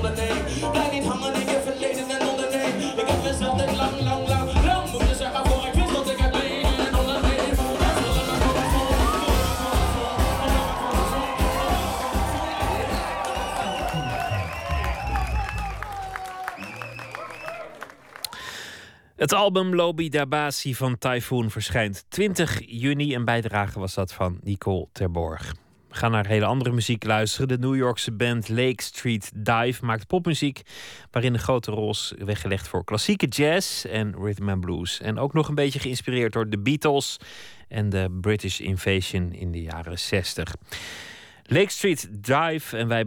[19.22, 23.14] Het album Lobby Dabasi van Typhoon verschijnt 20 juni.
[23.14, 25.54] Een bijdrage was dat van Nicole Terborg.
[25.88, 27.48] We gaan naar hele andere muziek luisteren.
[27.48, 30.62] De New Yorkse band Lake Street Dive maakt popmuziek...
[31.10, 35.00] waarin de grote rol is weggelegd voor klassieke jazz en rhythm and blues.
[35.00, 37.16] En ook nog een beetje geïnspireerd door de Beatles...
[37.68, 40.54] en de British Invasion in de jaren 60.
[41.42, 43.04] Lake Street Dive en wij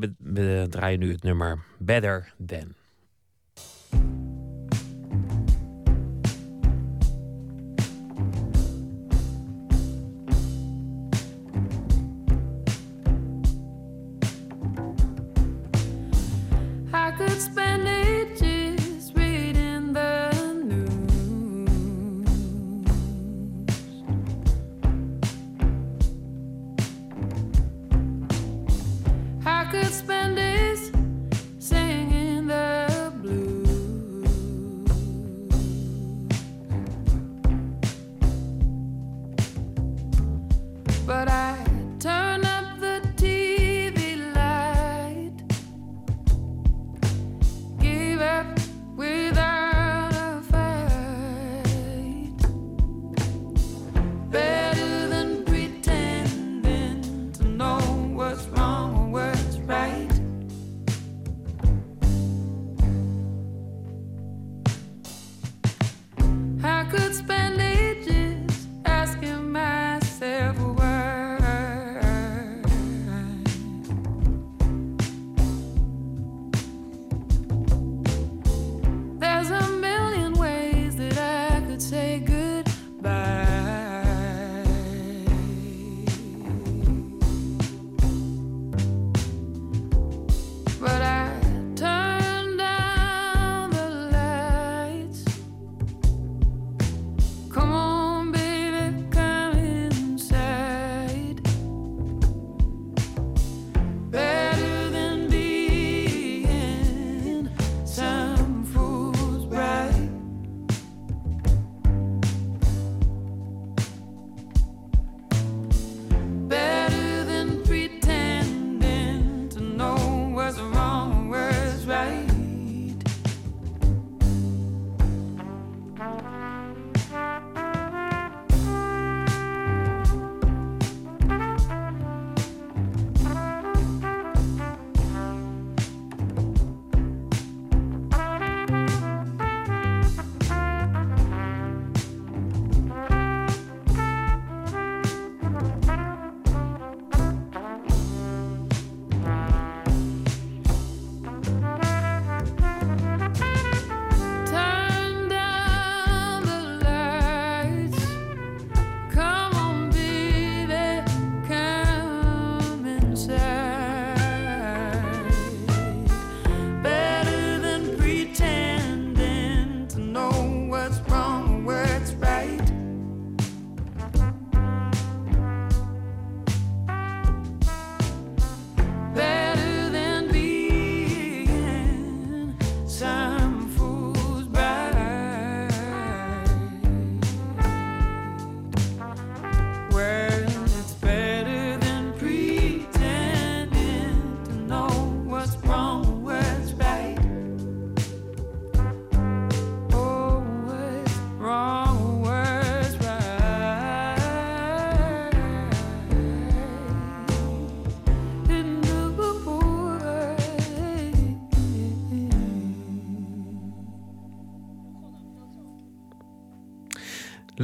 [0.70, 2.85] draaien nu het nummer Better Than.
[17.40, 17.95] spending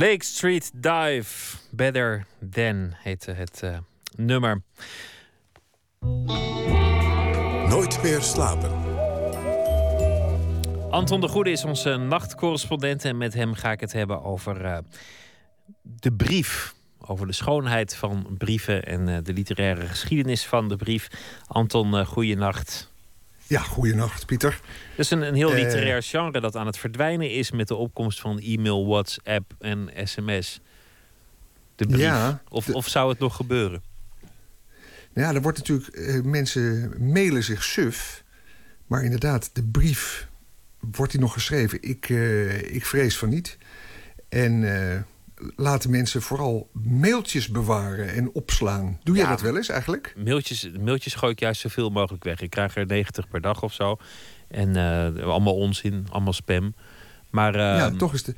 [0.01, 3.77] Lake Street Dive, Better Than heette het eh,
[4.15, 4.61] nummer.
[7.69, 8.71] Nooit meer slapen.
[10.89, 14.77] Anton de Goede is onze nachtcorrespondent en met hem ga ik het hebben over eh,
[15.81, 16.73] de brief.
[17.05, 21.07] Over de schoonheid van brieven en eh, de literaire geschiedenis van de brief.
[21.47, 22.90] Anton, uh, goeienacht.
[23.51, 24.59] Ja, goeienacht, Pieter.
[24.89, 28.19] Dat is een, een heel literair genre dat aan het verdwijnen is met de opkomst
[28.19, 30.61] van e-mail, WhatsApp en sms.
[31.75, 31.99] De brief.
[31.99, 33.83] Ja, of, of zou het nog gebeuren?
[35.13, 36.23] Ja, er wordt natuurlijk.
[36.25, 38.23] mensen mailen zich suf.
[38.87, 40.27] Maar inderdaad, de brief.
[40.79, 41.81] Wordt die nog geschreven?
[41.81, 42.09] Ik,
[42.65, 43.57] ik vrees van niet.
[44.29, 44.63] En
[45.55, 48.99] laten mensen vooral mailtjes bewaren en opslaan.
[49.03, 50.13] Doe jij dat wel eens eigenlijk?
[50.23, 52.41] Mailtjes, mailtjes gooi ik juist zoveel mogelijk weg.
[52.41, 53.97] Ik krijg er 90 per dag of zo.
[54.47, 56.75] En uh, allemaal onzin, allemaal spam.
[57.29, 58.35] Maar, uh, ja, toch is, de,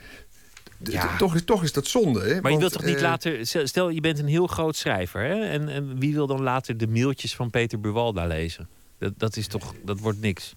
[0.77, 1.17] de, ja.
[1.17, 2.19] toch, is, toch is dat zonde.
[2.19, 2.33] Hè?
[2.33, 3.45] Maar Want, je wilt toch niet uh, later...
[3.45, 5.21] Stel, je bent een heel groot schrijver.
[5.21, 5.45] Hè?
[5.45, 8.69] En, en wie wil dan later de mailtjes van Peter Buwalda lezen?
[8.99, 10.55] Dat, dat, is toch, dat wordt niks.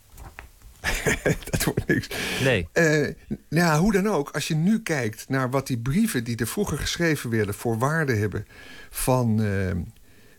[1.50, 2.08] dat wordt niks.
[2.42, 2.68] Nee.
[2.72, 3.08] Uh,
[3.48, 6.78] ja, hoe dan ook, als je nu kijkt naar wat die brieven die er vroeger
[6.78, 8.46] geschreven werden voor waarde hebben
[8.90, 9.70] van uh,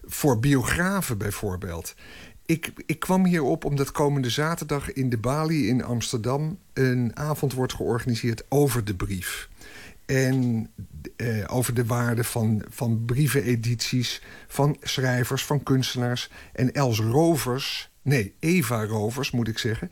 [0.03, 1.95] voor biografen bijvoorbeeld.
[2.45, 7.73] Ik, ik kwam hierop omdat komende zaterdag in de Bali in Amsterdam een avond wordt
[7.73, 9.49] georganiseerd over de brief.
[10.05, 10.69] En
[11.17, 16.29] uh, over de waarde van, van brievenedities, van schrijvers, van kunstenaars.
[16.53, 19.91] En Els Rovers, nee, Eva Rovers moet ik zeggen,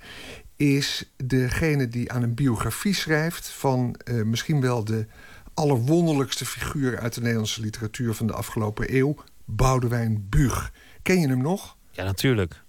[0.56, 5.06] is degene die aan een biografie schrijft van uh, misschien wel de
[5.54, 9.16] allerwonderlijkste figuur uit de Nederlandse literatuur van de afgelopen eeuw,
[9.46, 10.72] Boudewijn Buug.
[11.02, 11.78] Ken je hem nog?
[11.92, 12.64] Ja, natuurlijk.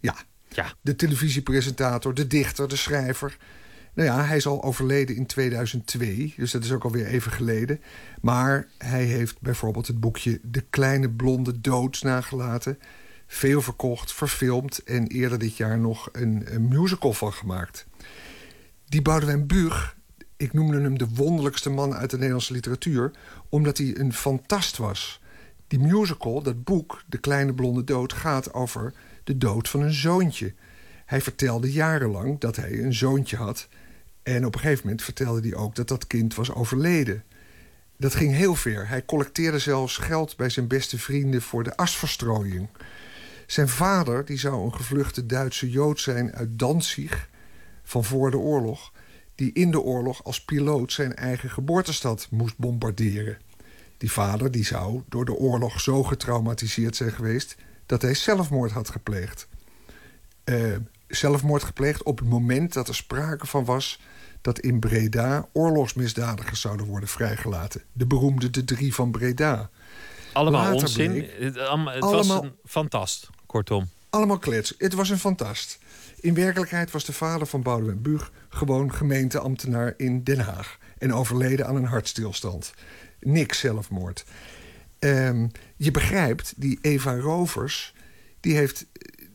[0.00, 0.16] Ja.
[0.48, 0.72] ja.
[0.80, 3.36] De televisiepresentator, de dichter, de schrijver.
[3.94, 7.80] Nou ja, hij is al overleden in 2002, dus dat is ook alweer even geleden.
[8.20, 12.78] Maar hij heeft bijvoorbeeld het boekje De Kleine Blonde Doods nagelaten
[13.26, 17.86] veel verkocht, verfilmd en eerder dit jaar nog een, musical van gemaakt.
[18.84, 19.96] Die Boudewijn Buug,
[20.36, 23.10] ik noemde hem de wonderlijkste man uit de Nederlandse literatuur,
[23.48, 25.20] omdat hij een fantast was.
[25.66, 28.92] Die musical, dat boek, De Kleine Blonde Dood, gaat over
[29.24, 30.54] de dood van een zoontje.
[31.06, 33.68] Hij vertelde jarenlang dat hij een zoontje had.
[34.22, 37.24] En op een gegeven moment vertelde hij ook dat dat kind was overleden.
[37.96, 38.88] Dat ging heel ver.
[38.88, 42.68] Hij collecteerde zelfs geld bij zijn beste vrienden voor de asverstrooiing.
[43.46, 47.28] Zijn vader die zou een gevluchte Duitse Jood zijn uit Danzig
[47.82, 48.92] van voor de oorlog...
[49.34, 53.38] die in de oorlog als piloot zijn eigen geboortestad moest bombarderen.
[53.98, 57.56] Die vader die zou door de oorlog zo getraumatiseerd zijn geweest...
[57.86, 59.48] dat hij zelfmoord had gepleegd.
[60.44, 60.76] Uh,
[61.08, 64.00] zelfmoord gepleegd op het moment dat er sprake van was...
[64.40, 67.82] dat in Breda oorlogsmisdadigers zouden worden vrijgelaten.
[67.92, 69.70] De beroemde De Drie van Breda.
[70.32, 71.10] Allemaal Later onzin.
[71.12, 73.88] bleek- het het Allemaal- was een fantast, kortom.
[74.10, 74.74] Allemaal klets.
[74.78, 75.78] Het was een fantast.
[76.20, 78.32] In werkelijkheid was de vader van Boudewijn Buug...
[78.48, 80.78] gewoon gemeenteambtenaar in Den Haag.
[80.98, 82.74] En overleden aan een hartstilstand.
[83.20, 84.24] Niks zelfmoord.
[84.98, 85.46] Ehm,
[85.76, 87.94] je begrijpt, die Eva Rovers...
[88.40, 88.86] Die, heeft,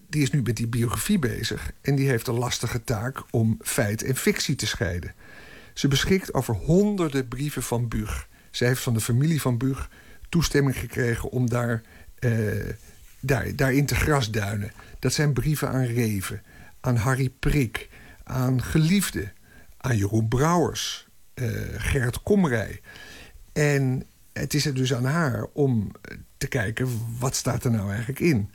[0.10, 1.72] die is nu met die biografie bezig...
[1.81, 5.14] en die heeft de lastige taak om feit en fictie te scheiden.
[5.73, 8.27] Ze beschikt over honderden brieven van Buug.
[8.52, 9.89] Zij heeft van de familie van Buug
[10.30, 11.81] toestemming gekregen om daar,
[12.19, 12.31] eh,
[13.22, 14.72] daar, daarin te grasduinen.
[14.99, 16.41] Dat zijn brieven aan Reven,
[16.80, 17.89] aan Harry Prik,
[18.23, 19.31] aan Geliefde,
[19.77, 22.81] aan Jeroen Brouwers, eh, Gerrit Komrij.
[23.53, 24.03] En
[24.34, 25.91] het is er dus aan haar om
[26.38, 26.88] te kijken,
[27.19, 28.52] wat staat er nou eigenlijk in?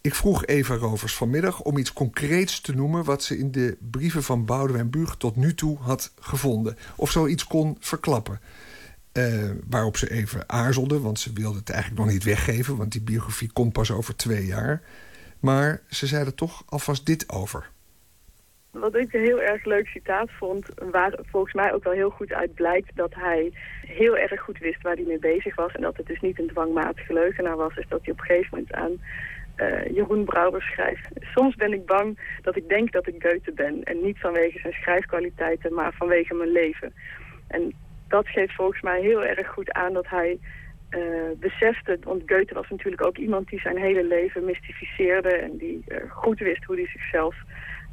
[0.00, 3.04] Ik vroeg Eva Rovers vanmiddag om iets concreets te noemen...
[3.04, 6.76] wat ze in de brieven van Boudewijn Buug tot nu toe had gevonden.
[6.96, 8.40] Of zoiets kon verklappen.
[9.12, 12.76] Eh, waarop ze even aarzelde, want ze wilde het eigenlijk nog niet weggeven...
[12.76, 14.82] want die biografie komt pas over twee jaar.
[15.40, 17.70] Maar ze zei er toch alvast dit over.
[18.70, 22.32] Wat ik een heel erg leuk citaat vond, waar volgens mij ook wel heel goed
[22.32, 23.52] uit blijkt dat hij
[23.86, 25.72] heel erg goed wist waar hij mee bezig was.
[25.72, 28.48] En dat het dus niet een dwangmatige leugenaar was, is dat hij op een gegeven
[28.50, 29.00] moment aan
[29.54, 31.08] eh, Jeroen Brouwers schrijft.
[31.20, 33.82] Soms ben ik bang dat ik denk dat ik Goethe ben.
[33.84, 36.94] En niet vanwege zijn schrijfkwaliteiten, maar vanwege mijn leven.
[37.46, 37.72] En
[38.12, 40.38] dat geeft volgens mij heel erg goed aan dat hij
[40.88, 41.00] eh,
[41.36, 46.10] besefte, want Goethe was natuurlijk ook iemand die zijn hele leven mystificeerde en die eh,
[46.10, 47.36] goed wist hoe hij zichzelf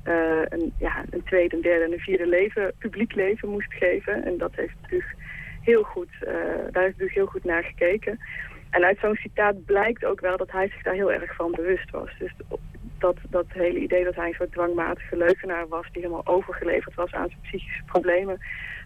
[0.03, 4.23] eh, een, ja, een tweede, een derde en een vierde leven, publiek leven moest geven.
[4.23, 5.05] En dat heeft Buug
[5.61, 6.09] heel goed,
[6.71, 8.19] daar heeft Buug heel goed naar gekeken.
[8.69, 11.89] En uit zo'n citaat blijkt ook wel dat hij zich daar heel erg van bewust
[11.89, 12.09] was.
[12.19, 12.31] Dus
[12.99, 15.85] dat, dat hele idee dat hij een soort dwangmatige leugenaar was...
[15.91, 18.39] die helemaal overgeleverd was aan zijn psychische problemen...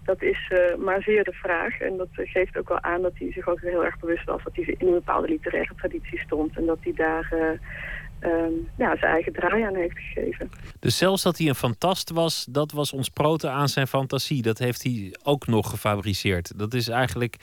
[0.04, 1.80] dat is uh, maar zeer de vraag.
[1.80, 4.44] En dat geeft ook wel aan dat hij zich ook heel erg bewust was...
[4.44, 6.58] dat hij in een bepaalde literaire traditie stond.
[6.58, 10.50] En dat hij daar uh, um, ja, zijn eigen draai aan heeft gegeven.
[10.80, 12.46] Dus zelfs dat hij een fantast was...
[12.50, 14.42] dat was ons proten aan zijn fantasie.
[14.42, 16.60] Dat heeft hij ook nog gefabriceerd.
[16.60, 17.38] Dat is eigenlijk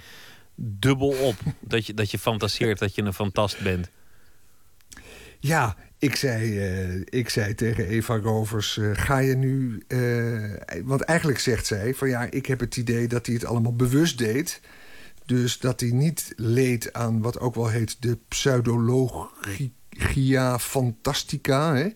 [0.54, 1.34] dubbel op.
[1.60, 3.90] dat, je, dat je fantaseert dat je een fantast bent.
[5.40, 6.58] Ja, ik zei,
[6.94, 9.82] uh, ik zei tegen Eva Rovers, uh, ga je nu...
[9.88, 10.54] Uh,
[10.84, 14.18] want eigenlijk zegt zij van ja, ik heb het idee dat hij het allemaal bewust
[14.18, 14.60] deed.
[15.26, 21.74] Dus dat hij niet leed aan wat ook wel heet de pseudologia fantastica.
[21.74, 21.88] Hè?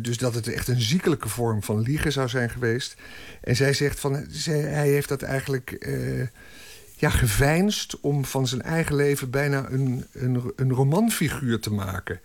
[0.00, 2.94] dus dat het echt een ziekelijke vorm van liegen zou zijn geweest.
[3.40, 5.86] En zij zegt van, hij heeft dat eigenlijk
[6.96, 12.20] ja, geveinst om van zijn eigen leven bijna een, een, een romanfiguur te maken.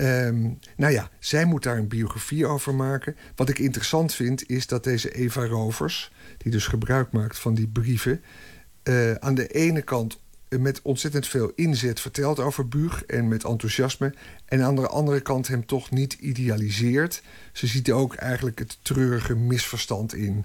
[0.00, 3.16] Um, nou ja, zij moet daar een biografie over maken.
[3.34, 6.12] Wat ik interessant vind, is dat deze Eva Rovers...
[6.38, 8.22] die dus gebruik maakt van die brieven...
[8.84, 13.04] Uh, aan de ene kant met ontzettend veel inzet vertelt over Buug...
[13.04, 14.14] en met enthousiasme.
[14.44, 17.22] En aan de andere kant hem toch niet idealiseert.
[17.52, 20.44] Ze ziet ook eigenlijk het treurige misverstand in.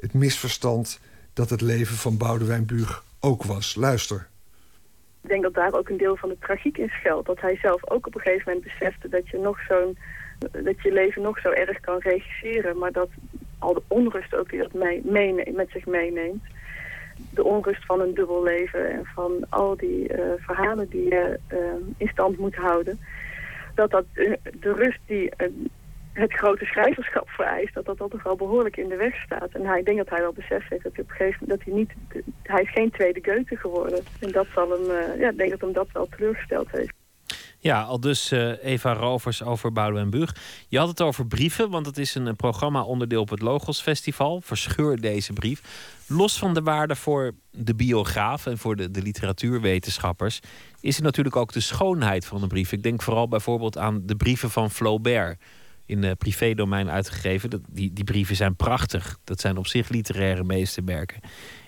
[0.00, 0.98] Het misverstand
[1.32, 3.74] dat het leven van Boudewijn Buug ook was.
[3.74, 4.30] Luister.
[5.22, 7.26] Ik denk dat daar ook een deel van de tragiek in schuilt.
[7.26, 9.96] Dat hij zelf ook op een gegeven moment besefte dat je nog zo'n
[10.50, 13.08] dat je leven nog zo erg kan regisseren, maar dat
[13.58, 14.72] al de onrust ook dat
[15.04, 16.44] mee, met zich meeneemt.
[17.30, 21.58] De onrust van een dubbel leven en van al die uh, verhalen die je uh,
[21.96, 23.00] in stand moet houden.
[23.74, 25.30] Dat dat uh, de rust die
[26.12, 29.50] het grote schrijverschap vereist, dat dat toch wel behoorlijk in de weg staat.
[29.52, 31.58] En hij, ik denk dat hij wel beseft heeft dat hij op een gegeven moment,
[31.58, 34.04] dat hij niet, hij is geen tweede Goethe geworden.
[34.20, 36.92] En dat zal hem, uh, ja, ik denk dat hem dat wel teleurgesteld heeft.
[37.58, 40.36] Ja, al dus uh, Eva Rovers over Boudewijn Buug.
[40.68, 44.40] Je had het over brieven, want het is een programma onderdeel op het Logos Festival.
[44.40, 45.60] Verscheur deze brief.
[46.08, 50.40] Los van de waarde voor de biograaf en voor de, de literatuurwetenschappers...
[50.80, 52.72] is er natuurlijk ook de schoonheid van een brief.
[52.72, 55.38] Ik denk vooral bijvoorbeeld aan de brieven van Flaubert
[55.86, 57.50] in uh, privédomein uitgegeven.
[57.50, 59.18] Dat, die, die brieven zijn prachtig.
[59.24, 61.20] Dat zijn op zich literaire meesterwerken.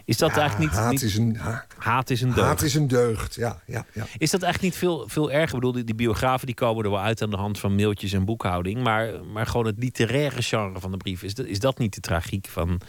[0.04, 0.80] Is dat ja, eigenlijk niet...
[0.80, 2.46] Haat, niet, is een, ha, haat is een deugd.
[2.46, 3.62] Haat is een deugd, ja.
[3.66, 4.06] ja, ja.
[4.18, 5.48] Is dat eigenlijk niet veel, veel erger?
[5.48, 8.12] Ik bedoel, die, die, biografen die komen er wel uit aan de hand van mailtjes
[8.12, 8.82] en boekhouding.
[8.82, 11.22] Maar, maar gewoon het literaire genre van de brief.
[11.22, 12.80] Is dat, is dat niet de tragiek van,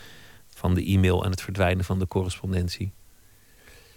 [0.48, 2.94] van de e-mail en het verdwijnen van de correspondentie?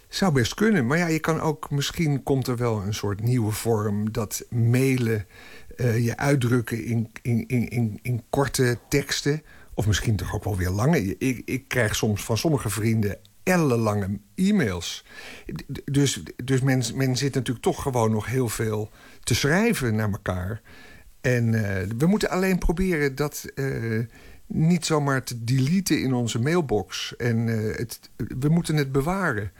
[0.07, 0.87] Zou best kunnen.
[0.87, 1.69] Maar ja, je kan ook...
[1.69, 4.11] Misschien komt er wel een soort nieuwe vorm...
[4.11, 5.25] dat mailen
[5.79, 9.41] uh, je uitdrukken in, in, in, in, korte teksten.
[9.73, 11.17] Of misschien toch ook wel weer lange.
[11.17, 15.05] Ik, ik krijg soms van sommige vrienden ellenlange e-mails.
[15.85, 18.89] Dus, dus men, men zit natuurlijk toch gewoon nog heel veel
[19.23, 20.61] te schrijven naar elkaar.
[21.21, 21.61] En uh,
[21.97, 24.05] we moeten alleen proberen dat uh,
[24.47, 27.15] niet zomaar te deleten in onze mailbox.
[27.15, 29.51] En het, we moeten het bewaren.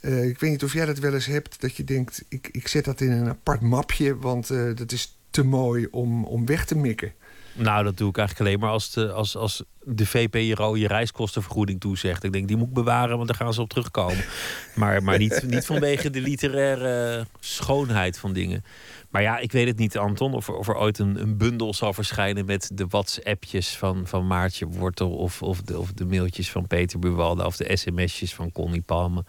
[0.00, 2.24] ik weet niet of jij dat wel eens hebt, dat je denkt...
[2.28, 6.46] ik, ik zet dat in een apart mapje, want dat is te mooi om, om
[6.46, 7.12] weg te mikken.
[7.54, 11.80] Nou, dat doe ik eigenlijk alleen maar als de, als, als de VPRO je reiskostenvergoeding
[11.80, 12.24] toezegt.
[12.24, 14.24] Ik denk, die moet ik bewaren, want daar gaan ze op terugkomen.
[14.74, 18.64] Maar, maar niet, niet vanwege de literaire schoonheid van dingen.
[19.10, 21.74] Maar ja, ik weet het niet, Anton, of er, of er ooit een, een bundel
[21.74, 25.10] zal verschijnen met de WhatsAppjes van, van Maartje Wortel.
[25.10, 27.44] Of, of, de, of de mailtjes van Peter Buwalda.
[27.44, 29.24] Of de sms'jes van Connie Palme.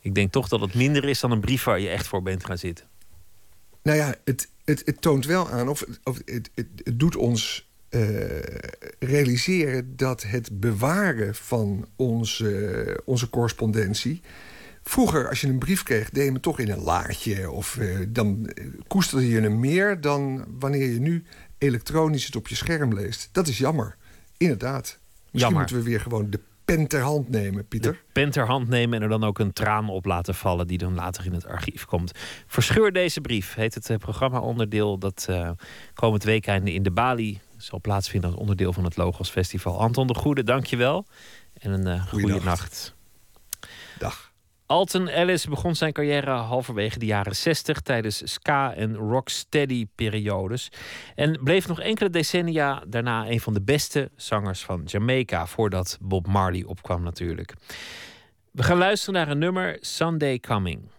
[0.00, 2.44] Ik denk toch dat het minder is dan een brief waar je echt voor bent
[2.44, 2.86] gaan zitten.
[3.84, 7.68] Nou ja, het, het, het toont wel aan, of, of het, het, het doet ons
[7.90, 8.00] uh,
[8.98, 14.22] realiseren dat het bewaren van onze, onze correspondentie.
[14.82, 17.50] Vroeger, als je een brief kreeg, deed je hem toch in een laadje.
[17.50, 18.50] Of uh, dan
[18.86, 21.24] koesterde je hem meer dan wanneer je nu
[21.58, 23.28] elektronisch het op je scherm leest.
[23.32, 23.96] Dat is jammer.
[24.36, 24.82] Inderdaad.
[24.82, 24.98] Misschien
[25.30, 25.58] jammer.
[25.58, 27.92] moeten we weer gewoon de pen ter hand nemen, Pieter.
[27.92, 30.66] De pen ter hand nemen en er dan ook een traan op laten vallen...
[30.66, 32.12] die dan later in het archief komt.
[32.46, 34.98] Verscheur deze brief, heet het programma-onderdeel...
[34.98, 35.50] dat uh,
[35.94, 38.30] komend weekend in de Bali zal plaatsvinden...
[38.30, 39.80] als onderdeel van het Logos Festival.
[39.80, 41.06] Anton de Goede, dank je wel.
[41.54, 42.94] En een uh, goede nacht.
[44.66, 50.68] Alton Ellis begon zijn carrière halverwege de jaren 60 tijdens ska- en rocksteady-periodes.
[51.14, 56.26] En bleef nog enkele decennia daarna een van de beste zangers van Jamaica, voordat Bob
[56.26, 57.54] Marley opkwam natuurlijk.
[58.50, 60.92] We gaan luisteren naar een nummer, Sunday Coming.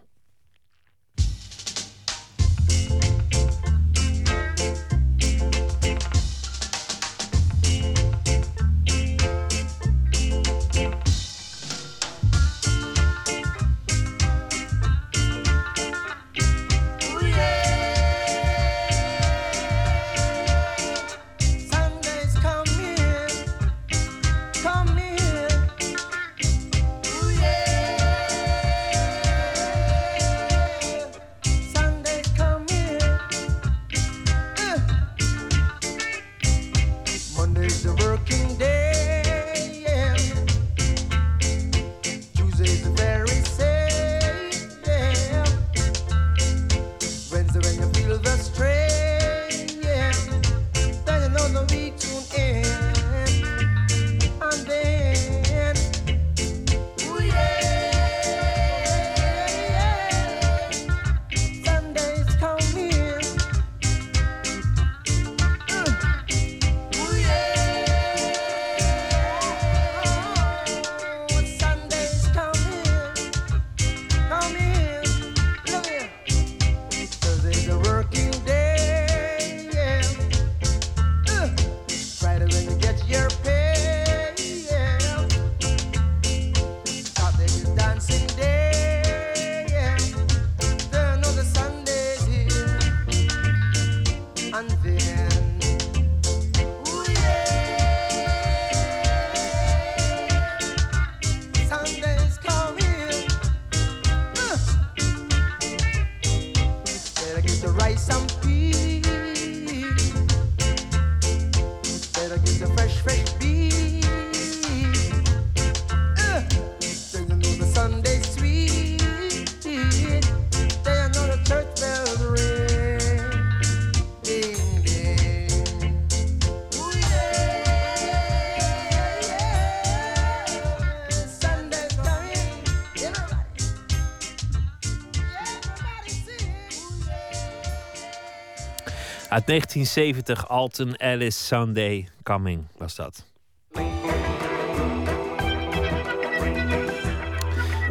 [139.45, 143.25] 1970, Alton Alice Sunday Coming was dat.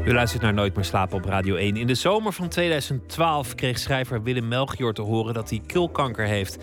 [0.04, 1.76] U luistert naar Nooit meer slapen op Radio 1.
[1.76, 6.58] In de zomer van 2012 kreeg schrijver Willem Melchior te horen dat hij keelkanker heeft.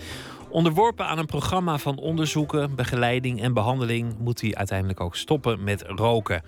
[0.49, 5.83] Onderworpen aan een programma van onderzoeken, begeleiding en behandeling moet hij uiteindelijk ook stoppen met
[5.87, 6.41] roken.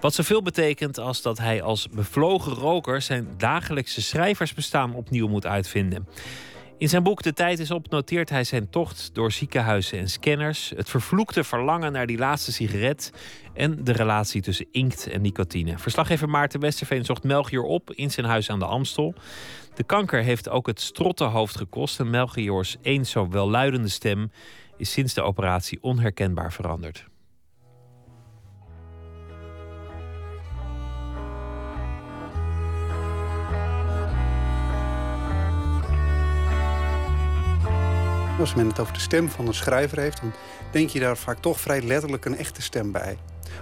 [0.00, 6.06] Wat zoveel betekent als dat hij als bevlogen roker zijn dagelijkse schrijversbestaan opnieuw moet uitvinden.
[6.78, 10.72] In zijn boek De Tijd is op noteert hij zijn tocht door ziekenhuizen en scanners,
[10.76, 13.12] het vervloekte verlangen naar die laatste sigaret
[13.54, 15.78] en de relatie tussen inkt en nicotine.
[15.78, 19.14] Verslaggever Maarten Westerveen zocht Melchior op in zijn huis aan de Amstel.
[19.74, 24.30] De kanker heeft ook het strottenhoofd gekost en Melchiors eens zo welluidende stem
[24.76, 27.06] is sinds de operatie onherkenbaar veranderd.
[38.38, 40.32] Als men het over de stem van een schrijver heeft, dan
[40.70, 43.16] denk je daar vaak toch vrij letterlijk een echte stem bij.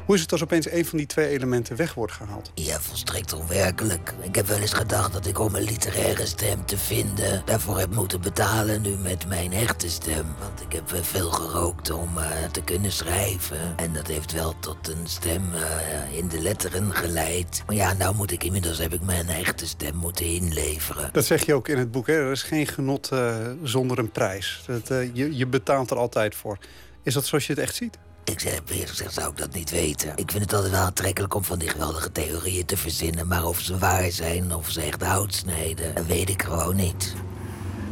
[0.07, 2.51] Hoe is het als opeens een van die twee elementen weg wordt gehaald?
[2.55, 4.15] Ja, volstrekt onwerkelijk.
[4.21, 7.43] Ik heb wel eens gedacht dat ik om een literaire stem te vinden...
[7.45, 10.27] daarvoor heb moeten betalen nu met mijn echte stem.
[10.39, 13.77] Want ik heb veel gerookt om eh, te kunnen schrijven.
[13.77, 17.63] En dat heeft wel tot een stem eh, in de letteren geleid.
[17.67, 21.11] Maar ja, nou moet ik inmiddels heb ik mijn echte stem moeten inleveren.
[21.13, 22.13] Dat zeg je ook in het boek, hè?
[22.13, 24.65] Er is geen genot eh, zonder een prijs.
[24.67, 26.59] Dat, je, je betaalt er altijd voor.
[27.03, 27.99] Is dat zoals je het echt ziet?
[28.25, 30.13] Ik zeg, eerlijk gezegd zou ik dat niet weten.
[30.17, 33.27] Ik vind het altijd wel aantrekkelijk om van die geweldige theorieën te verzinnen.
[33.27, 37.15] Maar of ze waar zijn, of ze echt hout snijden, dat weet ik gewoon niet.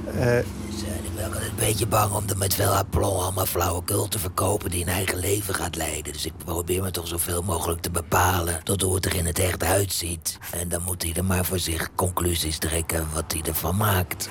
[0.07, 0.37] Eh,
[0.71, 4.19] Dus, ik ben wel een beetje bang om er met veel aplomb allemaal flauwekul te
[4.19, 6.13] verkopen die een eigen leven gaat leiden.
[6.13, 9.39] Dus ik probeer me toch zoveel mogelijk te bepalen tot hoe het er in het
[9.39, 10.39] echt uitziet.
[10.53, 14.31] En dan moet hij er maar voor zich conclusies trekken wat hij ervan maakt.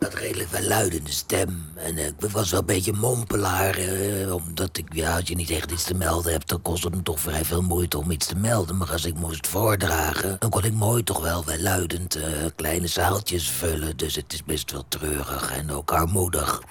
[0.00, 1.64] Dat redelijk wel luidende stem.
[1.76, 3.74] En eh, ik was wel een beetje mompelaar.
[3.74, 6.94] eh, omdat ik, ja, als je niet echt iets te melden hebt, dan kost het
[6.94, 8.76] me toch vrij veel moeite om iets te melden.
[8.76, 12.22] Maar als ik moest voordragen, dan kon ik mooi toch wel wel luidend eh,
[12.56, 13.96] kleine zaaltjes vullen.
[13.96, 16.62] Dus het is best wel treurig en ook armoedig.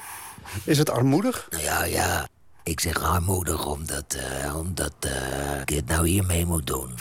[0.64, 1.48] Is het armoedig?
[1.50, 2.28] Nou ja, ja.
[2.64, 4.18] Ik zeg armoedig omdat,
[4.56, 4.94] omdat
[5.66, 6.94] ik het nou hiermee moet doen.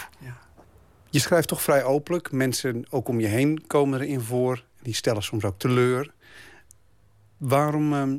[1.10, 2.32] Je schrijft toch vrij openlijk.
[2.32, 4.64] Mensen ook om je heen komen erin voor.
[4.82, 6.12] Die stellen soms ook teleur.
[7.38, 8.16] Waarom, ehm,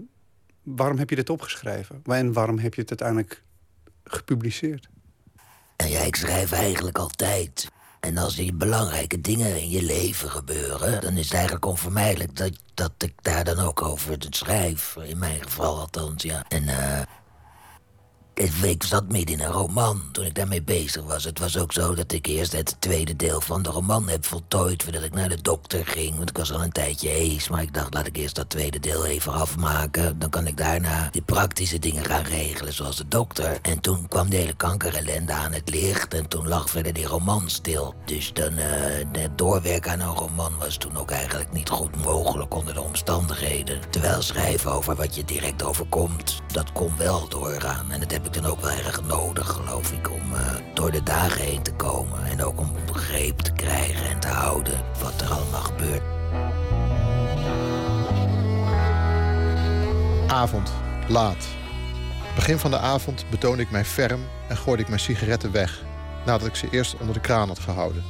[0.63, 2.01] waarom heb je dit opgeschreven?
[2.03, 3.43] En waarom heb je het uiteindelijk
[4.03, 4.89] gepubliceerd?
[5.77, 7.67] Nou ja, ik schrijf eigenlijk altijd.
[7.99, 11.01] En als er belangrijke dingen in je leven gebeuren...
[11.01, 14.95] dan is het eigenlijk onvermijdelijk dat, dat ik daar dan ook over schrijf.
[14.95, 16.45] In mijn geval althans, ja.
[16.47, 17.01] En eh...
[18.39, 21.23] ik- zat midden in een roman toen ik daarmee bezig was.
[21.23, 24.83] Het was ook zo dat ik eerst het tweede deel van de roman heb voltooid...
[24.83, 27.49] voordat ik naar de dokter ging, want ik was al een tijdje hees.
[27.49, 30.19] Maar ik dacht, laat ik eerst dat tweede deel even afmaken.
[30.19, 33.57] Dan kan ik daarna die praktische dingen gaan regelen, zoals de dokter.
[33.61, 36.13] En toen kwam de hele kankerellende aan het licht...
[36.13, 37.93] en toen lag verder die roman stil.
[38.05, 42.55] Dus dan, eh, het doorwerken aan een roman was toen ook eigenlijk niet goed mogelijk
[42.55, 43.79] onder de omstandigheden.
[43.89, 47.91] Terwijl schrijven over wat je direct overkomt, dat kon wel doorgaan.
[47.91, 51.41] En dat heb dan ook wel erg nodig, geloof ik, om eh, door de dagen
[51.41, 52.25] heen te komen.
[52.25, 56.01] En ook om een greep te krijgen en te houden wat er allemaal gebeurt.
[60.27, 60.71] Avond,
[61.07, 61.47] laat.
[62.35, 65.83] Begin van de avond betoonde ik mij ferm en gooide ik mijn sigaretten weg,
[66.25, 68.03] nadat ik ze eerst onder de kraan had gehouden.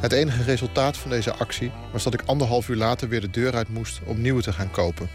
[0.00, 3.54] Het enige resultaat van deze actie was dat ik anderhalf uur later weer de deur
[3.54, 5.08] uit moest om nieuwe te gaan kopen.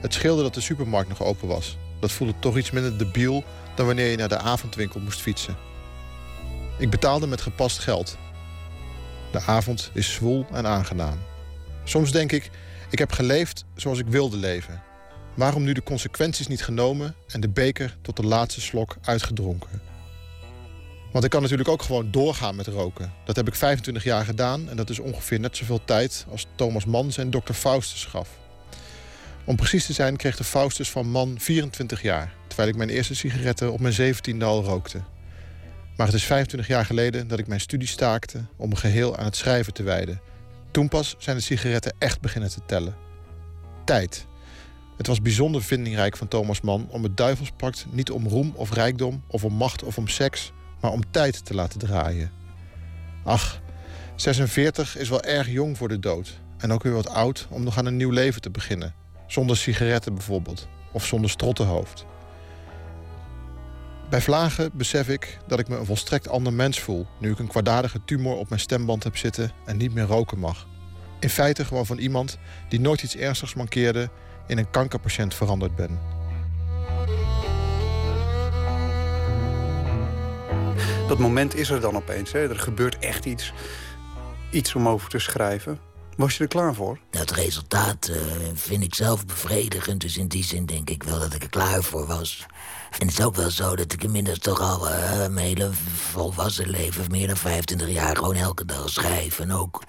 [0.00, 1.78] Het scheelde dat de supermarkt nog open was.
[2.00, 3.44] Dat voelde toch iets minder debiel
[3.74, 5.56] dan wanneer je naar de avondwinkel moest fietsen.
[6.78, 8.16] Ik betaalde met gepast geld.
[9.32, 11.18] De avond is zwoel en aangenaam.
[11.84, 12.50] Soms denk ik,
[12.90, 14.82] ik heb geleefd zoals ik wilde leven.
[15.34, 19.80] Waarom nu de consequenties niet genomen en de beker tot de laatste slok uitgedronken?
[21.12, 23.12] Want ik kan natuurlijk ook gewoon doorgaan met roken.
[23.24, 26.84] Dat heb ik 25 jaar gedaan en dat is ongeveer net zoveel tijd als Thomas
[26.84, 27.52] Mann zijn Dr.
[27.52, 28.28] Faustus gaf.
[29.46, 33.14] Om precies te zijn kreeg de Faustus van Mann 24 jaar, terwijl ik mijn eerste
[33.14, 35.02] sigaretten op mijn 17e al rookte.
[35.96, 39.24] Maar het is 25 jaar geleden dat ik mijn studie staakte om me geheel aan
[39.24, 40.20] het schrijven te wijden.
[40.70, 42.96] Toen pas zijn de sigaretten echt beginnen te tellen.
[43.84, 44.26] Tijd.
[44.96, 49.24] Het was bijzonder vindingrijk van Thomas Mann om het duivelspact niet om roem of rijkdom
[49.28, 52.30] of om macht of om seks, maar om tijd te laten draaien.
[53.24, 53.60] Ach,
[54.16, 56.40] 46 is wel erg jong voor de dood.
[56.58, 58.94] En ook weer wat oud om nog aan een nieuw leven te beginnen.
[59.26, 60.68] Zonder sigaretten bijvoorbeeld.
[60.92, 62.06] Of zonder strottenhoofd.
[64.10, 67.06] Bij vlagen besef ik dat ik me een volstrekt ander mens voel...
[67.18, 70.66] nu ik een kwaadaardige tumor op mijn stemband heb zitten en niet meer roken mag.
[71.20, 72.38] In feite gewoon van iemand
[72.68, 74.10] die nooit iets ernstigs mankeerde...
[74.46, 75.98] in een kankerpatiënt veranderd ben.
[81.08, 82.32] Dat moment is er dan opeens.
[82.32, 82.48] Hè?
[82.48, 83.52] Er gebeurt echt iets.
[84.50, 85.78] Iets om over te schrijven.
[86.16, 86.98] Was je er klaar voor?
[87.10, 88.16] Dat resultaat eh,
[88.54, 90.00] vind ik zelf bevredigend.
[90.00, 92.46] Dus in die zin denk ik wel dat ik er klaar voor was.
[92.98, 96.68] En het is ook wel zo dat ik inmiddels toch al eh, mijn hele volwassen
[96.70, 97.04] leven...
[97.10, 99.40] meer dan 25 jaar gewoon elke dag schrijf.
[99.40, 99.82] En ook,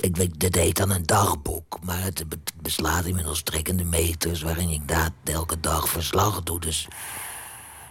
[0.00, 1.78] ik weet, dat heet dan een dagboek.
[1.82, 4.42] Maar het be- beslaat inmiddels trekkende meters...
[4.42, 6.60] waarin ik daar elke dag verslag doe.
[6.60, 6.88] Dus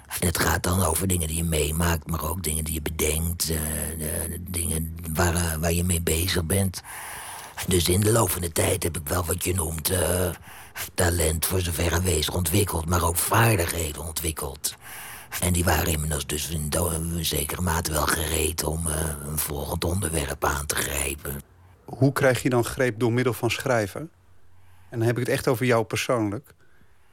[0.08, 3.50] het gaat dan over dingen die je meemaakt, maar ook dingen die je bedenkt.
[3.50, 3.58] eh,
[4.40, 6.82] dingen waar, waar je mee bezig bent.
[7.68, 10.30] Dus in de loop van de tijd heb ik wel wat je noemt eh,
[10.94, 14.76] talent voor zover aanwezig ontwikkeld, maar ook vaardigheden ontwikkeld.
[15.42, 18.94] En die waren inmiddels dus in zekere mate wel gereed om eh,
[19.26, 21.42] een volgend onderwerp aan te grijpen.
[21.86, 24.02] Hoe krijg je dan greep door middel van schrijven?
[24.90, 26.54] En dan heb ik het echt over jou persoonlijk.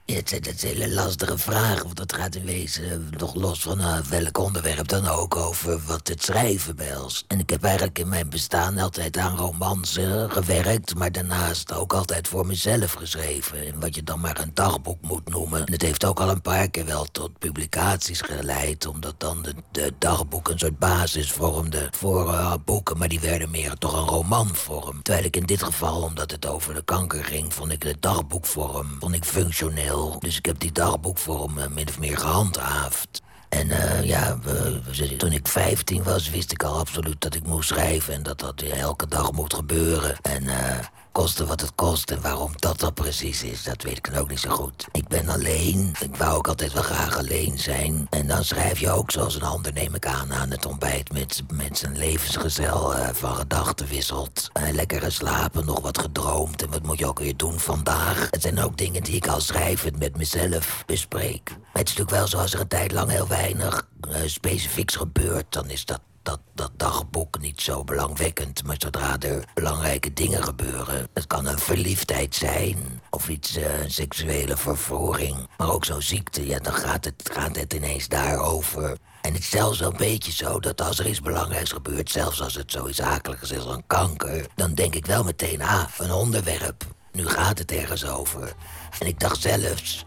[0.09, 3.81] Ja, het, is- een hele lastige vraag, want dat gaat in wezen nog los van
[3.81, 7.25] eh, welk onderwerp dan ook over wat het schrijven behelst.
[7.29, 11.93] En ik heb eigenlijk in mijn bestaan altijd aan romans eh, gewerkt, maar daarnaast ook
[11.93, 13.67] altijd voor mezelf geschreven.
[13.67, 15.67] En wat je dan maar een dagboek moet noemen.
[15.67, 19.55] En het heeft ook al een paar keer wel tot publicaties geleid, omdat dan de,
[19.71, 24.09] de dagboek een soort basis vormde voor eh, boeken, maar die werden meer toch een
[24.09, 25.03] romanvorm.
[25.03, 28.97] Terwijl ik in dit geval, omdat het over de kanker ging, vond ik de dagboekvorm
[29.01, 29.95] vond ik functioneel.
[30.19, 33.23] Dus ik heb die dagboekvorm eh, min of meer gehandhaafd.
[33.49, 37.69] En eh, ja, we- toen ik 15 was, wist ik al absoluut dat ik moest
[37.69, 40.17] schrijven en dat dat elke dag moet gebeuren.
[40.23, 40.79] En eh
[41.17, 44.41] koste wat het kost en waarom dat dan precies is, dat weet ik ook niet
[44.41, 44.87] zo goed.
[44.93, 48.07] Ik ben alleen, ik wou ook altijd wel graag alleen zijn.
[48.11, 51.43] En dan schrijf je ook zoals een ander, neem ik aan, aan het ontbijt met,
[51.53, 54.51] met zijn levensgezel eh, van gedachten wisselt.
[54.53, 58.29] Eh, lekker geslapen, nog wat gedroomd en wat moet je ook weer doen vandaag.
[58.31, 61.49] Het zijn ook dingen die ik al schrijvend met mezelf bespreek.
[61.49, 65.53] Het is natuurlijk wel zo als er een tijd lang heel weinig eh, specifieks gebeurt,
[65.53, 68.65] dan is dat dat, dat dagboek niet zo belangwekkend.
[68.65, 71.09] Maar zodra er belangrijke dingen gebeuren...
[71.15, 75.49] het kan een verliefdheid zijn of iets, eh, seksuele vervoering...
[75.57, 78.97] maar ook zo'n ziekte, ja, dan gaat het, gaat het ineens daarover...
[79.21, 82.11] En het is zelfs wel een beetje zo dat als er iets belangrijks gebeurt...
[82.11, 84.47] zelfs als het zoiets akeligs is als een kanker...
[84.55, 86.85] dan denk ik wel meteen, ah, een onderwerp.
[87.13, 88.55] Nu gaat het ergens over.
[88.99, 90.05] En ik dacht zelfs...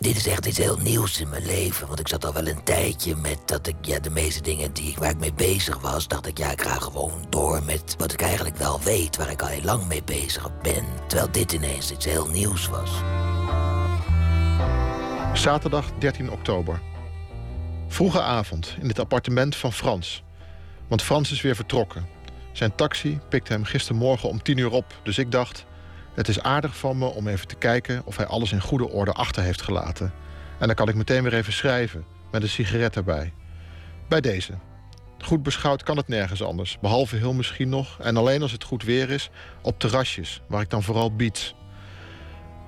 [0.00, 1.86] Dit is echt iets heel nieuws in mijn leven.
[1.86, 4.94] Want ik zat al wel een tijdje met dat ik, ja, de meeste dingen die,
[4.98, 8.22] waar ik mee bezig was, dacht ik, ja, ik ga gewoon door met wat ik
[8.22, 10.84] eigenlijk wel weet, waar ik al heel lang mee bezig ben.
[11.06, 12.90] Terwijl dit ineens iets heel nieuws was.
[15.34, 16.80] Zaterdag 13 oktober.
[17.88, 20.22] Vroege avond in het appartement van Frans.
[20.88, 22.06] Want Frans is weer vertrokken.
[22.52, 25.00] Zijn taxi pikte hem gistermorgen om 10 uur op.
[25.02, 25.66] Dus ik dacht,
[26.14, 28.02] het is aardig van me om even te kijken...
[28.04, 30.12] of hij alles in goede orde achter heeft gelaten.
[30.58, 33.32] En dan kan ik meteen weer even schrijven, met een sigaret erbij.
[34.08, 34.52] Bij deze.
[35.18, 36.78] Goed beschouwd kan het nergens anders.
[36.80, 39.30] Behalve heel misschien nog, en alleen als het goed weer is...
[39.62, 41.54] op terrasjes, waar ik dan vooral bied.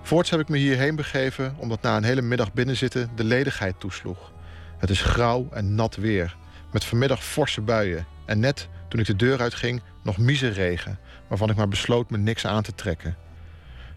[0.02, 4.32] Voorts heb ik me hierheen begeven omdat na een hele middag binnenzitten de ledigheid toesloeg.
[4.78, 6.36] Het is grauw en nat weer,
[6.73, 8.06] met vanmiddag forse buien.
[8.27, 10.98] En net toen ik de deur uitging, nog regen,
[11.28, 13.16] waarvan ik maar besloot me niks aan te trekken.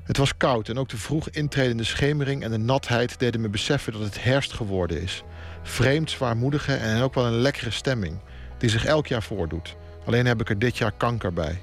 [0.06, 3.94] Het was koud en ook de vroeg intredende schemering en de natheid deden me beseffen
[3.94, 5.23] dat het herfst geworden is.
[5.64, 8.19] Vreemd, zwaarmoedige en ook wel een lekkere stemming,
[8.57, 9.76] die zich elk jaar voordoet.
[10.06, 11.61] Alleen heb ik er dit jaar kanker bij.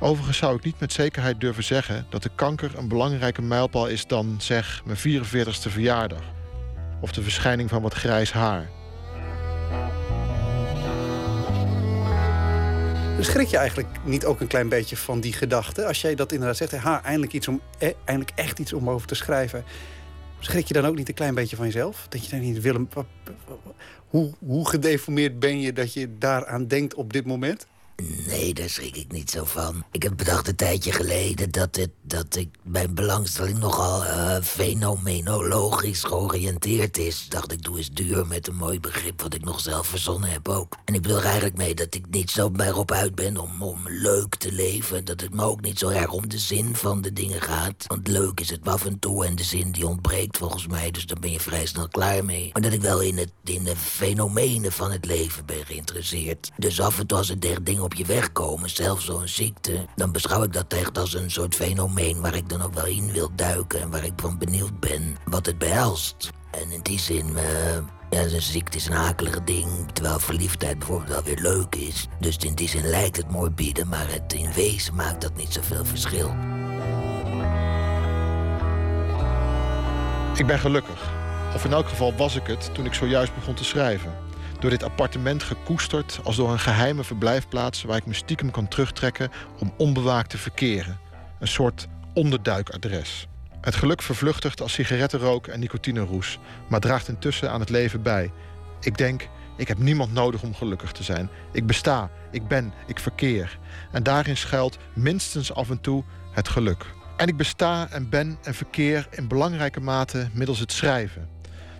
[0.00, 4.06] Overigens zou ik niet met zekerheid durven zeggen dat de kanker een belangrijke mijlpaal is
[4.06, 6.22] dan, zeg, mijn 44ste verjaardag.
[7.00, 8.75] Of de verschijning van wat grijs haar.
[13.20, 15.86] Schrik je eigenlijk niet ook een klein beetje van die gedachte?
[15.86, 19.06] Als jij dat inderdaad zegt, ha, eindelijk, iets om, eh, eindelijk echt iets om over
[19.06, 19.64] te schrijven.
[20.38, 22.06] Schrik je dan ook niet een klein beetje van jezelf?
[22.08, 22.88] Dat je dan niet, Willem,
[24.08, 27.66] hoe, hoe gedeformeerd ben je dat je daaraan denkt op dit moment?
[28.02, 29.84] Nee, daar schrik ik niet zo van.
[29.90, 36.02] Ik heb bedacht een tijdje geleden dat, het, dat ik mijn belangstelling nogal eh, fenomenologisch
[36.02, 37.26] georiënteerd is.
[37.28, 40.48] Dacht ik, doe eens duur met een mooi begrip wat ik nog zelf verzonnen heb
[40.48, 40.76] ook.
[40.84, 43.88] En ik bedoel er eigenlijk mee dat ik niet zo erop uit ben om, om
[43.88, 45.04] leuk te leven.
[45.04, 47.84] Dat het me ook niet zo erg om de zin van de dingen gaat.
[47.86, 50.90] Want leuk is het af en toe en de zin die ontbreekt volgens mij.
[50.90, 52.50] Dus dan ben je vrij snel klaar mee.
[52.52, 56.50] Maar dat ik wel in, het, in de fenomenen van het leven ben geïnteresseerd.
[56.56, 59.86] Dus af en toe als er dingen op je weg komen, zelfs zo'n ziekte...
[59.94, 63.12] dan beschouw ik dat echt als een soort fenomeen waar ik dan ook wel in
[63.12, 63.80] wil duiken...
[63.80, 66.30] en waar ik van benieuwd ben wat het behelst.
[66.50, 67.78] En in die zin, eh,
[68.10, 69.92] ja, zo'n ziekte is een akelige ding...
[69.92, 72.06] terwijl verliefdheid bijvoorbeeld wel weer leuk is.
[72.20, 75.84] Dus in die zin lijkt het morbide, maar het in wezen maakt dat niet zoveel
[75.84, 76.34] verschil.
[80.36, 81.10] Ik ben gelukkig.
[81.54, 84.25] Of in elk geval was ik het toen ik zojuist begon te schrijven.
[84.66, 87.82] Door dit appartement gekoesterd als door een geheime verblijfplaats...
[87.82, 90.98] waar ik me stiekem kan terugtrekken om onbewaakt te verkeren.
[91.38, 93.28] Een soort onderduikadres.
[93.60, 96.38] Het geluk vervluchtigt als sigarettenrook en nicotineroes...
[96.68, 98.32] maar draagt intussen aan het leven bij.
[98.80, 101.28] Ik denk, ik heb niemand nodig om gelukkig te zijn.
[101.52, 103.58] Ik besta, ik ben, ik verkeer.
[103.92, 106.86] En daarin schuilt minstens af en toe het geluk.
[107.16, 111.28] En ik besta en ben en verkeer in belangrijke mate middels het schrijven.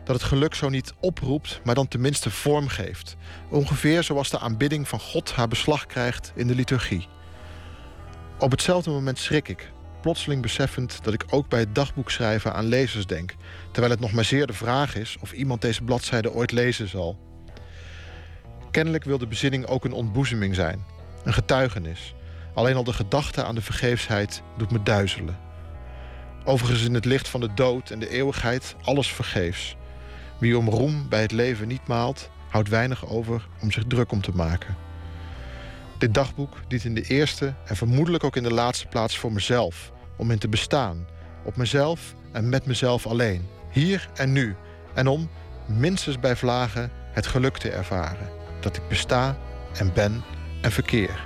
[0.06, 3.16] Dat het geluk zo niet oproept, maar dan tenminste vorm geeft.
[3.48, 7.08] Ongeveer zoals de aanbidding van God haar beslag krijgt in de liturgie.
[8.38, 9.70] Op hetzelfde moment schrik ik,
[10.00, 13.34] plotseling beseffend dat ik ook bij het dagboekschrijven aan lezers denk,
[13.70, 17.18] terwijl het nog maar zeer de vraag is of iemand deze bladzijde ooit lezen zal.
[18.70, 20.84] Kennelijk wil de bezinning ook een ontboezeming zijn,
[21.24, 22.14] een getuigenis.
[22.54, 25.38] Alleen al de gedachte aan de vergeefsheid doet me duizelen.
[26.44, 29.76] Overigens in het licht van de dood en de eeuwigheid alles vergeefs.
[30.38, 34.20] Wie om roem bij het leven niet maalt, houdt weinig over om zich druk om
[34.20, 34.76] te maken.
[35.98, 39.92] Dit dagboek dient in de eerste en vermoedelijk ook in de laatste plaats voor mezelf,
[40.16, 41.06] om in te bestaan,
[41.44, 44.56] op mezelf en met mezelf alleen, hier en nu,
[44.94, 45.28] en om,
[45.66, 48.28] minstens bij vlagen, het geluk te ervaren,
[48.60, 49.38] dat ik besta
[49.78, 50.24] en ben
[50.62, 51.25] en verkeer.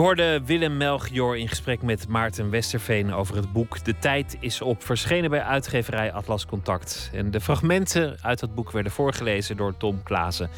[0.00, 4.84] Hoorde Willem Melchior in gesprek met Maarten Westerveen over het boek De Tijd is op,
[4.84, 7.10] verschenen bij uitgeverij Atlas Contact.
[7.12, 10.50] En de fragmenten uit dat boek werden voorgelezen door Tom Klaassen.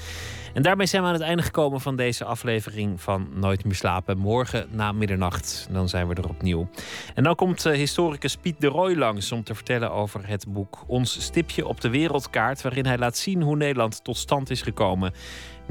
[0.55, 4.19] En daarmee zijn we aan het einde gekomen van deze aflevering van Nooit meer slapen.
[4.19, 6.69] Morgen na middernacht, dan zijn we er opnieuw.
[7.14, 10.85] En dan komt eh, historicus Piet de Roy langs om te vertellen over het boek
[10.86, 15.12] Ons stipje op de wereldkaart, waarin hij laat zien hoe Nederland tot stand is gekomen.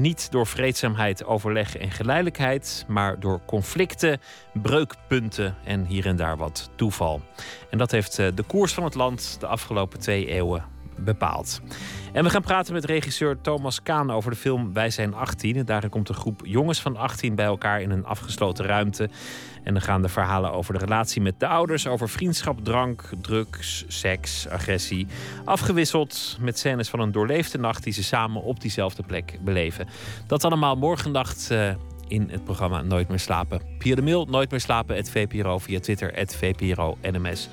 [0.02, 4.20] Niet door vreedzaamheid, overleg en geleidelijkheid, maar door conflicten,
[4.52, 7.20] breukpunten en hier en daar wat toeval.
[7.70, 10.64] En dat heeft eh, de koers van het land de afgelopen twee eeuwen
[10.96, 11.60] bepaald.
[12.12, 15.56] En we gaan praten met regisseur Thomas Kaan over de film Wij zijn 18.
[15.56, 19.08] En daarin komt een groep jongens van 18 bij elkaar in een afgesloten ruimte.
[19.62, 23.84] En dan gaan de verhalen over de relatie met de ouders, over vriendschap, drank, drugs,
[23.88, 25.06] seks, agressie.
[25.44, 29.88] Afgewisseld met scènes van een doorleefde nacht die ze samen op diezelfde plek beleven.
[30.26, 31.70] Dat allemaal morgennacht uh,
[32.08, 33.60] in het programma Nooit meer slapen.
[33.78, 37.48] Via de mail Nooit meer slapen, het VPRO, via Twitter, het VPRO NMS.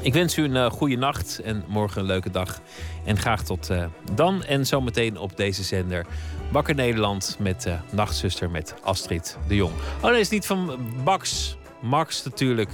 [0.00, 2.60] Ik wens u een uh, goede nacht en morgen een leuke dag.
[3.04, 3.84] En graag tot uh,
[4.14, 4.44] dan.
[4.44, 6.06] En zometeen op deze zender
[6.52, 9.72] Bakker Nederland met uh, Nachtzuster met Astrid de Jong.
[10.02, 11.56] Oh nee, is niet van Max.
[11.80, 12.70] Max natuurlijk.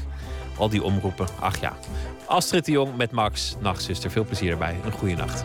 [0.56, 1.26] Al die omroepen.
[1.40, 1.76] Ach ja.
[2.26, 4.10] Astrid de Jong met Max, Nachtzuster.
[4.10, 4.76] Veel plezier erbij.
[4.84, 5.44] Een goede nacht.